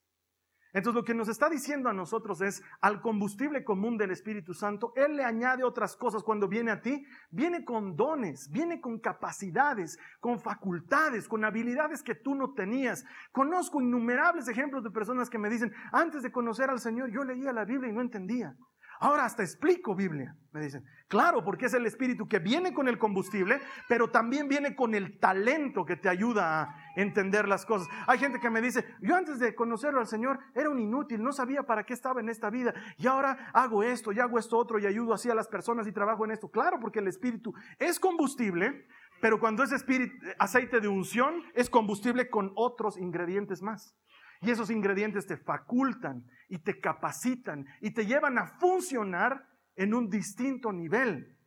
Entonces 0.73 0.95
lo 0.95 1.05
que 1.05 1.13
nos 1.13 1.29
está 1.29 1.49
diciendo 1.49 1.89
a 1.89 1.93
nosotros 1.93 2.41
es, 2.41 2.61
al 2.81 3.01
combustible 3.01 3.63
común 3.63 3.97
del 3.97 4.11
Espíritu 4.11 4.53
Santo, 4.53 4.93
Él 4.95 5.15
le 5.15 5.23
añade 5.23 5.63
otras 5.63 5.95
cosas 5.95 6.23
cuando 6.23 6.47
viene 6.47 6.71
a 6.71 6.81
ti, 6.81 7.05
viene 7.31 7.63
con 7.63 7.95
dones, 7.95 8.49
viene 8.51 8.81
con 8.81 8.99
capacidades, 8.99 9.97
con 10.19 10.39
facultades, 10.39 11.27
con 11.27 11.45
habilidades 11.45 12.03
que 12.03 12.15
tú 12.15 12.35
no 12.35 12.53
tenías. 12.53 13.05
Conozco 13.31 13.81
innumerables 13.81 14.47
ejemplos 14.49 14.83
de 14.83 14.91
personas 14.91 15.29
que 15.29 15.39
me 15.39 15.49
dicen, 15.49 15.73
antes 15.91 16.21
de 16.21 16.31
conocer 16.31 16.69
al 16.69 16.79
Señor, 16.79 17.09
yo 17.11 17.23
leía 17.23 17.53
la 17.53 17.65
Biblia 17.65 17.89
y 17.89 17.93
no 17.93 18.01
entendía. 18.01 18.55
Ahora 18.99 19.25
hasta 19.25 19.43
explico 19.43 19.95
Biblia, 19.95 20.35
me 20.51 20.61
dicen. 20.61 20.83
Claro, 21.07 21.43
porque 21.43 21.67
es 21.67 21.73
el 21.73 21.85
Espíritu 21.85 22.27
que 22.27 22.39
viene 22.39 22.73
con 22.73 22.89
el 22.89 22.97
combustible, 22.97 23.61
pero 23.87 24.09
también 24.09 24.49
viene 24.49 24.75
con 24.75 24.93
el 24.93 25.19
talento 25.19 25.85
que 25.85 25.95
te 25.95 26.09
ayuda 26.09 26.63
a 26.63 26.75
entender 26.97 27.47
las 27.47 27.65
cosas. 27.65 27.87
Hay 28.07 28.19
gente 28.19 28.39
que 28.39 28.49
me 28.49 28.61
dice, 28.61 28.83
yo 29.01 29.15
antes 29.15 29.39
de 29.39 29.55
conocerlo 29.55 30.01
al 30.01 30.07
Señor 30.07 30.39
era 30.53 30.69
un 30.69 30.79
inútil, 30.79 31.23
no 31.23 31.31
sabía 31.31 31.63
para 31.63 31.85
qué 31.85 31.93
estaba 31.93 32.19
en 32.19 32.27
esta 32.27 32.49
vida 32.49 32.73
y 32.97 33.07
ahora 33.07 33.51
hago 33.53 33.83
esto 33.83 34.11
y 34.11 34.19
hago 34.19 34.37
esto 34.37 34.57
otro 34.57 34.79
y 34.79 34.85
ayudo 34.85 35.13
así 35.13 35.29
a 35.29 35.35
las 35.35 35.47
personas 35.47 35.87
y 35.87 35.93
trabajo 35.93 36.25
en 36.25 36.31
esto. 36.31 36.49
Claro, 36.49 36.79
porque 36.79 36.99
el 36.99 37.07
Espíritu 37.07 37.53
es 37.79 37.99
combustible, 37.99 38.85
pero 39.21 39.39
cuando 39.39 39.63
es 39.63 39.71
espíritu, 39.71 40.13
aceite 40.37 40.79
de 40.79 40.87
unción, 40.87 41.41
es 41.53 41.69
combustible 41.69 42.29
con 42.29 42.51
otros 42.55 42.97
ingredientes 42.97 43.61
más. 43.61 43.95
Y 44.41 44.51
esos 44.51 44.69
ingredientes 44.69 45.25
te 45.25 45.37
facultan 45.37 46.25
y 46.49 46.59
te 46.59 46.79
capacitan 46.79 47.65
y 47.81 47.91
te 47.91 48.05
llevan 48.05 48.37
a 48.37 48.47
funcionar 48.47 49.47
en 49.75 49.93
un 49.93 50.09
distinto 50.09 50.71
nivel. 50.71 51.37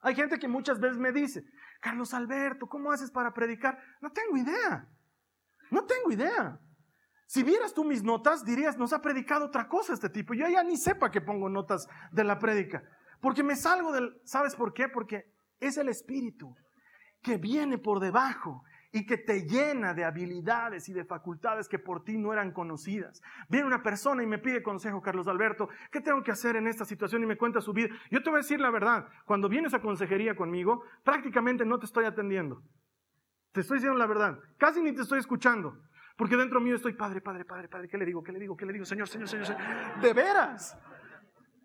Hay 0.00 0.14
gente 0.14 0.38
que 0.38 0.48
muchas 0.48 0.78
veces 0.80 0.98
me 0.98 1.12
dice, 1.12 1.44
Carlos 1.80 2.14
Alberto, 2.14 2.66
¿cómo 2.66 2.92
haces 2.92 3.10
para 3.10 3.32
predicar? 3.32 3.78
No 4.00 4.10
tengo 4.10 4.36
idea. 4.36 4.88
No 5.70 5.84
tengo 5.84 6.10
idea. 6.10 6.60
Si 7.26 7.42
vieras 7.42 7.72
tú 7.72 7.84
mis 7.84 8.02
notas, 8.02 8.44
dirías, 8.44 8.76
nos 8.76 8.92
ha 8.92 9.00
predicado 9.00 9.46
otra 9.46 9.68
cosa 9.68 9.94
este 9.94 10.10
tipo. 10.10 10.34
Yo 10.34 10.46
ya 10.48 10.62
ni 10.62 10.76
sepa 10.76 11.10
que 11.10 11.20
pongo 11.20 11.48
notas 11.48 11.88
de 12.12 12.24
la 12.24 12.38
prédica. 12.38 12.82
Porque 13.20 13.42
me 13.42 13.56
salgo 13.56 13.92
del... 13.92 14.20
¿Sabes 14.24 14.54
por 14.54 14.74
qué? 14.74 14.88
Porque 14.88 15.32
es 15.58 15.78
el 15.78 15.88
Espíritu 15.88 16.54
que 17.22 17.38
viene 17.38 17.78
por 17.78 18.00
debajo 18.00 18.62
y 18.94 19.04
que 19.04 19.18
te 19.18 19.44
llena 19.44 19.92
de 19.92 20.04
habilidades 20.04 20.88
y 20.88 20.92
de 20.92 21.04
facultades 21.04 21.68
que 21.68 21.80
por 21.80 22.04
ti 22.04 22.16
no 22.16 22.32
eran 22.32 22.52
conocidas. 22.52 23.20
Viene 23.48 23.66
una 23.66 23.82
persona 23.82 24.22
y 24.22 24.26
me 24.26 24.38
pide 24.38 24.62
consejo, 24.62 25.02
Carlos 25.02 25.26
Alberto, 25.26 25.68
¿qué 25.90 26.00
tengo 26.00 26.22
que 26.22 26.30
hacer 26.30 26.54
en 26.54 26.68
esta 26.68 26.84
situación? 26.84 27.24
Y 27.24 27.26
me 27.26 27.36
cuenta 27.36 27.60
su 27.60 27.72
vida. 27.72 27.88
Yo 28.12 28.22
te 28.22 28.30
voy 28.30 28.38
a 28.38 28.42
decir 28.42 28.60
la 28.60 28.70
verdad, 28.70 29.08
cuando 29.24 29.48
vienes 29.48 29.74
a 29.74 29.80
consejería 29.80 30.36
conmigo, 30.36 30.84
prácticamente 31.02 31.64
no 31.64 31.80
te 31.80 31.86
estoy 31.86 32.04
atendiendo. 32.04 32.62
Te 33.50 33.62
estoy 33.62 33.78
diciendo 33.78 33.98
la 33.98 34.06
verdad, 34.06 34.38
casi 34.58 34.80
ni 34.80 34.92
te 34.92 35.02
estoy 35.02 35.18
escuchando. 35.18 35.76
Porque 36.16 36.36
dentro 36.36 36.60
mío 36.60 36.76
estoy, 36.76 36.92
Padre, 36.92 37.20
Padre, 37.20 37.44
Padre, 37.44 37.68
Padre, 37.68 37.88
¿qué 37.88 37.98
le 37.98 38.06
digo? 38.06 38.22
¿Qué 38.22 38.30
le 38.30 38.38
digo? 38.38 38.56
¿Qué 38.56 38.64
le 38.64 38.74
digo? 38.74 38.84
Señor, 38.84 39.08
Señor, 39.08 39.28
Señor, 39.28 39.46
Señor. 39.46 39.60
De 40.00 40.12
veras 40.12 40.78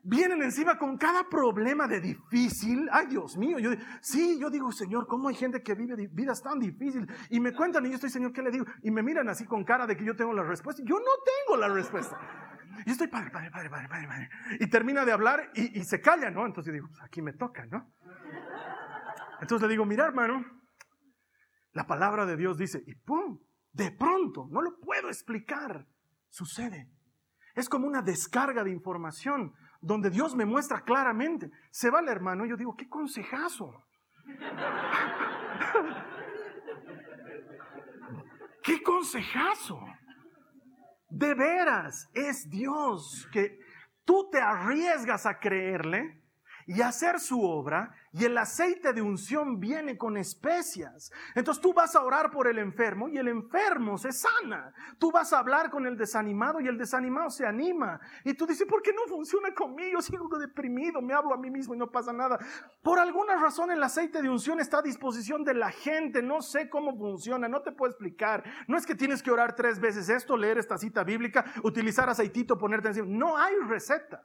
vienen 0.09 0.41
encima 0.41 0.77
con 0.77 0.97
cada 0.97 1.29
problema 1.29 1.87
de 1.87 2.01
difícil. 2.01 2.89
Ay, 2.91 3.07
Dios 3.07 3.37
mío, 3.37 3.59
yo, 3.59 3.69
sí, 4.01 4.39
yo 4.39 4.49
digo, 4.49 4.71
Señor, 4.71 5.07
¿cómo 5.07 5.29
hay 5.29 5.35
gente 5.35 5.61
que 5.61 5.75
vive 5.75 6.09
vidas 6.11 6.41
tan 6.41 6.59
difíciles? 6.59 7.07
Y 7.29 7.39
me 7.39 7.53
cuentan 7.53 7.85
y 7.85 7.89
yo 7.89 7.95
estoy, 7.95 8.09
Señor, 8.09 8.33
¿qué 8.33 8.41
le 8.41 8.51
digo? 8.51 8.65
Y 8.81 8.91
me 8.91 9.03
miran 9.03 9.29
así 9.29 9.45
con 9.45 9.63
cara 9.63 9.85
de 9.85 9.95
que 9.95 10.03
yo 10.03 10.15
tengo 10.15 10.33
la 10.33 10.43
respuesta. 10.43 10.81
Yo 10.83 10.95
no 10.95 11.11
tengo 11.23 11.57
la 11.57 11.69
respuesta. 11.69 12.19
Y 12.85 12.91
estoy, 12.91 13.07
padre, 13.07 13.29
padre, 13.29 13.51
padre, 13.51 13.69
padre, 13.69 13.87
padre, 13.87 14.07
padre. 14.07 14.29
Y 14.59 14.67
termina 14.67 15.05
de 15.05 15.11
hablar 15.11 15.51
y, 15.53 15.83
se 15.83 16.01
calla, 16.01 16.31
¿no? 16.31 16.45
Entonces 16.45 16.71
yo 16.71 16.73
digo, 16.73 16.87
pues 16.87 17.01
aquí 17.03 17.21
me 17.21 17.33
toca, 17.33 17.65
¿no? 17.67 17.93
Entonces 19.41 19.67
le 19.67 19.71
digo, 19.71 19.85
mira, 19.85 20.05
hermano, 20.05 20.43
la 21.73 21.85
palabra 21.85 22.25
de 22.25 22.35
Dios 22.35 22.57
dice, 22.57 22.83
y 22.85 22.95
pum, 22.95 23.39
de 23.71 23.91
pronto, 23.91 24.47
no 24.49 24.61
lo 24.61 24.79
puedo 24.79 25.07
explicar, 25.07 25.87
sucede. 26.29 26.89
Es 27.53 27.69
como 27.69 27.87
una 27.87 28.01
descarga 28.01 28.63
de 28.63 28.71
información 28.71 29.53
donde 29.81 30.09
Dios 30.09 30.35
me 30.35 30.45
muestra 30.45 30.81
claramente. 30.81 31.51
Se 31.71 31.89
va 31.89 31.99
el 31.99 32.09
hermano 32.09 32.45
y 32.45 32.49
yo 32.49 32.57
digo, 32.57 32.75
qué 32.75 32.89
consejazo. 32.89 33.85
qué 38.63 38.83
consejazo. 38.83 39.79
De 41.09 41.33
veras 41.33 42.09
es 42.13 42.49
Dios 42.49 43.27
que 43.31 43.57
tú 44.05 44.29
te 44.31 44.39
arriesgas 44.39 45.25
a 45.25 45.39
creerle 45.39 46.18
y 46.69 46.83
hacer 46.83 47.19
su 47.19 47.41
obra 47.41 47.95
y 48.11 48.25
el 48.25 48.37
aceite 48.37 48.93
de 48.93 49.01
unción 49.01 49.59
viene 49.59 49.97
con 49.97 50.17
especias. 50.17 51.11
Entonces 51.33 51.59
tú 51.59 51.73
vas 51.73 51.95
a 51.95 52.03
orar 52.03 52.29
por 52.29 52.47
el 52.47 52.59
enfermo 52.59 53.09
y 53.09 53.17
el 53.17 53.27
enfermo 53.27 53.97
se 53.97 54.11
sana. 54.11 54.71
Tú 54.99 55.11
vas 55.11 55.33
a 55.33 55.39
hablar 55.39 55.71
con 55.71 55.87
el 55.87 55.97
desanimado 55.97 56.61
y 56.61 56.67
el 56.67 56.77
desanimado 56.77 57.31
se 57.31 57.43
anima. 57.43 57.99
Y 58.23 58.35
tú 58.35 58.45
dices, 58.45 58.67
¿por 58.67 58.83
qué 58.83 58.93
no 58.93 59.01
funciona 59.07 59.51
conmigo? 59.51 59.99
Sigo 59.99 60.29
deprimido, 60.37 61.01
me 61.01 61.15
hablo 61.15 61.33
a 61.33 61.37
mí 61.37 61.49
mismo 61.49 61.73
y 61.73 61.77
no 61.79 61.89
pasa 61.89 62.13
nada. 62.13 62.37
Por 62.83 62.99
alguna 62.99 63.35
razón 63.35 63.71
el 63.71 63.81
aceite 63.81 64.21
de 64.21 64.29
unción 64.29 64.59
está 64.59 64.77
a 64.77 64.83
disposición 64.83 65.43
de 65.43 65.55
la 65.55 65.71
gente. 65.71 66.21
No 66.21 66.39
sé 66.43 66.69
cómo 66.69 66.95
funciona, 66.95 67.47
no 67.47 67.63
te 67.63 67.71
puedo 67.71 67.89
explicar. 67.89 68.43
No 68.67 68.77
es 68.77 68.85
que 68.85 68.93
tienes 68.93 69.23
que 69.23 69.31
orar 69.31 69.55
tres 69.55 69.79
veces 69.79 70.07
esto, 70.07 70.37
leer 70.37 70.59
esta 70.59 70.77
cita 70.77 71.03
bíblica, 71.03 71.45
utilizar 71.63 72.07
aceitito, 72.11 72.59
ponerte 72.59 72.89
encima. 72.89 73.07
No 73.09 73.37
hay 73.37 73.55
receta. 73.67 74.23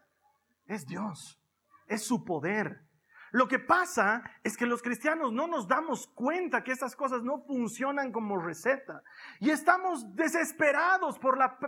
Es 0.66 0.86
Dios. 0.86 1.40
Es 1.87 2.05
su 2.05 2.24
poder. 2.24 2.85
Lo 3.32 3.49
que 3.49 3.59
pasa 3.59 4.22
es 4.45 4.57
que 4.57 4.64
los 4.64 4.80
cristianos 4.80 5.32
no 5.32 5.49
nos 5.49 5.66
damos 5.66 6.07
cuenta 6.14 6.62
que 6.62 6.70
estas 6.70 6.95
cosas 6.95 7.24
no 7.24 7.43
funcionan 7.45 8.12
como 8.12 8.39
receta 8.39 9.03
y 9.41 9.51
estamos 9.51 10.14
desesperados 10.14 11.18
por 11.18 11.37
la, 11.37 11.59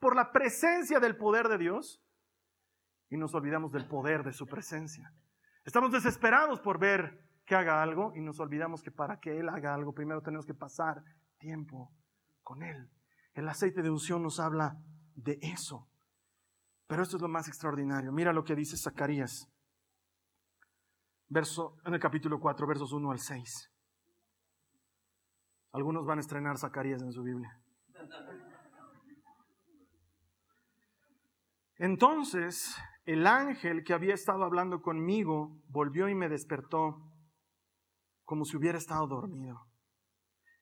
por 0.00 0.16
la 0.16 0.32
presencia 0.32 0.98
del 0.98 1.16
poder 1.16 1.46
de 1.48 1.58
Dios 1.58 2.02
y 3.10 3.16
nos 3.16 3.32
olvidamos 3.32 3.70
del 3.70 3.86
poder 3.86 4.24
de 4.24 4.32
su 4.32 4.46
presencia. 4.46 5.12
Estamos 5.64 5.92
desesperados 5.92 6.58
por 6.58 6.80
ver 6.80 7.24
que 7.46 7.54
haga 7.54 7.80
algo 7.80 8.12
y 8.16 8.20
nos 8.20 8.40
olvidamos 8.40 8.82
que 8.82 8.90
para 8.90 9.20
que 9.20 9.38
Él 9.38 9.48
haga 9.48 9.72
algo 9.72 9.94
primero 9.94 10.20
tenemos 10.20 10.46
que 10.46 10.54
pasar 10.54 11.04
tiempo 11.38 11.92
con 12.42 12.64
Él. 12.64 12.90
El 13.34 13.48
aceite 13.48 13.82
de 13.82 13.90
unción 13.90 14.20
nos 14.20 14.40
habla 14.40 14.76
de 15.14 15.38
eso. 15.42 15.88
Pero 16.88 17.02
esto 17.02 17.16
es 17.16 17.22
lo 17.22 17.28
más 17.28 17.46
extraordinario. 17.48 18.12
Mira 18.12 18.32
lo 18.32 18.44
que 18.44 18.54
dice 18.54 18.76
Zacarías, 18.76 19.48
verso, 21.28 21.76
en 21.84 21.94
el 21.94 22.00
capítulo 22.00 22.40
4, 22.40 22.66
versos 22.66 22.92
1 22.92 23.10
al 23.10 23.18
6. 23.18 23.70
Algunos 25.72 26.06
van 26.06 26.18
a 26.18 26.20
estrenar 26.20 26.58
Zacarías 26.58 27.02
en 27.02 27.12
su 27.12 27.22
Biblia. 27.22 27.60
Entonces 31.76 32.76
el 33.04 33.26
ángel 33.26 33.84
que 33.84 33.92
había 33.92 34.14
estado 34.14 34.44
hablando 34.44 34.80
conmigo 34.80 35.60
volvió 35.68 36.08
y 36.08 36.14
me 36.14 36.28
despertó 36.28 37.02
como 38.24 38.44
si 38.44 38.56
hubiera 38.56 38.78
estado 38.78 39.06
dormido. 39.06 39.66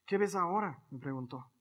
¿Qué 0.07 0.19
ves 0.19 0.35
ahora? 0.35 0.83
me 0.91 0.99
preguntó. 0.99 1.53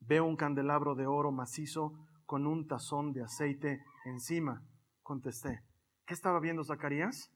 Veo 0.00 0.24
un 0.24 0.34
candelabro 0.34 0.96
de 0.96 1.06
oro 1.06 1.30
macizo 1.30 1.92
con 2.26 2.46
un 2.46 2.66
tazón 2.66 3.12
de 3.12 3.22
aceite 3.22 3.84
encima, 4.04 4.60
contesté. 5.02 5.60
¿Qué 6.04 6.14
estaba 6.14 6.40
viendo 6.40 6.64
Zacarías? 6.64 7.30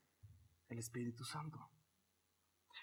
El 0.68 0.78
Espíritu 0.78 1.24
Santo. 1.24 1.70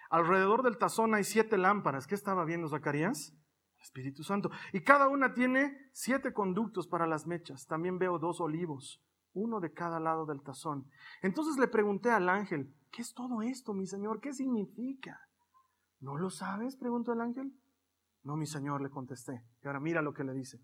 Alrededor 0.09 0.63
del 0.63 0.77
tazón 0.77 1.13
hay 1.13 1.23
siete 1.23 1.57
lámparas. 1.57 2.07
¿Qué 2.07 2.15
estaba 2.15 2.45
viendo 2.45 2.69
Zacarías? 2.69 3.33
El 3.77 3.81
Espíritu 3.81 4.23
Santo. 4.23 4.49
Y 4.71 4.81
cada 4.81 5.07
una 5.07 5.33
tiene 5.33 5.89
siete 5.91 6.33
conductos 6.33 6.87
para 6.87 7.07
las 7.07 7.27
mechas. 7.27 7.65
También 7.65 7.97
veo 7.97 8.19
dos 8.19 8.39
olivos, 8.39 9.03
uno 9.33 9.59
de 9.59 9.73
cada 9.73 9.99
lado 9.99 10.25
del 10.25 10.41
tazón. 10.41 10.89
Entonces 11.21 11.57
le 11.57 11.67
pregunté 11.67 12.11
al 12.11 12.29
ángel, 12.29 12.73
¿qué 12.91 13.01
es 13.01 13.13
todo 13.13 13.41
esto, 13.41 13.73
mi 13.73 13.87
Señor? 13.87 14.19
¿Qué 14.21 14.33
significa? 14.33 15.19
¿No 15.99 16.17
lo 16.17 16.29
sabes? 16.29 16.77
preguntó 16.77 17.13
el 17.13 17.21
ángel. 17.21 17.53
No, 18.23 18.37
mi 18.37 18.45
Señor, 18.45 18.81
le 18.81 18.89
contesté. 18.89 19.43
Y 19.61 19.67
ahora 19.67 19.79
mira 19.79 20.01
lo 20.01 20.13
que 20.13 20.23
le 20.23 20.33
dice. 20.33 20.59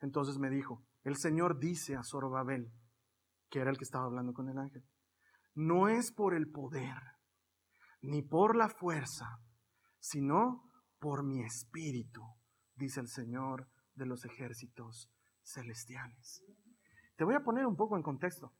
Entonces 0.00 0.38
me 0.38 0.50
dijo, 0.50 0.84
el 1.02 1.16
Señor 1.16 1.58
dice 1.58 1.96
a 1.96 2.02
Zorobabel, 2.02 2.72
que 3.50 3.60
era 3.60 3.70
el 3.70 3.78
que 3.78 3.84
estaba 3.84 4.04
hablando 4.04 4.32
con 4.32 4.48
el 4.48 4.58
ángel, 4.58 4.84
no 5.58 5.88
es 5.88 6.12
por 6.12 6.34
el 6.34 6.48
poder, 6.48 7.02
ni 8.00 8.22
por 8.22 8.54
la 8.54 8.68
fuerza, 8.68 9.40
sino 9.98 10.70
por 11.00 11.24
mi 11.24 11.42
espíritu, 11.42 12.22
dice 12.76 13.00
el 13.00 13.08
Señor 13.08 13.68
de 13.94 14.06
los 14.06 14.24
ejércitos 14.24 15.10
celestiales. 15.42 16.44
Te 17.16 17.24
voy 17.24 17.34
a 17.34 17.42
poner 17.42 17.66
un 17.66 17.74
poco 17.74 17.96
en 17.96 18.04
contexto. 18.04 18.52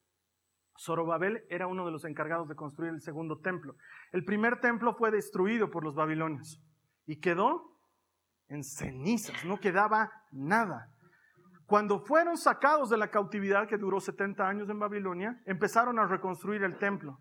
Zorobabel 0.77 1.45
era 1.49 1.69
uno 1.69 1.87
de 1.87 1.93
los 1.93 2.05
encargados 2.05 2.49
de 2.49 2.57
construir 2.57 2.93
el 2.93 3.01
segundo 3.01 3.39
templo. 3.39 3.77
El 4.11 4.25
primer 4.25 4.59
templo 4.59 4.93
fue 4.93 5.13
destruido 5.13 5.71
por 5.71 5.85
los 5.85 5.95
babilonios 5.95 6.61
y 7.07 7.21
quedó 7.21 7.79
en 8.49 8.65
cenizas, 8.65 9.45
no 9.45 9.61
quedaba 9.61 10.11
nada. 10.33 10.93
Cuando 11.69 12.01
fueron 12.01 12.39
sacados 12.39 12.89
de 12.89 12.97
la 12.97 13.11
cautividad 13.11 13.69
que 13.69 13.77
duró 13.77 14.01
70 14.01 14.43
años 14.43 14.71
en 14.71 14.79
Babilonia, 14.79 15.39
empezaron 15.45 15.99
a 15.99 16.07
reconstruir 16.07 16.63
el 16.63 16.79
templo 16.79 17.21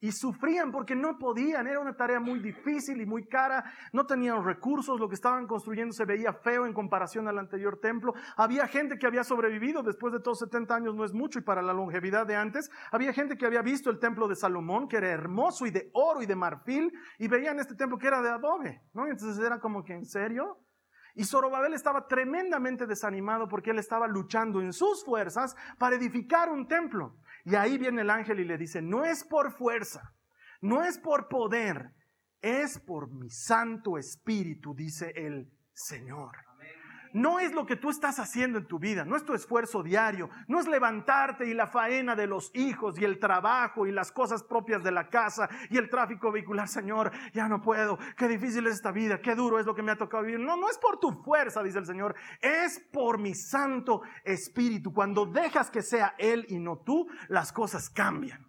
y 0.00 0.12
sufrían 0.12 0.72
porque 0.72 0.96
no 0.96 1.18
podían, 1.18 1.66
era 1.66 1.78
una 1.78 1.94
tarea 1.94 2.18
muy 2.18 2.38
difícil 2.38 3.02
y 3.02 3.04
muy 3.04 3.26
cara, 3.26 3.62
no 3.92 4.06
tenían 4.06 4.42
recursos, 4.42 4.98
lo 4.98 5.10
que 5.10 5.14
estaban 5.14 5.46
construyendo 5.46 5.92
se 5.92 6.06
veía 6.06 6.32
feo 6.32 6.64
en 6.64 6.72
comparación 6.72 7.28
al 7.28 7.38
anterior 7.38 7.80
templo, 7.80 8.14
había 8.34 8.66
gente 8.66 8.96
que 8.96 9.06
había 9.06 9.24
sobrevivido 9.24 9.82
después 9.82 10.14
de 10.14 10.20
todos 10.20 10.38
70 10.38 10.74
años, 10.74 10.94
no 10.94 11.04
es 11.04 11.12
mucho 11.12 11.38
y 11.38 11.42
para 11.42 11.60
la 11.60 11.74
longevidad 11.74 12.26
de 12.26 12.34
antes, 12.34 12.70
había 12.92 13.12
gente 13.12 13.36
que 13.36 13.44
había 13.44 13.60
visto 13.60 13.90
el 13.90 13.98
templo 13.98 14.26
de 14.26 14.36
Salomón, 14.36 14.88
que 14.88 14.96
era 14.96 15.10
hermoso 15.10 15.66
y 15.66 15.70
de 15.70 15.90
oro 15.92 16.22
y 16.22 16.26
de 16.26 16.34
marfil, 16.34 16.90
y 17.18 17.28
veían 17.28 17.60
este 17.60 17.74
templo 17.74 17.98
que 17.98 18.06
era 18.06 18.22
de 18.22 18.30
adobe, 18.30 18.82
¿no? 18.94 19.06
Entonces 19.06 19.38
era 19.44 19.60
como 19.60 19.84
que, 19.84 19.92
¿en 19.92 20.06
serio? 20.06 20.56
Y 21.14 21.24
Zorobabel 21.24 21.74
estaba 21.74 22.06
tremendamente 22.06 22.86
desanimado 22.86 23.48
porque 23.48 23.70
él 23.70 23.78
estaba 23.78 24.06
luchando 24.06 24.60
en 24.60 24.72
sus 24.72 25.04
fuerzas 25.04 25.54
para 25.78 25.96
edificar 25.96 26.50
un 26.50 26.66
templo. 26.66 27.16
Y 27.44 27.54
ahí 27.54 27.78
viene 27.78 28.02
el 28.02 28.10
ángel 28.10 28.40
y 28.40 28.44
le 28.44 28.56
dice, 28.56 28.80
no 28.80 29.04
es 29.04 29.24
por 29.24 29.52
fuerza, 29.52 30.14
no 30.60 30.82
es 30.82 30.98
por 30.98 31.28
poder, 31.28 31.92
es 32.40 32.78
por 32.80 33.10
mi 33.10 33.30
Santo 33.30 33.98
Espíritu, 33.98 34.74
dice 34.74 35.12
el 35.14 35.50
Señor 35.72 36.51
no 37.12 37.40
es 37.40 37.52
lo 37.52 37.66
que 37.66 37.76
tú 37.76 37.90
estás 37.90 38.18
haciendo 38.18 38.58
en 38.58 38.66
tu 38.66 38.78
vida, 38.78 39.04
no 39.04 39.16
es 39.16 39.24
tu 39.24 39.34
esfuerzo 39.34 39.82
diario, 39.82 40.30
no 40.48 40.60
es 40.60 40.66
levantarte 40.66 41.46
y 41.46 41.54
la 41.54 41.66
faena 41.66 42.16
de 42.16 42.26
los 42.26 42.50
hijos 42.54 42.98
y 42.98 43.04
el 43.04 43.18
trabajo 43.18 43.86
y 43.86 43.92
las 43.92 44.12
cosas 44.12 44.42
propias 44.42 44.82
de 44.82 44.92
la 44.92 45.08
casa 45.08 45.48
y 45.70 45.78
el 45.78 45.90
tráfico 45.90 46.32
vehicular, 46.32 46.68
Señor, 46.68 47.12
ya 47.32 47.48
no 47.48 47.60
puedo, 47.60 47.98
qué 48.16 48.28
difícil 48.28 48.66
es 48.66 48.74
esta 48.74 48.92
vida, 48.92 49.20
qué 49.20 49.34
duro 49.34 49.58
es 49.58 49.66
lo 49.66 49.74
que 49.74 49.82
me 49.82 49.92
ha 49.92 49.96
tocado 49.96 50.22
vivir. 50.22 50.40
No, 50.40 50.56
no 50.56 50.68
es 50.68 50.78
por 50.78 50.98
tu 50.98 51.12
fuerza, 51.22 51.62
dice 51.62 51.78
el 51.78 51.86
Señor, 51.86 52.14
es 52.40 52.80
por 52.92 53.18
mi 53.18 53.34
Santo 53.34 54.02
Espíritu. 54.24 54.92
Cuando 54.92 55.26
dejas 55.26 55.70
que 55.70 55.82
sea 55.82 56.14
Él 56.18 56.46
y 56.48 56.58
no 56.58 56.78
tú, 56.78 57.08
las 57.28 57.52
cosas 57.52 57.90
cambian. 57.90 58.46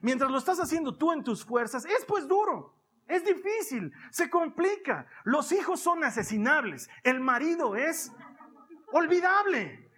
Mientras 0.00 0.30
lo 0.30 0.38
estás 0.38 0.60
haciendo 0.60 0.96
tú 0.96 1.12
en 1.12 1.24
tus 1.24 1.44
fuerzas, 1.44 1.84
es 1.84 2.04
pues 2.06 2.28
duro. 2.28 2.74
Es 3.06 3.24
difícil, 3.24 3.92
se 4.10 4.30
complica. 4.30 5.06
Los 5.24 5.52
hijos 5.52 5.80
son 5.80 6.04
asesinables. 6.04 6.88
El 7.02 7.20
marido 7.20 7.76
es 7.76 8.12
olvidable. 8.92 9.90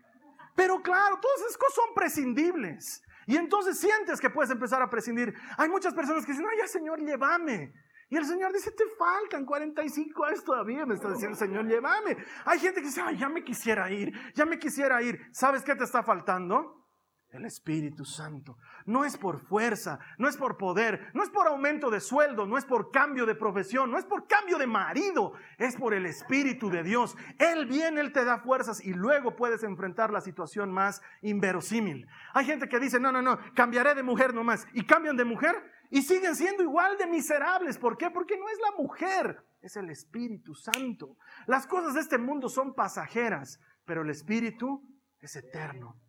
Pero 0.55 0.83
claro, 0.83 1.19
todas 1.21 1.41
esas 1.43 1.59
cosas 1.59 1.75
son 1.75 1.95
prescindibles. 1.95 3.03
Y 3.27 3.37
entonces 3.37 3.79
sientes 3.79 4.21
que 4.21 4.31
puedes 4.31 4.51
empezar 4.51 4.81
a 4.83 4.89
prescindir. 4.89 5.35
Hay 5.59 5.69
muchas 5.69 5.95
personas 5.95 6.25
que 6.25 6.33
dicen, 6.33 6.47
ay, 6.51 6.59
ya 6.59 6.67
Señor, 6.67 7.01
llévame. 7.01 7.73
Y 8.09 8.17
el 8.17 8.25
Señor 8.25 8.53
dice, 8.53 8.71
te 8.71 8.85
faltan 8.97 9.45
45 9.45 10.25
años 10.25 10.45
todavía, 10.45 10.87
me 10.87 10.95
está 10.95 11.11
diciendo 11.11 11.37
Señor, 11.37 11.67
llévame. 11.67 12.17
Hay 12.45 12.61
gente 12.61 12.81
que 12.81 12.87
dice, 12.87 13.01
ay, 13.01 13.17
ya 13.19 13.29
me 13.29 13.43
quisiera 13.43 13.91
ir, 13.91 14.13
ya 14.35 14.45
me 14.47 14.59
quisiera 14.59 15.03
ir. 15.03 15.21
¿Sabes 15.33 15.63
qué 15.63 15.75
te 15.75 15.85
está 15.85 16.05
faltando? 16.05 16.86
El 17.31 17.45
Espíritu 17.45 18.05
Santo. 18.05 18.57
No 18.87 19.05
es 19.05 19.19
por 19.19 19.41
fuerza, 19.41 19.99
no 20.17 20.29
es 20.29 20.37
por 20.37 20.57
poder, 20.57 21.11
no 21.13 21.23
es 21.23 21.29
por 21.29 21.49
aumento 21.49 21.91
de 21.91 22.01
sueldo, 22.01 22.47
no 22.47 22.57
es 22.57 22.65
por 22.65 22.91
cambio 22.91 23.27
de 23.27 23.35
profesión, 23.35 23.91
no 23.91 23.99
es 23.99 24.05
por 24.05 24.27
cambio 24.27 24.59
de 24.59 24.67
marido, 24.67 25.33
es 25.59 25.77
por 25.77 25.93
el 25.93 26.07
Espíritu 26.07 26.71
de 26.71 26.83
Dios. 26.83 27.17
Él 27.39 27.67
viene, 27.67 28.01
Él 28.01 28.13
te 28.13 28.25
da 28.25 28.39
fuerzas 28.39 28.83
y 28.85 28.95
luego 28.95 29.37
puedes 29.37 29.65
enfrentar 29.65 30.13
la 30.13 30.21
situación 30.21 30.73
más 30.73 31.03
inverosímil. 31.21 32.07
Hay 32.33 32.47
gente 32.47 32.69
que 32.69 32.79
dice, 32.79 33.01
no, 33.01 33.11
no, 33.11 33.21
no, 33.21 33.39
cambiaré 33.55 33.95
de 33.95 34.03
mujer 34.03 34.33
nomás. 34.33 34.67
Y 34.73 34.87
cambian 34.87 35.17
de 35.17 35.25
mujer 35.25 35.55
y 35.91 36.03
siguen 36.03 36.37
siendo 36.37 36.63
igual 36.63 36.97
de 36.97 37.07
miserables. 37.07 37.77
¿Por 37.77 37.99
qué? 37.99 38.11
Porque 38.11 38.39
no 38.39 38.49
es 38.49 38.59
la 38.61 38.77
mujer, 38.79 39.45
es 39.61 39.77
el 39.77 39.91
Espíritu 39.91 40.55
Santo. 40.55 41.17
Las 41.47 41.67
cosas 41.67 41.95
de 41.95 42.01
este 42.01 42.19
mundo 42.19 42.49
son 42.49 42.75
pasajeras, 42.75 43.61
pero 43.85 44.03
el 44.03 44.11
Espíritu 44.11 44.81
es 45.21 45.35
eterno 45.37 46.01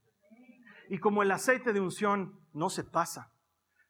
y 0.90 1.00
como 1.00 1.24
el 1.24 1.32
aceite 1.32 1.74
de 1.74 1.80
unción 1.80 2.40
no 2.54 2.70
se 2.70 2.84
pasa, 2.84 3.32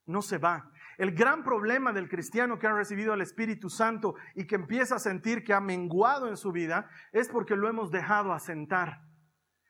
no 0.06 0.22
se 0.22 0.38
va. 0.38 0.72
El 0.98 1.14
gran 1.14 1.44
problema 1.44 1.94
del 1.94 2.10
cristiano 2.10 2.58
que 2.58 2.68
ha 2.68 2.74
recibido 2.74 3.14
el 3.14 3.22
Espíritu 3.22 3.70
Santo 3.70 4.16
y 4.36 4.48
que 4.48 4.56
empieza 4.56 4.96
a 4.96 5.00
sentir 5.00 5.44
que 5.44 5.54
ha 5.54 5.60
menguado 5.62 6.28
en 6.28 6.38
su 6.38 6.52
vida 6.52 6.90
es 7.12 7.30
porque 7.30 7.56
lo 7.56 7.70
hemos 7.70 7.92
dejado 7.92 8.34
asentar. 8.34 9.02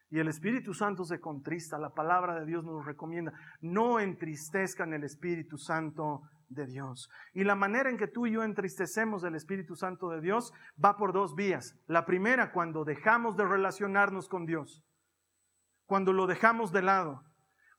Y 0.10 0.20
el 0.20 0.30
Espíritu 0.30 0.74
Santo 0.74 1.04
se 1.04 1.20
contrista. 1.20 1.78
La 1.78 1.94
palabra 1.94 2.40
de 2.40 2.46
Dios 2.46 2.64
nos 2.64 2.86
recomienda, 2.86 3.34
no 3.60 4.00
entristezcan 4.00 4.94
el 4.94 5.04
Espíritu 5.04 5.58
Santo 5.58 6.22
de 6.48 6.66
Dios. 6.66 7.10
Y 7.34 7.44
la 7.44 7.56
manera 7.56 7.90
en 7.90 7.98
que 7.98 8.08
tú 8.08 8.26
y 8.26 8.32
yo 8.32 8.44
entristecemos 8.44 9.26
el 9.26 9.36
Espíritu 9.36 9.76
Santo 9.76 10.10
de 10.10 10.22
Dios 10.22 10.54
va 10.84 10.96
por 10.96 11.12
dos 11.12 11.36
vías. 11.36 11.76
La 11.88 12.06
primera, 12.06 12.54
cuando 12.54 12.86
dejamos 12.86 13.36
de 13.36 13.46
relacionarnos 13.46 14.30
con 14.30 14.46
Dios 14.46 14.82
cuando 15.88 16.14
lo 16.14 16.28
dejamos 16.28 16.72
de 16.72 16.84
lado, 16.84 17.24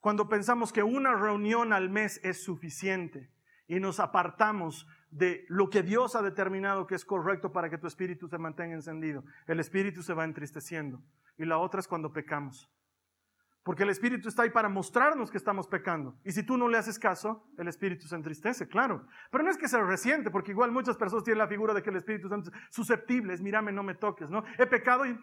cuando 0.01 0.29
pensamos 0.29 0.73
que 0.73 0.83
una 0.83 1.15
reunión 1.15 1.73
al 1.73 1.91
mes 1.91 2.21
es 2.25 2.43
suficiente 2.43 3.31
y 3.69 3.79
nos 3.79 4.01
apartamos 4.01 4.87
de 5.11 5.45
lo 5.49 5.71
que 5.71 5.83
Dios 5.83 6.17
ha 6.17 6.23
determinado 6.23 6.87
que 6.87 6.95
es 6.95 7.05
correcto 7.05 7.53
para 7.53 7.71
que 7.71 7.79
tu 7.79 7.87
espíritu 7.87 8.27
se 8.29 8.39
mantenga 8.39 8.75
encendido. 8.75 9.25
El 9.47 9.61
espíritu 9.61 10.03
se 10.03 10.15
va 10.15 10.25
entristeciendo. 10.25 11.03
Y 11.37 11.45
la 11.45 11.59
otra 11.59 11.81
es 11.81 11.89
cuando 11.89 12.13
pecamos. 12.13 12.71
Porque 13.63 13.83
el 13.83 13.91
espíritu 13.91 14.29
está 14.29 14.45
ahí 14.45 14.51
para 14.51 14.71
mostrarnos 14.71 15.31
que 15.31 15.37
estamos 15.37 15.69
pecando. 15.69 16.19
Y 16.25 16.33
si 16.33 16.43
tú 16.43 16.57
no 16.57 16.69
le 16.69 16.79
haces 16.79 16.99
caso, 16.99 17.47
el 17.59 17.69
espíritu 17.69 18.07
se 18.07 18.17
entristece, 18.17 18.67
claro. 18.67 19.07
Pero 19.31 19.45
no 19.45 19.51
es 19.51 19.59
que 19.59 19.69
se 19.69 19.79
resiente, 19.83 20.31
porque 20.31 20.53
igual 20.53 20.73
muchas 20.73 20.97
personas 20.97 21.25
tienen 21.25 21.39
la 21.39 21.49
figura 21.49 21.75
de 21.75 21.83
que 21.83 21.91
el 21.91 21.97
espíritu 21.97 22.35
es 22.35 22.51
susceptible, 22.71 23.35
es 23.35 23.43
mírame, 23.43 23.71
no 23.73 23.83
me 23.83 23.95
toques, 23.95 24.31
¿no? 24.31 24.43
He 24.57 24.67
pecado 24.67 25.05
y 25.05 25.19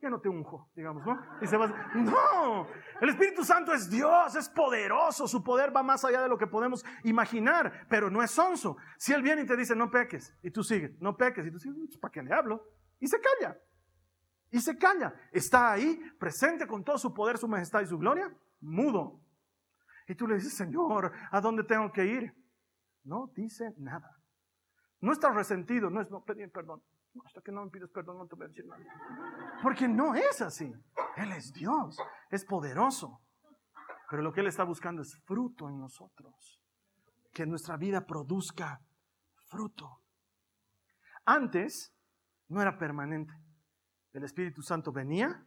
ya 0.00 0.10
no 0.10 0.20
te 0.20 0.28
unjo, 0.28 0.70
digamos, 0.74 1.04
¿no? 1.04 1.20
Y 1.40 1.46
se 1.46 1.56
va, 1.56 1.66
no, 1.94 2.66
el 3.00 3.08
Espíritu 3.08 3.44
Santo 3.44 3.72
es 3.72 3.90
Dios, 3.90 4.34
es 4.36 4.48
poderoso, 4.48 5.26
su 5.26 5.42
poder 5.42 5.74
va 5.74 5.82
más 5.82 6.04
allá 6.04 6.22
de 6.22 6.28
lo 6.28 6.38
que 6.38 6.46
podemos 6.46 6.84
imaginar, 7.04 7.86
pero 7.88 8.08
no 8.10 8.22
es 8.22 8.30
sonso. 8.30 8.76
Si 8.96 9.12
Él 9.12 9.22
viene 9.22 9.42
y 9.42 9.46
te 9.46 9.56
dice, 9.56 9.74
no 9.74 9.90
peques, 9.90 10.36
y 10.42 10.50
tú 10.50 10.62
sigues, 10.62 11.00
no 11.00 11.16
peques, 11.16 11.46
y 11.46 11.50
tú 11.50 11.58
sigues, 11.58 11.78
pues, 11.78 11.98
¿para 11.98 12.12
qué 12.12 12.22
le 12.22 12.32
hablo? 12.32 12.62
Y 13.00 13.08
se 13.08 13.20
calla, 13.20 13.58
y 14.50 14.60
se 14.60 14.78
calla. 14.78 15.14
Está 15.32 15.72
ahí, 15.72 16.00
presente 16.18 16.66
con 16.66 16.84
todo 16.84 16.98
su 16.98 17.12
poder, 17.12 17.38
su 17.38 17.48
majestad 17.48 17.80
y 17.80 17.86
su 17.86 17.98
gloria, 17.98 18.32
mudo. 18.60 19.20
Y 20.06 20.14
tú 20.14 20.26
le 20.26 20.36
dices, 20.36 20.54
Señor, 20.54 21.12
¿a 21.30 21.40
dónde 21.40 21.64
tengo 21.64 21.92
que 21.92 22.06
ir? 22.06 22.34
No 23.04 23.30
dice 23.34 23.74
nada. 23.78 24.16
No 25.00 25.12
estás 25.12 25.34
resentido, 25.34 25.90
no 25.90 26.00
es 26.00 26.10
no 26.10 26.24
perdón. 26.24 26.82
Hasta 27.24 27.40
que 27.40 27.52
no 27.52 27.64
me 27.64 27.70
pides 27.70 27.90
perdón 27.90 28.18
no 28.18 28.26
te 28.26 28.36
voy 28.36 28.46
a 28.46 28.48
decir 28.48 28.66
nada. 28.66 28.82
Porque 29.62 29.88
no 29.88 30.14
es 30.14 30.40
así. 30.40 30.72
Él 31.16 31.32
es 31.32 31.52
Dios, 31.52 31.96
es 32.30 32.44
poderoso. 32.44 33.20
Pero 34.10 34.22
lo 34.22 34.32
que 34.32 34.40
Él 34.40 34.46
está 34.46 34.64
buscando 34.64 35.02
es 35.02 35.16
fruto 35.24 35.68
en 35.68 35.78
nosotros. 35.78 36.60
Que 37.32 37.46
nuestra 37.46 37.76
vida 37.76 38.06
produzca 38.06 38.80
fruto. 39.46 40.02
Antes 41.24 41.94
no 42.48 42.62
era 42.62 42.78
permanente. 42.78 43.34
El 44.12 44.24
Espíritu 44.24 44.62
Santo 44.62 44.92
venía, 44.92 45.44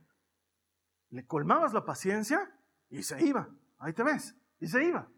le 1.09 1.26
colmabas 1.26 1.74
la 1.74 1.84
paciencia 1.84 2.39
y 2.89 3.03
se 3.03 3.24
iba. 3.26 3.49
Ahí 3.80 3.93
te 3.93 4.03
ves. 4.03 4.36
Y 4.59 4.67
se 4.67 4.84
iba. 4.84 5.09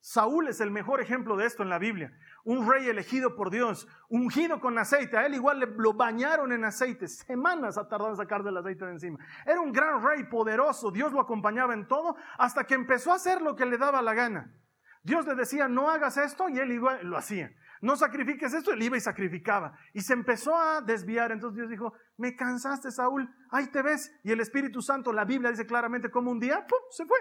Saúl 0.00 0.48
es 0.48 0.60
el 0.60 0.70
mejor 0.70 1.00
ejemplo 1.00 1.36
de 1.36 1.46
esto 1.46 1.62
en 1.62 1.70
la 1.70 1.78
Biblia. 1.78 2.12
Un 2.44 2.68
rey 2.70 2.88
elegido 2.88 3.36
por 3.36 3.50
Dios, 3.50 3.86
ungido 4.08 4.60
con 4.60 4.78
aceite. 4.78 5.16
A 5.16 5.26
él 5.26 5.34
igual 5.34 5.60
le, 5.60 5.66
lo 5.66 5.92
bañaron 5.92 6.52
en 6.52 6.64
aceite. 6.64 7.06
Semanas 7.08 7.76
ha 7.76 7.88
tardado 7.88 8.10
en 8.10 8.16
sacar 8.16 8.42
del 8.42 8.56
aceite 8.56 8.86
de 8.86 8.92
encima. 8.92 9.18
Era 9.44 9.60
un 9.60 9.72
gran 9.72 10.02
rey 10.02 10.24
poderoso. 10.24 10.90
Dios 10.90 11.12
lo 11.12 11.20
acompañaba 11.20 11.74
en 11.74 11.86
todo 11.86 12.16
hasta 12.38 12.64
que 12.64 12.74
empezó 12.74 13.12
a 13.12 13.16
hacer 13.16 13.42
lo 13.42 13.56
que 13.56 13.66
le 13.66 13.78
daba 13.78 14.02
la 14.02 14.14
gana. 14.14 14.54
Dios 15.02 15.26
le 15.26 15.34
decía, 15.34 15.68
no 15.68 15.90
hagas 15.90 16.16
esto 16.16 16.48
y 16.48 16.58
él 16.58 16.72
igual 16.72 17.06
lo 17.06 17.16
hacía. 17.16 17.50
No 17.80 17.96
sacrifiques 17.96 18.52
esto, 18.52 18.72
él 18.72 18.82
iba 18.82 18.96
y 18.96 19.00
sacrificaba. 19.00 19.74
Y 19.94 20.02
se 20.02 20.12
empezó 20.12 20.54
a 20.54 20.82
desviar. 20.82 21.32
Entonces 21.32 21.56
Dios 21.56 21.70
dijo, 21.70 21.94
me 22.18 22.36
cansaste, 22.36 22.90
Saúl, 22.90 23.28
ahí 23.50 23.68
te 23.68 23.82
ves. 23.82 24.12
Y 24.22 24.32
el 24.32 24.40
Espíritu 24.40 24.82
Santo, 24.82 25.12
la 25.12 25.24
Biblia 25.24 25.50
dice 25.50 25.66
claramente 25.66 26.10
como 26.10 26.30
un 26.30 26.38
día, 26.38 26.66
¡pum!, 26.66 26.78
se 26.90 27.06
fue. 27.06 27.18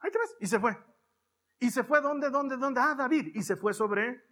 Ahí 0.00 0.10
te 0.10 0.18
ves. 0.18 0.36
Y 0.40 0.46
se 0.46 0.58
fue. 0.58 0.76
Y 1.60 1.70
se 1.70 1.84
fue 1.84 2.00
¿dónde, 2.00 2.30
dónde, 2.30 2.56
dónde? 2.56 2.80
Ah, 2.80 2.94
David. 2.94 3.32
Y 3.34 3.42
se 3.42 3.56
fue 3.56 3.74
sobre 3.74 4.22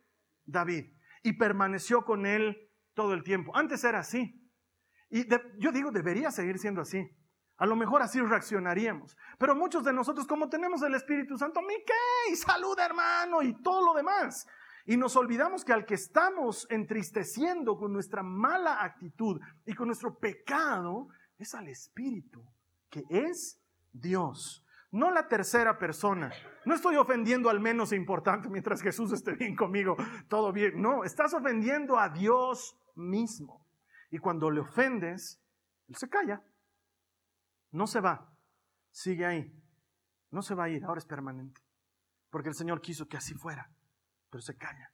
David. 0.45 0.93
Y 1.23 1.33
permaneció 1.35 2.05
con 2.05 2.27
él 2.27 2.71
todo 2.95 3.15
el 3.15 3.23
tiempo. 3.23 3.57
Antes 3.57 3.83
era 3.85 4.01
así. 4.01 4.43
Y 5.11 5.27
yo 5.59 5.73
digo, 5.73 5.91
debería 5.91 6.31
seguir 6.31 6.59
siendo 6.59 6.81
así. 6.81 7.09
A 7.59 7.67
lo 7.67 7.75
mejor 7.75 8.03
así 8.03 8.21
reaccionaríamos. 8.21 9.17
Pero 9.39 9.55
muchos 9.55 9.83
de 9.85 9.93
nosotros, 9.93 10.27
como 10.27 10.49
tenemos 10.49 10.83
el 10.83 10.95
Espíritu 10.95 11.39
Santo, 11.39 11.63
¿mi 11.63 11.75
qué? 11.85 12.37
Salud, 12.37 12.79
hermano, 12.79 13.43
y 13.43 13.61
todo 13.63 13.85
lo 13.87 13.95
demás. 13.95 14.47
Y 14.85 14.97
nos 14.97 15.17
olvidamos 15.17 15.65
que 15.65 15.73
al 15.73 15.85
que 15.85 15.95
estamos 15.95 16.67
entristeciendo 16.71 17.77
con 17.77 17.93
nuestra 17.93 18.23
mala 18.23 18.85
actitud 18.85 19.41
y 19.65 19.75
con 19.75 19.89
nuestro 19.89 20.17
pecado 20.19 21.09
es 21.39 21.55
al 21.55 21.69
Espíritu, 21.69 22.45
que 22.89 23.03
es 23.09 23.61
Dios 23.93 24.66
no 24.97 25.11
la 25.11 25.29
tercera 25.29 25.79
persona. 25.79 26.33
No 26.65 26.75
estoy 26.75 26.97
ofendiendo 26.97 27.51
al 27.51 27.61
menos 27.61 27.93
importante 27.93 28.49
mientras 28.49 28.81
Jesús 28.81 29.13
esté 29.13 29.35
bien 29.35 29.55
conmigo, 29.55 29.97
todo 30.29 30.53
bien. 30.53 30.81
No, 30.81 31.05
estás 31.05 31.35
ofendiendo 31.35 31.99
a 31.99 32.09
Dios 32.09 32.77
mismo. 32.95 33.67
Y 34.11 34.19
cuando 34.19 34.51
le 34.51 34.61
ofendes, 34.61 35.41
Él 35.89 35.97
se 35.97 36.09
calla. 36.09 36.43
No 37.73 37.87
se 37.87 38.01
va, 38.01 38.33
sigue 38.91 39.27
ahí. 39.27 39.53
No 40.31 40.41
se 40.43 40.55
va 40.55 40.65
a 40.65 40.69
ir, 40.71 40.85
ahora 40.85 40.99
es 40.99 41.07
permanente. 41.07 41.61
Porque 42.31 42.49
el 42.49 42.55
Señor 42.55 42.81
quiso 42.81 43.07
que 43.07 43.19
así 43.19 43.35
fuera, 43.35 43.71
pero 44.31 44.41
se 44.41 44.57
calla. 44.57 44.93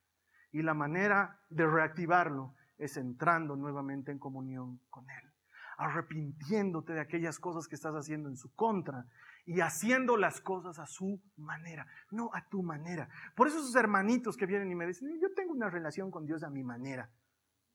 Y 0.51 0.63
la 0.63 0.75
manera 0.75 1.41
de 1.49 1.67
reactivarlo 1.67 2.55
es 2.77 2.97
entrando 2.97 3.55
nuevamente 3.55 4.11
en 4.11 4.19
comunión 4.19 4.81
con 4.91 5.09
Él 5.09 5.33
arrepintiéndote 5.83 6.93
de 6.93 7.01
aquellas 7.01 7.39
cosas 7.39 7.67
que 7.67 7.75
estás 7.75 7.95
haciendo 7.95 8.29
en 8.29 8.37
su 8.37 8.55
contra 8.55 9.07
y 9.45 9.61
haciendo 9.61 10.17
las 10.17 10.41
cosas 10.41 10.79
a 10.79 10.87
su 10.87 11.21
manera, 11.37 11.87
no 12.11 12.31
a 12.33 12.49
tu 12.49 12.63
manera. 12.63 13.09
Por 13.35 13.49
eso 13.49 13.59
esos 13.59 13.75
hermanitos 13.75 14.37
que 14.37 14.47
vienen 14.47 14.71
y 14.71 14.75
me 14.75 14.87
dicen, 14.87 15.09
yo 15.21 15.33
tengo 15.35 15.53
una 15.53 15.71
relación 15.71 16.11
con 16.11 16.27
Dios 16.27 16.43
a 16.43 16.51
mi 16.51 16.63
manera. 16.63 17.11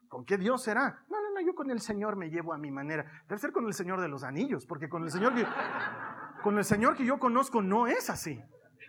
¿Con 0.08 0.26
qué 0.26 0.38
Dios 0.38 0.64
será? 0.64 1.04
No, 1.10 1.22
no, 1.22 1.34
no, 1.34 1.42
yo 1.46 1.54
con 1.54 1.70
el 1.70 1.82
Señor 1.82 2.16
me 2.16 2.30
llevo 2.30 2.54
a 2.54 2.58
mi 2.58 2.72
manera. 2.72 3.06
Debe 3.28 3.40
ser 3.40 3.52
con 3.52 3.66
el 3.66 3.74
Señor 3.74 4.00
de 4.00 4.08
los 4.08 4.24
anillos, 4.24 4.66
porque 4.66 4.88
con 4.88 5.04
el 5.04 5.12
Señor 5.12 5.36
que, 5.36 5.46
con 6.44 6.58
el 6.58 6.64
Señor 6.64 6.96
que 6.96 7.06
yo 7.06 7.20
conozco 7.20 7.62
no 7.62 7.88
es 7.88 8.10
así. 8.10 8.42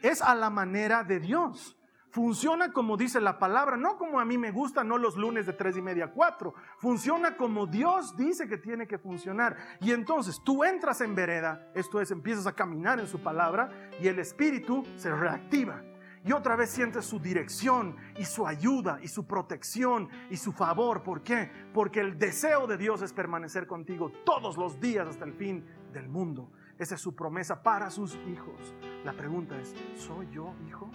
Es 0.03 0.23
a 0.23 0.35
la 0.37 0.49
manera 0.49 1.03
de 1.03 1.19
Dios. 1.19 1.78
Funciona 2.11 2.73
como 2.73 2.97
dice 2.97 3.21
la 3.21 3.39
palabra, 3.39 3.77
no 3.77 3.99
como 3.99 4.19
a 4.19 4.25
mí 4.25 4.39
me 4.39 4.51
gusta, 4.51 4.83
no 4.83 4.97
los 4.97 5.17
lunes 5.17 5.47
de 5.47 5.53
tres 5.53 5.77
y 5.77 5.83
media 5.83 6.07
a 6.07 6.11
cuatro. 6.11 6.55
Funciona 6.79 7.37
como 7.37 7.67
Dios 7.67 8.17
dice 8.17 8.49
que 8.49 8.57
tiene 8.57 8.87
que 8.87 8.99
funcionar. 8.99 9.57
Y 9.81 9.93
entonces 9.93 10.41
tú 10.43 10.65
entras 10.65 11.03
en 11.03 11.15
vereda, 11.15 11.71
esto 11.75 12.01
es, 12.01 12.11
empiezas 12.11 12.47
a 12.47 12.55
caminar 12.55 12.99
en 12.99 13.07
su 13.07 13.21
palabra 13.23 13.91
y 14.01 14.09
el 14.09 14.19
espíritu 14.19 14.85
se 14.97 15.15
reactiva. 15.15 15.83
Y 16.25 16.33
otra 16.33 16.57
vez 16.57 16.71
sientes 16.71 17.05
su 17.05 17.21
dirección 17.21 17.97
y 18.17 18.25
su 18.25 18.47
ayuda 18.47 18.99
y 19.03 19.09
su 19.09 19.27
protección 19.27 20.09
y 20.31 20.37
su 20.37 20.53
favor. 20.53 21.03
¿Por 21.03 21.23
qué? 21.23 21.51
Porque 21.73 22.01
el 22.01 22.19
deseo 22.19 22.67
de 22.67 22.77
Dios 22.77 23.03
es 23.03 23.13
permanecer 23.13 23.67
contigo 23.67 24.11
todos 24.25 24.57
los 24.57 24.81
días 24.81 25.09
hasta 25.09 25.25
el 25.25 25.35
fin 25.35 25.65
del 25.93 26.09
mundo. 26.09 26.51
Esa 26.79 26.95
es 26.95 27.01
su 27.01 27.15
promesa 27.15 27.63
para 27.63 27.91
sus 27.91 28.15
hijos. 28.27 28.75
La 29.05 29.13
pregunta 29.13 29.59
es, 29.61 29.75
¿soy 29.97 30.29
yo 30.31 30.55
hijo? 30.67 30.91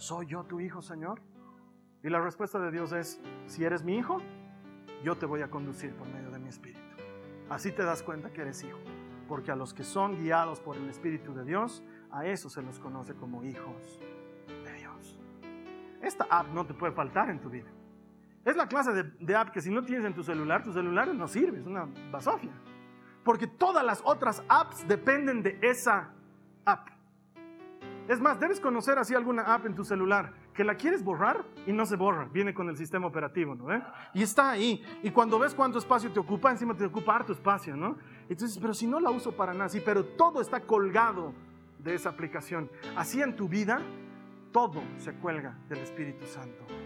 ¿Soy 0.00 0.26
yo 0.26 0.44
tu 0.44 0.60
hijo, 0.60 0.80
Señor? 0.82 1.20
Y 2.02 2.08
la 2.08 2.20
respuesta 2.20 2.58
de 2.58 2.70
Dios 2.70 2.92
es, 2.92 3.20
si 3.46 3.64
eres 3.64 3.84
mi 3.84 3.96
hijo, 3.96 4.18
yo 5.04 5.16
te 5.16 5.26
voy 5.26 5.42
a 5.42 5.50
conducir 5.50 5.94
por 5.94 6.08
medio 6.08 6.30
de 6.30 6.38
mi 6.38 6.48
espíritu. 6.48 6.80
Así 7.50 7.70
te 7.70 7.84
das 7.84 8.02
cuenta 8.02 8.32
que 8.32 8.40
eres 8.40 8.64
hijo, 8.64 8.78
porque 9.28 9.50
a 9.50 9.56
los 9.56 9.74
que 9.74 9.84
son 9.84 10.16
guiados 10.16 10.60
por 10.60 10.76
el 10.76 10.88
Espíritu 10.88 11.34
de 11.34 11.44
Dios, 11.44 11.82
a 12.10 12.24
eso 12.24 12.48
se 12.48 12.62
los 12.62 12.78
conoce 12.78 13.14
como 13.14 13.44
hijos 13.44 14.00
de 14.64 14.72
Dios. 14.74 15.18
Esta 16.00 16.26
app 16.30 16.46
no 16.54 16.64
te 16.64 16.74
puede 16.74 16.92
faltar 16.92 17.28
en 17.28 17.40
tu 17.40 17.50
vida. 17.50 17.68
Es 18.44 18.56
la 18.56 18.68
clase 18.68 18.92
de, 18.92 19.02
de 19.02 19.36
app 19.36 19.50
que 19.50 19.60
si 19.60 19.70
no 19.70 19.84
tienes 19.84 20.06
en 20.06 20.14
tu 20.14 20.22
celular, 20.22 20.62
tu 20.62 20.72
celular 20.72 21.08
no 21.08 21.28
sirve, 21.28 21.58
es 21.58 21.66
una 21.66 21.86
basofia. 22.10 22.52
Porque 23.22 23.46
todas 23.46 23.84
las 23.84 24.00
otras 24.04 24.42
apps 24.48 24.86
dependen 24.88 25.42
de 25.42 25.58
esa 25.60 26.10
app. 26.64 26.99
Es 28.10 28.20
más, 28.20 28.40
debes 28.40 28.58
conocer 28.58 28.98
así 28.98 29.14
alguna 29.14 29.54
app 29.54 29.66
en 29.66 29.76
tu 29.76 29.84
celular 29.84 30.32
que 30.52 30.64
la 30.64 30.74
quieres 30.74 31.04
borrar 31.04 31.44
y 31.64 31.72
no 31.72 31.86
se 31.86 31.94
borra, 31.94 32.28
viene 32.32 32.52
con 32.52 32.68
el 32.68 32.76
sistema 32.76 33.06
operativo, 33.06 33.54
¿no? 33.54 33.68
Y 34.12 34.24
está 34.24 34.50
ahí. 34.50 34.82
Y 35.04 35.12
cuando 35.12 35.38
ves 35.38 35.54
cuánto 35.54 35.78
espacio 35.78 36.10
te 36.10 36.18
ocupa, 36.18 36.50
encima 36.50 36.76
te 36.76 36.84
ocupa 36.84 37.14
harto 37.14 37.32
espacio, 37.32 37.76
¿no? 37.76 37.96
Entonces, 38.28 38.58
pero 38.60 38.74
si 38.74 38.88
no 38.88 38.98
la 38.98 39.10
uso 39.10 39.30
para 39.30 39.54
nada, 39.54 39.68
sí, 39.68 39.80
pero 39.80 40.04
todo 40.04 40.40
está 40.40 40.58
colgado 40.58 41.32
de 41.78 41.94
esa 41.94 42.08
aplicación. 42.08 42.68
Así 42.96 43.22
en 43.22 43.36
tu 43.36 43.48
vida, 43.48 43.80
todo 44.50 44.82
se 44.98 45.12
cuelga 45.12 45.56
del 45.68 45.78
Espíritu 45.78 46.26
Santo. 46.26 46.79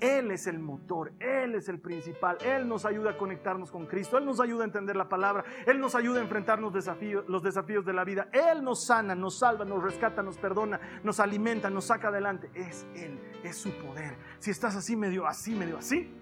Él 0.00 0.30
es 0.30 0.46
el 0.46 0.58
motor, 0.58 1.12
Él 1.18 1.54
es 1.54 1.68
el 1.68 1.80
principal, 1.80 2.36
Él 2.44 2.68
nos 2.68 2.84
ayuda 2.84 3.10
a 3.10 3.16
conectarnos 3.16 3.70
con 3.70 3.86
Cristo, 3.86 4.18
Él 4.18 4.26
nos 4.26 4.40
ayuda 4.40 4.62
a 4.62 4.66
entender 4.66 4.96
la 4.96 5.08
palabra, 5.08 5.44
Él 5.66 5.80
nos 5.80 5.94
ayuda 5.94 6.20
a 6.20 6.22
enfrentar 6.22 6.58
los 6.58 6.72
desafíos, 6.72 7.24
los 7.28 7.42
desafíos 7.42 7.84
de 7.84 7.92
la 7.92 8.04
vida, 8.04 8.28
Él 8.32 8.62
nos 8.62 8.84
sana, 8.84 9.14
nos 9.14 9.38
salva, 9.38 9.64
nos 9.64 9.82
rescata, 9.82 10.22
nos 10.22 10.36
perdona, 10.36 10.80
nos 11.02 11.20
alimenta, 11.20 11.70
nos 11.70 11.86
saca 11.86 12.08
adelante. 12.08 12.50
Es 12.54 12.86
Él, 12.94 13.18
es 13.42 13.56
su 13.56 13.70
poder. 13.78 14.16
Si 14.38 14.50
estás 14.50 14.76
así, 14.76 14.96
medio 14.96 15.26
así, 15.26 15.54
medio 15.54 15.78
así, 15.78 16.12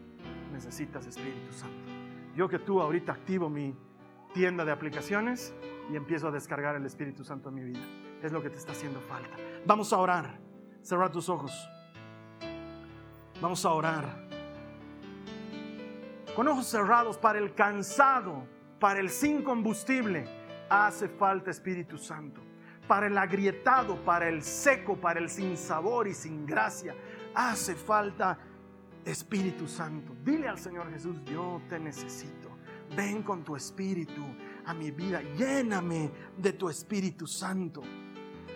necesitas 0.52 1.06
Espíritu 1.06 1.52
Santo. 1.52 1.90
Yo 2.36 2.48
que 2.48 2.58
tú 2.58 2.80
ahorita 2.80 3.12
activo 3.12 3.48
mi 3.48 3.76
tienda 4.32 4.64
de 4.64 4.72
aplicaciones 4.72 5.54
y 5.90 5.96
empiezo 5.96 6.28
a 6.28 6.30
descargar 6.30 6.76
el 6.76 6.86
Espíritu 6.86 7.24
Santo 7.24 7.48
en 7.48 7.54
mi 7.54 7.64
vida. 7.64 7.84
Es 8.22 8.32
lo 8.32 8.42
que 8.42 8.50
te 8.50 8.56
está 8.56 8.72
haciendo 8.72 9.00
falta. 9.00 9.36
Vamos 9.66 9.92
a 9.92 9.98
orar. 9.98 10.38
Cerra 10.82 11.10
tus 11.10 11.28
ojos. 11.28 11.70
Vamos 13.41 13.64
a 13.64 13.70
orar. 13.70 14.24
Con 16.35 16.49
ojos 16.49 16.66
cerrados 16.66 17.16
para 17.18 17.39
el 17.39 17.55
cansado, 17.55 18.47
para 18.80 19.01
el 19.01 19.11
sin 19.11 19.43
combustible, 19.43 20.26
hace 20.68 21.09
falta 21.09 21.51
Espíritu 21.51 21.99
Santo. 21.99 22.41
Para 22.89 23.07
el 23.07 23.16
agrietado, 23.16 23.97
para 24.05 24.28
el 24.28 24.43
seco, 24.43 24.97
para 24.97 25.20
el 25.20 25.30
sin 25.30 25.57
sabor 25.57 26.07
y 26.07 26.14
sin 26.14 26.45
gracia, 26.45 26.95
hace 27.35 27.74
falta 27.74 28.39
Espíritu 29.05 29.66
Santo. 29.68 30.14
Dile 30.24 30.49
al 30.49 30.59
Señor 30.59 30.91
Jesús, 30.91 31.16
yo 31.24 31.61
te 31.68 31.78
necesito. 31.78 32.51
Ven 32.97 33.22
con 33.22 33.43
tu 33.43 33.57
Espíritu 33.57 34.22
a 34.66 34.74
mi 34.74 34.91
vida. 34.91 35.22
Lléname 35.37 36.11
de 36.37 36.53
tu 36.53 36.68
Espíritu 36.68 37.26
Santo. 37.26 37.82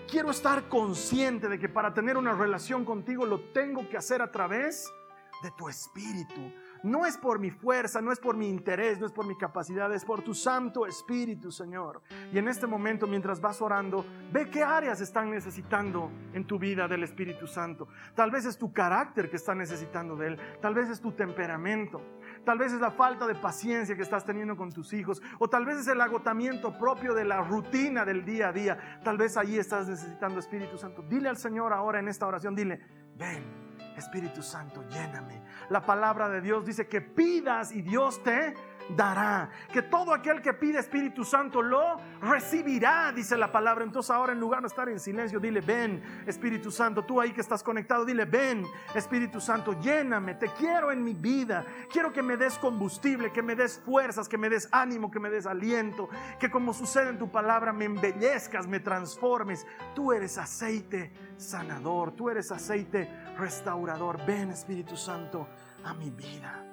Quiero 0.09 0.30
estar 0.30 0.68
consciente 0.70 1.50
de 1.50 1.59
que 1.59 1.68
para 1.68 1.92
tener 1.92 2.16
una 2.16 2.32
relación 2.32 2.86
contigo 2.86 3.26
lo 3.26 3.52
tengo 3.52 3.86
que 3.90 3.98
hacer 3.98 4.22
a 4.22 4.32
través 4.32 4.90
de 5.42 5.50
tu 5.50 5.68
espíritu. 5.68 6.50
No 6.82 7.04
es 7.04 7.18
por 7.18 7.38
mi 7.38 7.50
fuerza, 7.50 8.00
no 8.00 8.11
es 8.11 8.18
por 8.18 8.36
mi 8.36 8.48
interés, 8.48 8.98
no 8.98 9.06
es 9.06 9.12
por 9.12 9.26
mi 9.26 9.36
capacidad, 9.36 9.92
es 9.92 10.04
por 10.04 10.22
tu 10.22 10.32
Santo 10.32 10.86
Espíritu, 10.86 11.50
Señor. 11.50 12.00
Y 12.32 12.38
en 12.38 12.48
este 12.48 12.66
momento, 12.66 13.06
mientras 13.06 13.40
vas 13.40 13.61
orando, 13.61 14.04
ve 14.32 14.48
qué 14.48 14.62
áreas 14.62 15.00
están 15.00 15.30
necesitando 15.30 16.11
en 16.32 16.46
tu 16.46 16.59
vida 16.59 16.88
del 16.88 17.02
Espíritu 17.02 17.46
Santo. 17.46 17.88
Tal 18.14 18.30
vez 18.30 18.46
es 18.46 18.56
tu 18.56 18.72
carácter 18.72 19.28
que 19.28 19.36
está 19.36 19.54
necesitando 19.54 20.16
de 20.16 20.28
Él, 20.28 20.38
tal 20.62 20.74
vez 20.74 20.88
es 20.88 21.00
tu 21.00 21.12
temperamento, 21.12 22.00
tal 22.49 22.57
vez 22.57 22.72
es 22.72 22.80
la 22.80 22.90
falta 22.90 23.26
de 23.26 23.34
paciencia 23.34 23.94
que 23.94 24.01
estás 24.01 24.24
teniendo 24.24 24.57
con 24.57 24.72
tus 24.72 24.94
hijos, 24.94 25.20
o 25.38 25.51
tal 25.51 25.66
vez 25.66 25.80
es 25.80 25.88
el 25.88 26.01
agotamiento 26.01 26.78
propio 26.78 27.12
de 27.12 27.26
la 27.26 27.42
rutina 27.42 28.07
del 28.07 28.24
día 28.24 28.49
a 28.49 28.53
día. 28.53 29.01
Tal 29.05 29.18
vez 29.18 29.36
ahí 29.36 29.59
estás 29.59 29.86
necesitando 29.86 30.40
Espíritu 30.40 30.78
Santo. 30.78 31.03
Dile 31.03 31.28
al 31.28 31.36
Señor 31.36 31.74
ahora 31.74 31.99
en 31.99 32.09
esta 32.09 32.26
oración, 32.26 32.55
dile, 32.55 32.80
ven, 33.18 33.44
Espíritu 33.99 34.42
Santo, 34.42 34.82
lléname. 34.88 35.42
La 35.68 35.84
palabra 35.84 36.30
de 36.30 36.40
Dios 36.40 36.64
dice 36.64 36.88
que 36.88 37.03
pidas 37.03 37.70
y 37.70 37.82
Dios 37.82 38.22
te 38.22 38.55
dará. 38.97 39.51
Que 39.72 39.82
todo 39.82 40.12
aquel 40.12 40.41
que 40.43 40.53
pide 40.55 40.78
Espíritu 40.78 41.24
Santo 41.24 41.62
lo 41.62 42.01
recibirá, 42.20 43.12
dice 43.12 43.36
la 43.36 43.51
palabra. 43.51 43.84
Entonces 43.84 44.11
ahora 44.11 44.32
en 44.32 44.41
lugar 44.41 44.61
de 44.61 44.68
estar 44.68 44.89
en 44.89 45.01
silencio, 45.01 45.41
dile, 45.41 45.61
ven 45.61 46.03
Espíritu 46.26 46.70
Santo. 46.70 47.05
Tú 47.05 47.20
ahí 47.20 47.32
que 47.32 47.41
estás 47.41 47.62
conectado, 47.62 48.05
dile, 48.05 48.24
ven 48.24 48.64
Espíritu 48.95 49.41
Santo, 49.41 49.78
lléname. 49.80 50.34
Te 50.34 50.49
quiero 50.53 50.91
en 50.93 51.03
mi 51.03 51.14
vida. 51.14 51.64
Quiero 51.91 52.12
que 52.12 52.22
me 52.22 52.36
des 52.36 52.59
combustible, 52.59 53.32
que 53.32 53.43
me 53.43 53.55
des 53.55 53.78
fuerzas, 53.78 54.28
que 54.28 54.39
me 54.39 54.49
des 54.49 54.68
ánimo, 54.72 55.11
que 55.11 55.20
me 55.20 55.30
des 55.30 55.47
aliento. 55.47 56.09
Que 56.39 56.51
como 56.51 56.72
sucede 56.72 57.11
en 57.11 57.18
tu 57.18 57.30
palabra, 57.30 57.72
me 57.72 57.84
embellezcas, 57.84 58.66
me 58.66 58.80
transformes. 58.80 59.66
Tú 59.95 60.12
eres 60.12 60.39
aceite 60.39 61.12
sanador. 61.36 62.12
Tú 62.12 62.28
eres 62.28 62.51
aceite 62.51 63.09
restaurador. 63.36 64.24
Ven 64.26 64.51
Espíritu 64.51 64.97
Santo 64.97 65.49
a 65.84 65.95
mi 65.95 66.11
vida. 66.11 66.67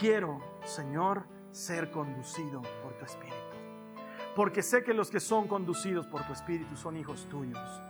Quiero, 0.00 0.40
Señor, 0.64 1.26
ser 1.50 1.90
conducido 1.90 2.62
por 2.82 2.94
tu 2.94 3.04
Espíritu. 3.04 3.36
Porque 4.34 4.62
sé 4.62 4.82
que 4.82 4.94
los 4.94 5.10
que 5.10 5.20
son 5.20 5.46
conducidos 5.46 6.06
por 6.06 6.26
tu 6.26 6.32
Espíritu 6.32 6.74
son 6.74 6.96
hijos 6.96 7.28
tuyos. 7.28 7.82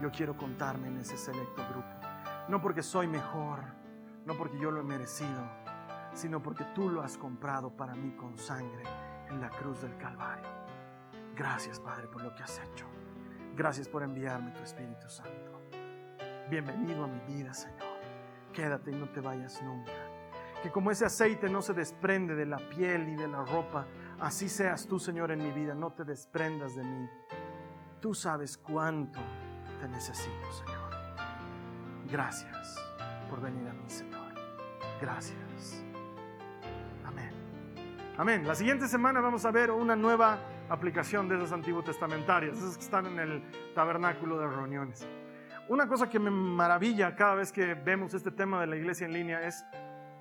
Yo 0.00 0.10
quiero 0.10 0.34
contarme 0.34 0.88
en 0.88 0.96
ese 0.96 1.18
selecto 1.18 1.62
grupo. 1.68 1.86
No 2.48 2.62
porque 2.62 2.82
soy 2.82 3.06
mejor, 3.06 3.60
no 4.24 4.34
porque 4.34 4.58
yo 4.58 4.70
lo 4.70 4.80
he 4.80 4.82
merecido, 4.82 5.46
sino 6.14 6.42
porque 6.42 6.64
tú 6.74 6.88
lo 6.88 7.02
has 7.02 7.18
comprado 7.18 7.68
para 7.68 7.94
mí 7.94 8.12
con 8.12 8.38
sangre 8.38 8.84
en 9.28 9.38
la 9.38 9.50
cruz 9.50 9.82
del 9.82 9.94
Calvario. 9.98 10.48
Gracias, 11.36 11.78
Padre, 11.78 12.06
por 12.06 12.22
lo 12.22 12.34
que 12.34 12.44
has 12.44 12.58
hecho. 12.60 12.86
Gracias 13.54 13.86
por 13.88 14.02
enviarme 14.02 14.52
tu 14.52 14.62
Espíritu 14.62 15.06
Santo. 15.10 15.60
Bienvenido 16.48 17.04
a 17.04 17.08
mi 17.08 17.20
vida, 17.34 17.52
Señor. 17.52 17.98
Quédate 18.54 18.90
y 18.90 18.94
no 18.94 19.10
te 19.10 19.20
vayas 19.20 19.62
nunca 19.62 20.07
que 20.62 20.70
como 20.70 20.90
ese 20.90 21.04
aceite 21.04 21.48
no 21.48 21.62
se 21.62 21.72
desprende 21.72 22.34
de 22.34 22.46
la 22.46 22.58
piel 22.58 23.08
y 23.08 23.14
de 23.14 23.28
la 23.28 23.44
ropa, 23.44 23.86
así 24.20 24.48
seas 24.48 24.86
tú, 24.86 24.98
Señor, 24.98 25.30
en 25.30 25.42
mi 25.42 25.52
vida, 25.52 25.74
no 25.74 25.92
te 25.92 26.04
desprendas 26.04 26.74
de 26.74 26.84
mí. 26.84 27.08
Tú 28.00 28.14
sabes 28.14 28.56
cuánto 28.56 29.20
te 29.80 29.88
necesito, 29.88 30.52
Señor. 30.52 30.90
Gracias 32.10 32.76
por 33.28 33.40
venir 33.40 33.68
a 33.68 33.72
mí, 33.72 33.88
Señor. 33.88 34.32
Gracias. 35.00 35.84
Amén. 37.04 37.30
Amén. 38.16 38.46
La 38.46 38.54
siguiente 38.54 38.88
semana 38.88 39.20
vamos 39.20 39.44
a 39.44 39.50
ver 39.50 39.70
una 39.70 39.94
nueva 39.94 40.38
aplicación 40.68 41.28
de 41.28 41.36
esas 41.36 41.52
antiguos 41.52 41.84
testamentarias, 41.84 42.58
esas 42.58 42.76
que 42.76 42.84
están 42.84 43.06
en 43.06 43.18
el 43.18 43.42
tabernáculo 43.74 44.38
de 44.38 44.46
reuniones. 44.48 45.06
Una 45.68 45.86
cosa 45.86 46.08
que 46.08 46.18
me 46.18 46.30
maravilla 46.30 47.14
cada 47.14 47.34
vez 47.34 47.52
que 47.52 47.74
vemos 47.74 48.14
este 48.14 48.30
tema 48.30 48.60
de 48.60 48.66
la 48.66 48.76
iglesia 48.76 49.06
en 49.06 49.12
línea 49.12 49.46
es 49.46 49.64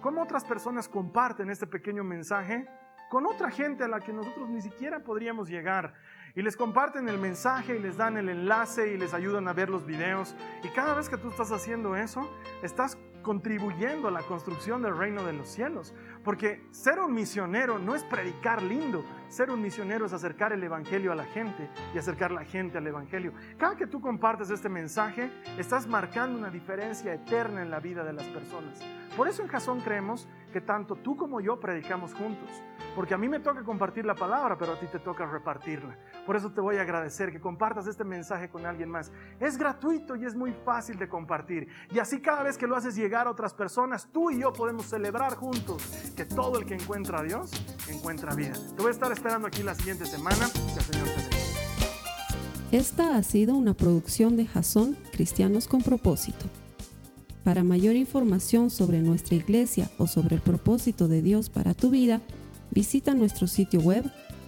cómo 0.07 0.21
otras 0.21 0.45
personas 0.45 0.87
comparten 0.87 1.49
este 1.49 1.67
pequeño 1.67 2.01
mensaje 2.01 2.65
con 3.09 3.25
otra 3.25 3.51
gente 3.51 3.83
a 3.83 3.89
la 3.89 3.99
que 3.99 4.13
nosotros 4.13 4.47
ni 4.47 4.61
siquiera 4.61 5.03
podríamos 5.03 5.49
llegar. 5.49 5.95
Y 6.33 6.41
les 6.43 6.55
comparten 6.55 7.09
el 7.09 7.17
mensaje 7.17 7.75
y 7.75 7.79
les 7.79 7.97
dan 7.97 8.15
el 8.15 8.29
enlace 8.29 8.93
y 8.93 8.97
les 8.97 9.13
ayudan 9.13 9.49
a 9.49 9.53
ver 9.53 9.69
los 9.69 9.85
videos. 9.85 10.33
Y 10.63 10.69
cada 10.69 10.93
vez 10.93 11.09
que 11.09 11.17
tú 11.17 11.27
estás 11.27 11.51
haciendo 11.51 11.97
eso, 11.97 12.25
estás 12.63 12.97
contribuyendo 13.21 14.07
a 14.07 14.11
la 14.11 14.21
construcción 14.21 14.81
del 14.81 14.97
reino 14.97 15.25
de 15.25 15.33
los 15.33 15.49
cielos. 15.49 15.93
Porque 16.23 16.65
ser 16.71 16.99
un 16.99 17.13
misionero 17.13 17.79
no 17.79 17.95
es 17.95 18.03
predicar 18.03 18.61
lindo, 18.61 19.03
ser 19.29 19.49
un 19.49 19.61
misionero 19.61 20.05
es 20.05 20.13
acercar 20.13 20.53
el 20.53 20.63
Evangelio 20.63 21.11
a 21.11 21.15
la 21.15 21.25
gente 21.25 21.69
y 21.93 21.97
acercar 21.97 22.31
la 22.31 22.45
gente 22.45 22.77
al 22.77 22.87
Evangelio. 22.87 23.33
Cada 23.57 23.75
que 23.75 23.87
tú 23.87 24.01
compartes 24.01 24.49
este 24.49 24.69
mensaje, 24.69 25.31
estás 25.57 25.87
marcando 25.87 26.37
una 26.37 26.49
diferencia 26.49 27.13
eterna 27.13 27.61
en 27.61 27.69
la 27.69 27.79
vida 27.79 28.03
de 28.03 28.13
las 28.13 28.25
personas. 28.27 28.81
Por 29.15 29.27
eso 29.27 29.41
en 29.41 29.47
Jasón 29.47 29.81
creemos 29.81 30.27
que 30.53 30.61
tanto 30.61 30.95
tú 30.95 31.15
como 31.17 31.41
yo 31.41 31.59
predicamos 31.59 32.13
juntos. 32.13 32.49
Porque 32.95 33.13
a 33.13 33.17
mí 33.17 33.27
me 33.27 33.39
toca 33.39 33.63
compartir 33.63 34.05
la 34.05 34.15
palabra, 34.15 34.57
pero 34.57 34.73
a 34.73 34.79
ti 34.79 34.87
te 34.87 34.99
toca 34.99 35.25
repartirla. 35.25 35.97
Por 36.27 36.35
eso 36.35 36.51
te 36.51 36.59
voy 36.59 36.75
a 36.75 36.81
agradecer 36.81 37.31
que 37.31 37.39
compartas 37.39 37.87
este 37.87 38.03
mensaje 38.03 38.49
con 38.49 38.65
alguien 38.65 38.89
más. 38.89 39.13
Es 39.39 39.57
gratuito 39.57 40.17
y 40.17 40.25
es 40.25 40.35
muy 40.35 40.51
fácil 40.65 40.99
de 40.99 41.07
compartir. 41.07 41.69
Y 41.89 41.99
así 41.99 42.19
cada 42.19 42.43
vez 42.43 42.57
que 42.57 42.67
lo 42.67 42.75
haces 42.75 42.97
llegar 42.97 43.27
a 43.27 43.31
otras 43.31 43.53
personas, 43.53 44.09
tú 44.11 44.29
y 44.29 44.41
yo 44.41 44.51
podemos 44.51 44.87
celebrar 44.87 45.35
juntos 45.35 45.81
que 46.17 46.25
todo 46.25 46.59
el 46.59 46.65
que 46.65 46.73
encuentra 46.73 47.21
a 47.21 47.23
Dios 47.23 47.51
encuentra 47.87 48.35
vida. 48.35 48.51
Te 48.75 48.81
voy 48.81 48.89
a 48.89 48.91
estar 48.91 49.09
esperando 49.09 49.47
aquí 49.47 49.63
la 49.63 49.73
siguiente 49.73 50.05
semana. 50.05 50.49
Que 50.73 50.79
el 50.79 50.85
Señor 50.85 51.07
te 52.69 52.77
Esta 52.77 53.15
ha 53.15 53.23
sido 53.23 53.55
una 53.55 53.73
producción 53.73 54.35
de 54.35 54.47
Jason 54.47 54.97
Cristianos 55.13 55.69
con 55.69 55.81
Propósito. 55.81 56.45
Para 57.45 57.63
mayor 57.63 57.95
información 57.95 58.69
sobre 58.69 58.99
nuestra 58.99 59.35
iglesia 59.35 59.89
o 59.97 60.07
sobre 60.07 60.35
el 60.35 60.41
propósito 60.41 61.07
de 61.07 61.21
Dios 61.21 61.49
para 61.49 61.73
tu 61.73 61.89
vida, 61.89 62.19
visita 62.71 63.13
nuestro 63.13 63.47
sitio 63.47 63.79
web 63.79 64.03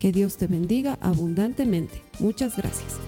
Que 0.00 0.12
Dios 0.12 0.38
te 0.38 0.46
bendiga 0.46 0.96
abundantemente. 1.02 2.02
Muchas 2.20 2.56
gracias. 2.56 2.98